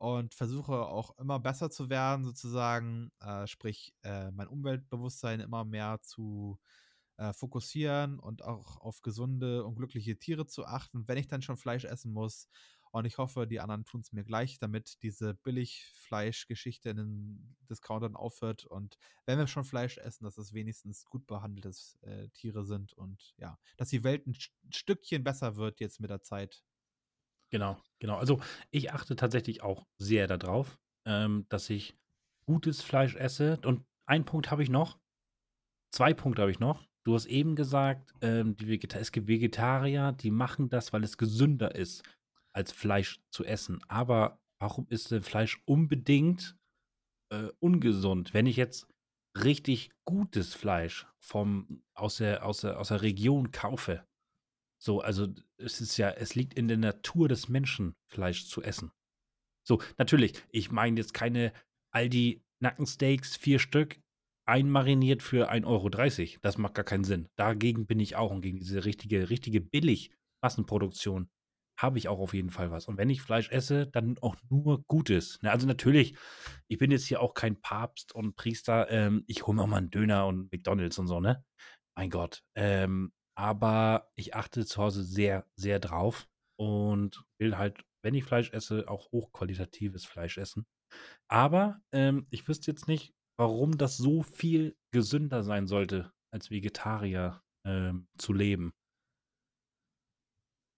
und 0.00 0.34
versuche 0.34 0.86
auch 0.86 1.16
immer 1.18 1.38
besser 1.38 1.70
zu 1.70 1.90
werden, 1.90 2.24
sozusagen, 2.24 3.12
äh, 3.20 3.46
sprich 3.46 3.94
äh, 4.02 4.30
mein 4.30 4.48
Umweltbewusstsein 4.48 5.40
immer 5.40 5.66
mehr 5.66 6.00
zu 6.00 6.58
äh, 7.18 7.34
fokussieren 7.34 8.18
und 8.18 8.42
auch 8.42 8.78
auf 8.78 9.02
gesunde 9.02 9.62
und 9.62 9.74
glückliche 9.74 10.18
Tiere 10.18 10.46
zu 10.46 10.64
achten, 10.64 11.06
wenn 11.06 11.18
ich 11.18 11.28
dann 11.28 11.42
schon 11.42 11.58
Fleisch 11.58 11.84
essen 11.84 12.14
muss. 12.14 12.48
Und 12.92 13.04
ich 13.04 13.18
hoffe, 13.18 13.46
die 13.46 13.60
anderen 13.60 13.84
tun 13.84 14.00
es 14.00 14.10
mir 14.12 14.24
gleich, 14.24 14.58
damit 14.58 15.02
diese 15.02 15.34
Billigfleischgeschichte 15.34 16.88
in 16.88 16.96
den 16.96 17.56
Discountern 17.68 18.16
aufhört. 18.16 18.64
Und 18.64 18.96
wenn 19.26 19.38
wir 19.38 19.46
schon 19.48 19.64
Fleisch 19.64 19.98
essen, 19.98 20.24
dass 20.24 20.38
es 20.38 20.54
wenigstens 20.54 21.04
gut 21.04 21.26
behandelte 21.26 21.72
äh, 22.00 22.28
Tiere 22.30 22.64
sind 22.64 22.94
und 22.94 23.34
ja, 23.36 23.58
dass 23.76 23.90
die 23.90 24.02
Welt 24.02 24.26
ein 24.26 24.36
Stückchen 24.72 25.24
besser 25.24 25.56
wird 25.56 25.78
jetzt 25.78 26.00
mit 26.00 26.08
der 26.08 26.22
Zeit. 26.22 26.64
Genau, 27.50 27.76
genau. 27.98 28.16
Also 28.16 28.40
ich 28.70 28.92
achte 28.92 29.16
tatsächlich 29.16 29.62
auch 29.62 29.86
sehr 29.98 30.26
darauf, 30.26 30.78
ähm, 31.06 31.46
dass 31.48 31.68
ich 31.70 31.96
gutes 32.46 32.82
Fleisch 32.82 33.16
esse. 33.16 33.58
Und 33.64 33.84
einen 34.06 34.24
Punkt 34.24 34.50
habe 34.50 34.62
ich 34.62 34.70
noch. 34.70 34.98
Zwei 35.92 36.14
Punkte 36.14 36.42
habe 36.42 36.50
ich 36.50 36.60
noch. 36.60 36.86
Du 37.04 37.14
hast 37.14 37.26
eben 37.26 37.56
gesagt, 37.56 38.12
ähm, 38.20 38.56
die 38.56 38.68
Vegeta 38.68 38.98
es 38.98 39.10
gibt 39.10 39.26
Vegetarier, 39.26 40.12
die 40.12 40.30
machen 40.30 40.68
das, 40.68 40.92
weil 40.92 41.02
es 41.02 41.16
gesünder 41.16 41.74
ist, 41.74 42.04
als 42.52 42.72
Fleisch 42.72 43.20
zu 43.30 43.44
essen. 43.44 43.80
Aber 43.88 44.38
warum 44.60 44.86
ist 44.88 45.10
denn 45.10 45.22
Fleisch 45.22 45.62
unbedingt 45.64 46.56
äh, 47.32 47.48
ungesund? 47.58 48.34
Wenn 48.34 48.46
ich 48.46 48.56
jetzt 48.56 48.86
richtig 49.36 49.90
gutes 50.04 50.54
Fleisch 50.54 51.06
vom, 51.18 51.82
aus, 51.94 52.16
der, 52.16 52.44
aus, 52.44 52.60
der, 52.60 52.78
aus 52.78 52.88
der 52.88 53.02
Region 53.02 53.50
kaufe, 53.50 54.04
so, 54.82 55.00
also 55.00 55.28
es 55.58 55.80
ist 55.80 55.96
ja, 55.96 56.10
es 56.10 56.34
liegt 56.34 56.54
in 56.54 56.68
der 56.68 56.78
Natur 56.78 57.28
des 57.28 57.48
Menschen, 57.48 57.94
Fleisch 58.08 58.46
zu 58.46 58.62
essen. 58.62 58.90
So, 59.66 59.82
natürlich, 59.98 60.42
ich 60.50 60.70
meine 60.70 60.98
jetzt 60.98 61.14
keine 61.14 61.52
Aldi 61.92 62.42
Nackensteaks, 62.60 63.36
vier 63.36 63.58
Stück, 63.58 64.00
einmariniert 64.46 65.22
für 65.22 65.50
1,30 65.50 65.66
Euro. 65.66 66.38
Das 66.42 66.58
macht 66.58 66.74
gar 66.74 66.84
keinen 66.84 67.04
Sinn. 67.04 67.28
Dagegen 67.36 67.86
bin 67.86 68.00
ich 68.00 68.16
auch 68.16 68.30
und 68.30 68.40
gegen 68.40 68.58
diese 68.58 68.84
richtige, 68.84 69.30
richtige 69.30 69.60
Billig-Massenproduktion 69.60 71.30
habe 71.78 71.98
ich 71.98 72.08
auch 72.08 72.18
auf 72.18 72.34
jeden 72.34 72.50
Fall 72.50 72.70
was. 72.70 72.88
Und 72.88 72.98
wenn 72.98 73.08
ich 73.08 73.22
Fleisch 73.22 73.50
esse, 73.50 73.86
dann 73.86 74.18
auch 74.20 74.36
nur 74.50 74.84
Gutes. 74.86 75.40
Ne? 75.42 75.50
Also 75.50 75.66
natürlich, 75.66 76.14
ich 76.68 76.78
bin 76.78 76.90
jetzt 76.90 77.06
hier 77.06 77.22
auch 77.22 77.32
kein 77.32 77.60
Papst 77.60 78.14
und 78.14 78.36
Priester. 78.36 78.90
Ähm, 78.90 79.24
ich 79.26 79.46
hole 79.46 79.56
mir 79.56 79.62
auch 79.62 79.66
mal 79.66 79.78
einen 79.78 79.90
Döner 79.90 80.26
und 80.26 80.52
McDonalds 80.52 80.98
und 80.98 81.06
so, 81.06 81.20
ne? 81.20 81.42
Mein 81.96 82.10
Gott. 82.10 82.42
Ähm, 82.54 83.12
aber 83.40 84.12
ich 84.16 84.34
achte 84.34 84.66
zu 84.66 84.82
Hause 84.82 85.02
sehr, 85.02 85.46
sehr 85.56 85.80
drauf 85.80 86.28
und 86.58 87.24
will 87.40 87.56
halt, 87.56 87.82
wenn 88.04 88.14
ich 88.14 88.24
Fleisch 88.24 88.52
esse, 88.52 88.86
auch 88.86 89.10
hochqualitatives 89.12 90.04
Fleisch 90.04 90.36
essen. 90.36 90.66
Aber 91.26 91.80
ähm, 91.90 92.26
ich 92.28 92.46
wüsste 92.46 92.70
jetzt 92.70 92.86
nicht, 92.86 93.14
warum 93.38 93.78
das 93.78 93.96
so 93.96 94.22
viel 94.22 94.76
gesünder 94.92 95.42
sein 95.42 95.66
sollte, 95.66 96.12
als 96.34 96.50
Vegetarier 96.50 97.42
ähm, 97.66 98.08
zu 98.18 98.34
leben. 98.34 98.74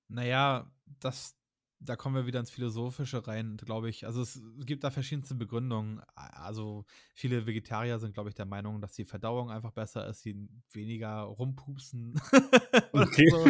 Naja, 0.09 0.71
das, 1.01 1.35
da 1.85 1.97
kommen 1.97 2.15
wir 2.15 2.27
wieder 2.27 2.41
ins 2.41 2.51
Philosophische 2.51 3.27
rein, 3.27 3.57
glaube 3.57 3.89
ich. 3.89 4.07
Also 4.07 4.23
es 4.23 4.41
gibt 4.65 4.85
da 4.85 4.91
verschiedenste 4.91 5.35
Begründungen. 5.35 6.01
Also 6.15 6.85
viele 7.15 7.47
Vegetarier 7.47 7.99
sind, 7.99 8.15
glaube 8.15 8.29
ich, 8.29 8.35
der 8.35 8.47
Meinung, 8.47 8.81
dass 8.81 8.93
die 8.93 9.05
Verdauung 9.05 9.51
einfach 9.51 9.73
besser 9.73 10.07
ist, 10.09 10.23
sie 10.23 10.49
weniger 10.73 11.23
rumpupsen. 11.23 12.15
okay. 12.93 13.29
So. 13.31 13.47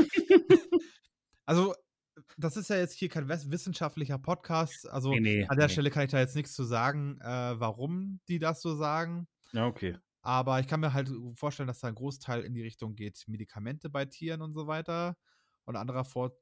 Also 1.45 1.75
das 2.37 2.57
ist 2.57 2.71
ja 2.71 2.77
jetzt 2.77 2.95
hier 2.95 3.09
kein 3.09 3.29
wissenschaftlicher 3.29 4.19
Podcast. 4.19 4.89
Also 4.89 5.11
nee, 5.11 5.21
nee, 5.21 5.47
an 5.49 5.57
der 5.57 5.67
nee. 5.67 5.73
Stelle 5.73 5.91
kann 5.91 6.05
ich 6.05 6.11
da 6.11 6.19
jetzt 6.19 6.37
nichts 6.37 6.55
zu 6.55 6.65
sagen, 6.65 7.19
äh, 7.21 7.61
warum 7.61 8.21
die 8.29 8.39
das 8.39 8.63
so 8.63 8.75
sagen. 8.75 9.29
Ja, 9.53 9.67
okay. 9.67 9.97
Aber 10.23 10.61
ich 10.61 10.69
kann 10.69 10.81
mir 10.81 10.93
halt 10.93 11.11
vorstellen, 11.35 11.67
dass 11.67 11.81
da 11.81 11.89
ein 11.89 11.95
Großteil 11.95 12.43
in 12.43 12.55
die 12.55 12.63
Richtung 12.63 12.95
geht, 12.95 13.25
Medikamente 13.27 13.91
bei 13.91 14.05
Tieren 14.05 14.41
und 14.41 14.55
so 14.55 14.67
weiter. 14.67 15.17
Und 15.65 15.77
anderer 15.77 16.05
Vor 16.05 16.33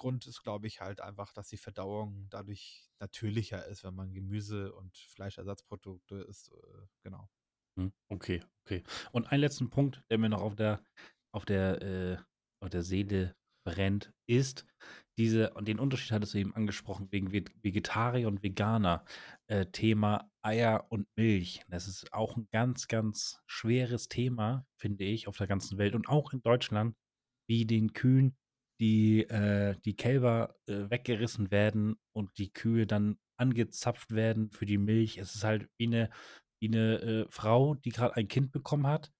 Grund 0.00 0.26
ist, 0.26 0.42
glaube 0.42 0.66
ich, 0.66 0.80
halt 0.80 1.00
einfach, 1.00 1.32
dass 1.34 1.48
die 1.48 1.58
Verdauung 1.58 2.26
dadurch 2.30 2.90
natürlicher 3.00 3.66
ist, 3.66 3.84
wenn 3.84 3.94
man 3.94 4.14
Gemüse 4.14 4.72
und 4.72 4.96
Fleischersatzprodukte 4.96 6.16
isst. 6.22 6.50
Äh, 6.52 6.86
genau. 7.02 7.28
Hm, 7.78 7.92
okay, 8.08 8.42
okay. 8.64 8.82
Und 9.12 9.30
einen 9.30 9.42
letzten 9.42 9.68
Punkt, 9.68 10.02
der 10.10 10.16
mir 10.16 10.30
noch 10.30 10.40
auf 10.40 10.56
der, 10.56 10.82
auf 11.32 11.44
der, 11.44 11.82
äh, 11.82 12.16
auf 12.62 12.70
der 12.70 12.82
Seele 12.82 13.36
brennt, 13.64 14.12
ist 14.26 14.66
diese, 15.18 15.52
und 15.52 15.68
den 15.68 15.78
Unterschied 15.78 16.12
hattest 16.12 16.32
du 16.32 16.38
eben 16.38 16.54
angesprochen, 16.54 17.12
wegen 17.12 17.30
Vegetarier 17.30 18.26
und 18.26 18.42
Veganer, 18.42 19.04
äh, 19.48 19.66
Thema 19.66 20.30
Eier 20.40 20.86
und 20.88 21.08
Milch. 21.14 21.62
Das 21.68 21.86
ist 21.86 22.10
auch 22.14 22.38
ein 22.38 22.48
ganz, 22.50 22.88
ganz 22.88 23.42
schweres 23.46 24.08
Thema, 24.08 24.66
finde 24.78 25.04
ich, 25.04 25.28
auf 25.28 25.36
der 25.36 25.46
ganzen 25.46 25.76
Welt 25.76 25.94
und 25.94 26.08
auch 26.08 26.32
in 26.32 26.40
Deutschland, 26.40 26.96
wie 27.46 27.66
den 27.66 27.92
Kühen 27.92 28.34
die, 28.80 29.22
äh, 29.28 29.76
die 29.84 29.94
Kälber 29.94 30.56
äh, 30.66 30.90
weggerissen 30.90 31.50
werden 31.50 31.96
und 32.12 32.38
die 32.38 32.52
Kühe 32.52 32.86
dann 32.86 33.18
angezapft 33.36 34.12
werden 34.12 34.50
für 34.50 34.66
die 34.66 34.78
Milch. 34.78 35.18
Es 35.18 35.34
ist 35.34 35.44
halt 35.44 35.68
wie 35.78 35.86
eine, 35.86 36.10
wie 36.60 36.68
eine 36.68 37.00
äh, 37.00 37.26
Frau, 37.30 37.74
die 37.74 37.90
gerade 37.90 38.16
ein 38.16 38.28
Kind 38.28 38.52
bekommen 38.52 38.86
hat. 38.86 39.12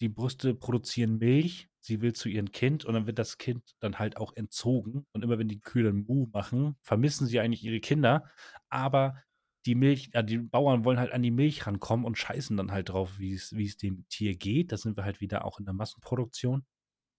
Die 0.00 0.08
Brüste 0.08 0.54
produzieren 0.54 1.18
Milch 1.18 1.68
sie 1.86 2.00
will 2.02 2.12
zu 2.12 2.28
ihrem 2.28 2.50
Kind 2.50 2.84
und 2.84 2.94
dann 2.94 3.06
wird 3.06 3.18
das 3.18 3.38
Kind 3.38 3.62
dann 3.80 3.98
halt 3.98 4.16
auch 4.16 4.32
entzogen. 4.34 5.06
Und 5.12 5.22
immer 5.22 5.38
wenn 5.38 5.48
die 5.48 5.60
Kühe 5.60 5.84
dann 5.84 6.04
Mu 6.06 6.26
machen, 6.32 6.76
vermissen 6.82 7.26
sie 7.26 7.40
eigentlich 7.40 7.64
ihre 7.64 7.80
Kinder. 7.80 8.28
Aber 8.68 9.22
die 9.64 9.74
Milch, 9.74 10.10
ja, 10.12 10.22
die 10.22 10.38
Bauern 10.38 10.84
wollen 10.84 10.98
halt 10.98 11.12
an 11.12 11.22
die 11.22 11.30
Milch 11.30 11.66
rankommen 11.66 12.04
und 12.04 12.18
scheißen 12.18 12.56
dann 12.56 12.72
halt 12.72 12.90
drauf, 12.90 13.18
wie 13.18 13.32
es, 13.32 13.50
dem 13.76 14.06
Tier 14.08 14.36
geht. 14.36 14.72
Da 14.72 14.76
sind 14.76 14.96
wir 14.96 15.04
halt 15.04 15.20
wieder 15.20 15.44
auch 15.44 15.58
in 15.58 15.64
der 15.64 15.74
Massenproduktion. 15.74 16.66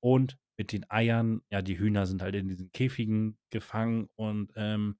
Und 0.02 0.38
mit 0.58 0.72
den 0.72 0.90
Eiern, 0.90 1.42
ja, 1.52 1.62
die 1.62 1.80
Hühner 1.80 2.06
sind 2.06 2.22
halt 2.22 2.36
in 2.36 2.48
diesen 2.50 2.72
Käfigen 2.72 3.38
gefangen 3.52 4.10
und 4.16 4.52
ähm, 4.56 4.98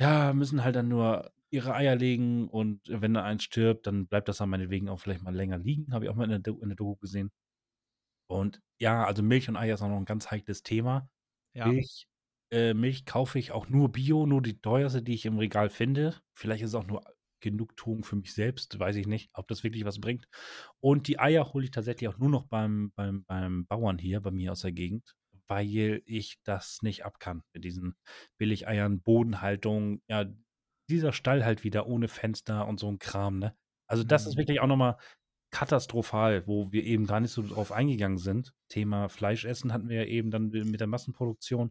ja, 0.00 0.32
müssen 0.32 0.64
halt 0.64 0.76
dann 0.76 0.88
nur 0.88 1.32
ihre 1.50 1.74
Eier 1.74 1.96
legen 1.96 2.48
und 2.48 2.80
wenn 2.88 3.14
da 3.14 3.24
eins 3.24 3.42
stirbt, 3.44 3.86
dann 3.86 4.06
bleibt 4.06 4.28
das 4.28 4.38
dann 4.38 4.50
meinetwegen 4.50 4.88
auch 4.88 5.00
vielleicht 5.00 5.22
mal 5.22 5.34
länger 5.34 5.58
liegen. 5.58 5.92
Habe 5.92 6.04
ich 6.04 6.10
auch 6.10 6.14
mal 6.14 6.30
in 6.30 6.42
der, 6.42 6.54
in 6.62 6.68
der 6.68 6.76
Doku 6.76 6.96
gesehen. 6.96 7.32
Und 8.28 8.60
ja, 8.78 9.04
also 9.04 9.22
Milch 9.22 9.48
und 9.48 9.56
Eier 9.56 9.74
ist 9.74 9.82
auch 9.82 9.88
noch 9.88 9.96
ein 9.96 10.04
ganz 10.04 10.30
heikles 10.30 10.62
Thema. 10.62 11.10
Ja. 11.54 11.66
Milch, 11.66 12.06
äh, 12.52 12.74
Milch 12.74 13.04
kaufe 13.06 13.38
ich 13.38 13.52
auch 13.52 13.68
nur 13.68 13.90
Bio, 13.90 14.26
nur 14.26 14.42
die 14.42 14.60
teuerste, 14.60 15.02
die 15.02 15.14
ich 15.14 15.26
im 15.26 15.38
Regal 15.38 15.68
finde. 15.68 16.16
Vielleicht 16.34 16.62
ist 16.62 16.70
es 16.70 16.74
auch 16.76 16.86
nur 16.86 17.02
Genugtuung 17.40 18.04
für 18.04 18.16
mich 18.16 18.32
selbst, 18.34 18.78
weiß 18.78 18.96
ich 18.96 19.06
nicht, 19.06 19.30
ob 19.34 19.48
das 19.48 19.64
wirklich 19.64 19.84
was 19.84 20.00
bringt. 20.00 20.26
Und 20.80 21.08
die 21.08 21.18
Eier 21.18 21.52
hole 21.52 21.64
ich 21.64 21.70
tatsächlich 21.70 22.08
auch 22.08 22.18
nur 22.18 22.30
noch 22.30 22.46
beim, 22.46 22.92
beim, 22.96 23.24
beim 23.24 23.66
Bauern 23.66 23.98
hier, 23.98 24.20
bei 24.20 24.30
mir 24.30 24.52
aus 24.52 24.62
der 24.62 24.72
Gegend, 24.72 25.14
weil 25.48 26.02
ich 26.06 26.38
das 26.44 26.82
nicht 26.82 27.04
ab 27.04 27.18
kann 27.18 27.42
mit 27.52 27.64
diesen 27.64 27.96
Billigeiern, 28.38 29.00
Bodenhaltung, 29.00 30.00
ja, 30.08 30.26
dieser 30.88 31.12
Stall 31.12 31.44
halt 31.44 31.64
wieder 31.64 31.86
ohne 31.86 32.08
Fenster 32.08 32.66
und 32.66 32.80
so 32.80 32.88
ein 32.90 32.98
Kram, 32.98 33.38
ne? 33.38 33.56
Also 33.86 34.04
das 34.04 34.26
ist 34.26 34.34
mhm. 34.34 34.40
wirklich 34.40 34.60
auch 34.60 34.66
nochmal 34.66 34.96
katastrophal, 35.50 36.46
wo 36.46 36.70
wir 36.72 36.84
eben 36.84 37.06
gar 37.06 37.20
nicht 37.20 37.32
so 37.32 37.42
drauf 37.42 37.72
eingegangen 37.72 38.18
sind. 38.18 38.52
Thema 38.68 39.08
Fleischessen 39.08 39.72
hatten 39.72 39.88
wir 39.88 40.04
ja 40.04 40.04
eben 40.04 40.30
dann 40.30 40.48
mit 40.50 40.80
der 40.80 40.86
Massenproduktion. 40.86 41.70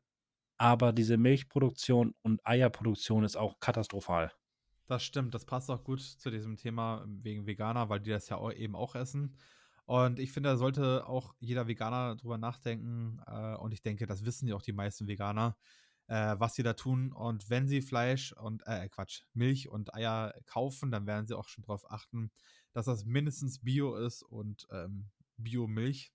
Aber 0.57 0.91
diese 0.91 1.17
Milchproduktion 1.17 2.13
und 2.21 2.45
Eierproduktion 2.45 3.23
ist 3.23 3.37
auch 3.37 3.59
katastrophal. 3.61 4.33
Das 4.89 5.03
stimmt, 5.03 5.33
das 5.35 5.45
passt 5.45 5.69
auch 5.69 5.83
gut 5.83 6.01
zu 6.01 6.31
diesem 6.31 6.57
Thema 6.57 7.05
wegen 7.07 7.45
Veganer, 7.45 7.89
weil 7.89 7.99
die 7.99 8.09
das 8.09 8.27
ja 8.29 8.37
auch 8.37 8.51
eben 8.51 8.75
auch 8.75 8.95
essen. 8.95 9.37
Und 9.85 10.19
ich 10.19 10.31
finde, 10.31 10.49
da 10.49 10.57
sollte 10.57 11.07
auch 11.07 11.35
jeder 11.39 11.67
Veganer 11.67 12.15
drüber 12.15 12.37
nachdenken. 12.39 13.21
Äh, 13.27 13.55
und 13.57 13.71
ich 13.71 13.81
denke, 13.83 14.07
das 14.07 14.25
wissen 14.25 14.47
ja 14.47 14.55
auch 14.55 14.63
die 14.63 14.73
meisten 14.73 15.07
Veganer. 15.07 15.57
äh, 16.09 16.35
was 16.39 16.55
sie 16.55 16.63
da 16.63 16.73
tun. 16.73 17.13
Und 17.13 17.49
wenn 17.51 17.69
sie 17.69 17.81
Fleisch 17.83 18.33
und, 18.33 18.67
äh, 18.67 18.89
Quatsch, 18.89 19.23
Milch 19.33 19.69
und 19.69 19.95
Eier 19.95 20.35
kaufen, 20.47 20.91
dann 20.91 21.07
werden 21.07 21.27
sie 21.27 21.37
auch 21.37 21.49
schon 21.49 21.63
darauf 21.63 21.89
achten, 21.91 22.31
dass 22.73 22.87
das 22.87 23.05
mindestens 23.05 23.59
Bio 23.63 23.95
ist 23.95 24.23
und 24.23 24.67
ähm, 24.71 25.11
Bio-Milch. 25.37 26.11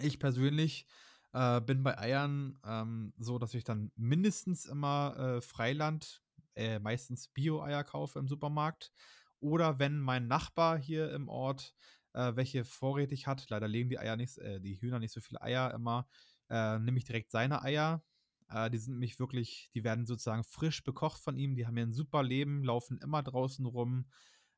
Ich 0.00 0.18
persönlich 0.18 0.86
äh, 1.32 1.60
bin 1.60 1.82
bei 1.82 1.98
Eiern 1.98 2.58
ähm, 2.64 3.12
so, 3.18 3.38
dass 3.38 3.54
ich 3.54 3.64
dann 3.64 3.92
mindestens 3.96 4.64
immer 4.66 5.16
äh, 5.18 5.40
Freiland, 5.42 6.21
äh, 6.54 6.78
meistens 6.78 7.28
Bio-Eier 7.28 7.84
kaufe 7.84 8.18
im 8.18 8.28
Supermarkt. 8.28 8.92
Oder 9.40 9.78
wenn 9.78 9.98
mein 9.98 10.28
Nachbar 10.28 10.78
hier 10.78 11.12
im 11.12 11.28
Ort 11.28 11.74
äh, 12.14 12.36
welche 12.36 12.64
vorrätig 12.64 13.26
hat, 13.26 13.48
leider 13.50 13.68
legen 13.68 13.88
die 13.88 13.98
Eier 13.98 14.16
nicht, 14.16 14.38
äh, 14.38 14.60
die 14.60 14.80
Hühner 14.80 14.98
nicht 14.98 15.12
so 15.12 15.20
viele 15.20 15.42
Eier 15.42 15.72
immer, 15.74 16.06
äh, 16.50 16.78
nehme 16.78 16.98
ich 16.98 17.04
direkt 17.04 17.30
seine 17.30 17.62
Eier. 17.62 18.04
Äh, 18.48 18.70
die 18.70 18.78
sind 18.78 18.94
nämlich 18.94 19.18
wirklich, 19.18 19.70
die 19.74 19.84
werden 19.84 20.06
sozusagen 20.06 20.44
frisch 20.44 20.84
bekocht 20.84 21.20
von 21.22 21.36
ihm. 21.36 21.56
Die 21.56 21.66
haben 21.66 21.76
ja 21.76 21.84
ein 21.84 21.92
super 21.92 22.22
Leben, 22.22 22.64
laufen 22.64 22.98
immer 22.98 23.22
draußen 23.22 23.64
rum. 23.66 24.06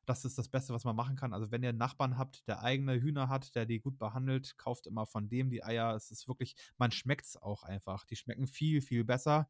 Das 0.05 0.23
ist 0.23 0.37
das 0.37 0.49
Beste, 0.49 0.73
was 0.73 0.83
man 0.83 0.95
machen 0.95 1.15
kann. 1.15 1.33
Also 1.33 1.49
wenn 1.49 1.63
ihr 1.63 1.69
einen 1.69 1.79
Nachbarn 1.79 2.17
habt, 2.17 2.47
der 2.47 2.61
eigene 2.61 3.01
Hühner 3.01 3.27
hat, 3.27 3.55
der 3.55 3.65
die 3.65 3.79
gut 3.79 3.97
behandelt, 3.97 4.55
kauft 4.57 4.85
immer 4.85 5.07
von 5.07 5.29
dem 5.29 5.49
die 5.49 5.63
Eier. 5.63 5.95
Es 5.95 6.11
ist 6.11 6.27
wirklich, 6.27 6.55
man 6.77 6.91
schmeckt 6.91 7.25
es 7.25 7.37
auch 7.37 7.63
einfach. 7.63 8.05
Die 8.05 8.15
schmecken 8.15 8.45
viel, 8.45 8.81
viel 8.81 9.03
besser. 9.03 9.49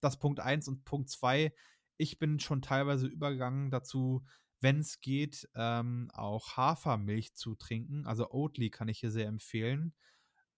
Das 0.00 0.18
Punkt 0.18 0.38
1 0.38 0.68
und 0.68 0.84
Punkt 0.84 1.10
2. 1.10 1.52
Ich 1.96 2.18
bin 2.18 2.38
schon 2.40 2.62
teilweise 2.62 3.06
übergegangen 3.06 3.70
dazu, 3.70 4.24
wenn 4.60 4.80
es 4.80 5.00
geht, 5.00 5.48
ähm, 5.54 6.10
auch 6.12 6.56
Hafermilch 6.56 7.34
zu 7.34 7.54
trinken. 7.54 8.06
Also 8.06 8.30
Oatly 8.30 8.70
kann 8.70 8.88
ich 8.88 9.00
hier 9.00 9.10
sehr 9.10 9.26
empfehlen. 9.26 9.94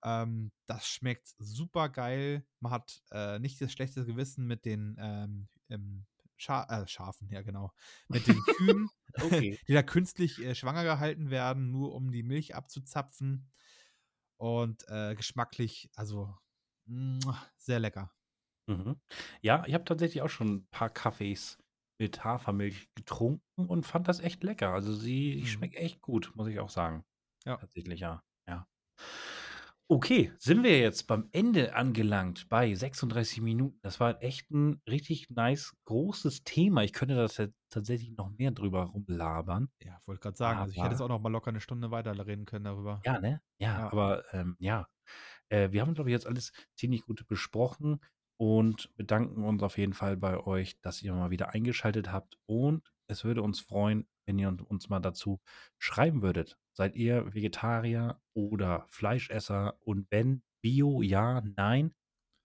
Ähm, 0.05 0.53
das 0.67 0.89
schmeckt 0.89 1.35
super 1.39 1.89
geil. 1.89 2.47
Man 2.61 2.73
hat 2.73 3.03
äh, 3.11 3.39
nicht 3.39 3.61
das 3.61 3.73
schlechte 3.73 4.05
Gewissen 4.05 4.47
mit 4.47 4.65
den 4.65 4.97
ähm, 4.99 5.49
ähm 5.69 6.07
Scha 6.41 6.65
äh, 6.71 6.87
Schafen, 6.87 7.29
ja 7.31 7.43
genau, 7.43 7.73
mit 8.07 8.29
den 8.29 8.41
Kühen, 8.57 8.89
okay. 9.23 9.59
die 9.67 9.73
da 9.73 9.83
künstlich 9.83 10.39
äh, 10.39 10.55
schwanger 10.55 10.85
gehalten 10.85 11.31
werden, 11.31 11.73
nur 11.73 11.95
um 11.95 12.13
die 12.13 12.23
Milch 12.23 12.55
abzuzapfen. 12.55 13.51
Und 14.37 14.85
äh, 14.87 15.17
geschmacklich, 15.17 15.91
also 15.97 16.33
mh, 16.87 17.19
sehr 17.57 17.81
lecker. 17.81 18.13
Mhm. 18.69 18.97
Ja, 19.41 19.65
ich 19.67 19.75
habe 19.75 19.85
tatsächlich 19.85 20.23
auch 20.23 20.29
schon 20.29 20.49
ein 20.49 20.67
paar 20.71 20.91
Kaffees 20.91 21.59
mit 21.99 22.23
Hafermilch 22.25 22.89
getrunken 22.95 23.67
und 23.67 23.85
fand 23.85 24.09
das 24.09 24.21
echt 24.21 24.45
lecker. 24.45 24.73
Also 24.73 24.93
sie 24.95 25.39
mhm. 25.41 25.47
schmeckt 25.47 25.77
echt 25.77 26.01
gut, 26.01 26.33
muss 26.35 26.47
ich 26.49 26.61
auch 26.61 26.71
sagen. 26.71 27.05
Ja. 27.45 27.57
Tatsächlich, 27.57 28.01
ja. 28.01 28.23
Ja. 28.47 28.69
Okay, 29.91 30.33
sind 30.39 30.63
wir 30.65 30.79
jetzt 30.79 31.07
beim 31.07 31.29
Ende 31.33 31.75
angelangt 31.75 32.51
bei 32.51 32.75
36 32.75 33.41
Minuten. 33.41 33.79
Das 33.81 34.01
war 34.01 34.23
echt 34.23 34.51
ein 34.51 34.83
richtig 34.87 35.31
nice, 35.31 35.75
großes 35.87 36.45
Thema. 36.45 36.85
Ich 36.85 36.93
könnte 36.93 37.15
das 37.17 37.39
jetzt 37.39 37.57
tatsächlich 37.71 38.15
noch 38.15 38.29
mehr 38.37 38.51
drüber 38.51 38.83
rumlabern. 38.83 39.71
Ja, 39.83 39.99
wollte 40.05 40.21
gerade 40.21 40.37
sagen, 40.37 40.59
also 40.61 40.73
ich 40.73 40.79
hätte 40.79 40.91
jetzt 40.91 41.01
auch 41.01 41.09
noch 41.09 41.23
mal 41.23 41.33
locker 41.33 41.49
eine 41.49 41.63
Stunde 41.63 41.91
weiter 41.91 42.15
reden 42.27 42.45
können 42.45 42.67
darüber. 42.67 43.01
Ja, 43.07 43.19
ne? 43.19 43.41
Ja, 43.59 43.79
Ja. 43.79 43.91
aber 43.91 44.25
ähm, 44.35 44.57
ja. 44.59 44.87
Äh, 45.49 45.73
wir 45.73 45.81
haben, 45.81 45.95
glaube 45.95 46.11
ich, 46.11 46.13
jetzt 46.13 46.27
alles 46.27 46.53
ziemlich 46.77 47.01
gut 47.01 47.27
besprochen 47.27 48.01
und 48.39 48.95
bedanken 48.97 49.45
uns 49.45 49.63
auf 49.63 49.77
jeden 49.79 49.93
Fall 49.93 50.17
bei 50.17 50.39
euch, 50.39 50.81
dass 50.81 51.03
ihr 51.03 51.13
mal 51.13 51.31
wieder 51.31 51.51
eingeschaltet 51.55 52.13
habt. 52.13 52.39
Und 52.47 52.93
es 53.09 53.25
würde 53.25 53.43
uns 53.43 53.61
freuen, 53.61 54.07
wenn 54.27 54.39
ihr 54.39 54.57
uns 54.69 54.89
mal 54.89 55.01
dazu 55.01 55.41
schreiben 55.79 56.23
würdet. 56.23 56.57
Seid 56.73 56.95
ihr 56.95 57.35
Vegetarier 57.35 58.21
oder 58.35 58.87
Fleischesser? 58.91 59.77
Und 59.81 60.07
wenn 60.11 60.43
Bio, 60.63 61.03
ja, 61.03 61.43
nein, 61.57 61.95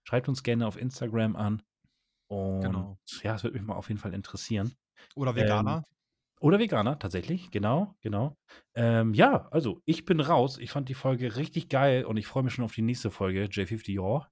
schreibt 0.06 0.28
uns 0.28 0.42
gerne 0.42 0.66
auf 0.66 0.76
Instagram 0.76 1.36
an. 1.36 1.62
Und 2.28 2.62
genau. 2.62 2.98
ja, 3.22 3.36
es 3.36 3.44
würde 3.44 3.56
mich 3.56 3.66
mal 3.66 3.76
auf 3.76 3.88
jeden 3.88 4.00
Fall 4.00 4.14
interessieren. 4.14 4.74
Oder 5.14 5.36
Veganer. 5.36 5.76
Ähm, 5.76 5.84
oder 6.40 6.58
Veganer, 6.58 6.98
tatsächlich, 6.98 7.50
genau, 7.52 7.94
genau. 8.00 8.36
Ähm, 8.74 9.14
ja, 9.14 9.48
also 9.50 9.80
ich 9.84 10.04
bin 10.04 10.20
raus. 10.20 10.58
Ich 10.58 10.72
fand 10.72 10.88
die 10.88 10.94
Folge 10.94 11.36
richtig 11.36 11.68
geil 11.68 12.04
und 12.04 12.16
ich 12.16 12.26
freue 12.26 12.42
mich 12.42 12.52
schon 12.52 12.64
auf 12.64 12.74
die 12.74 12.82
nächste 12.82 13.10
Folge, 13.10 13.44
J50 13.44 13.92
Jahr. 13.92 14.30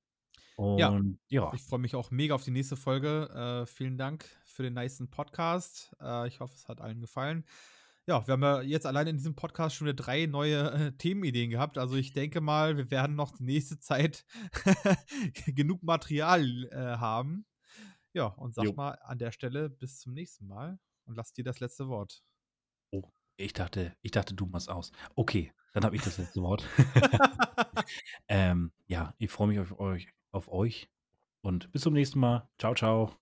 Ja, 0.59 1.01
ja. 1.29 1.53
ich 1.55 1.63
freue 1.63 1.79
mich 1.79 1.95
auch 1.95 2.11
mega 2.11 2.35
auf 2.35 2.45
die 2.45 2.51
nächste 2.51 2.77
Folge. 2.77 3.63
Äh, 3.63 3.67
vielen 3.67 3.97
Dank 3.97 4.25
für 4.45 4.63
den 4.63 4.75
nicen 4.75 5.11
Podcast. 5.11 5.95
Äh, 6.01 6.29
ich 6.29 6.41
hoffe, 6.41 6.55
es 6.55 6.69
hat 6.69 6.81
allen 6.81 7.01
gefallen. 7.01 7.45
Ja, 8.07 8.27
wir 8.27 8.33
haben 8.33 8.43
ja 8.43 8.61
jetzt 8.63 8.87
allein 8.87 9.07
in 9.07 9.17
diesem 9.17 9.37
Podcast 9.37 9.77
schon 9.77 9.87
wieder 9.87 9.95
drei 9.95 10.27
neue 10.27 10.73
äh, 10.73 10.93
Themenideen 10.93 11.51
gehabt. 11.51 11.79
Also 11.79 11.95
ich 11.97 12.13
denke 12.13 12.41
mal, 12.41 12.77
wir 12.77 12.91
werden 12.91 13.15
noch 13.15 13.31
die 13.37 13.45
nächste 13.45 13.79
Zeit 13.79 14.25
genug 15.47 15.83
Material 15.83 16.69
äh, 16.71 16.99
haben. 16.99 17.47
Ja, 18.13 18.27
und 18.27 18.55
sag 18.55 18.65
jo. 18.65 18.73
mal 18.75 18.99
an 19.03 19.19
der 19.19 19.33
Stelle 19.33 19.71
bis 19.71 20.01
zum 20.01 20.13
nächsten 20.15 20.47
Mal 20.47 20.79
und 21.05 21.17
lass 21.17 21.33
dir 21.33 21.45
das 21.45 21.61
letzte 21.61 21.89
Wort. 21.89 22.23
Oh, 22.91 23.09
ich 23.37 23.53
dachte, 23.53 23.97
ich 24.03 24.11
dachte, 24.11 24.35
du 24.35 24.47
machst 24.47 24.69
aus. 24.69 24.93
Okay, 25.15 25.53
dann 25.73 25.85
habe 25.85 25.97
ich 25.97 26.03
das 26.03 26.19
letzte 26.19 26.43
Wort. 26.43 26.67
ähm, 28.29 28.73
ja, 28.87 29.15
ich 29.19 29.31
freue 29.31 29.49
mich 29.49 29.61
auf 29.61 29.79
euch 29.79 30.13
auf 30.33 30.51
euch 30.51 30.91
und 31.43 31.71
bis 31.73 31.83
zum 31.83 31.95
nächsten 31.95 32.19
Mal. 32.21 32.49
Ciao, 32.59 32.75
ciao. 32.75 33.22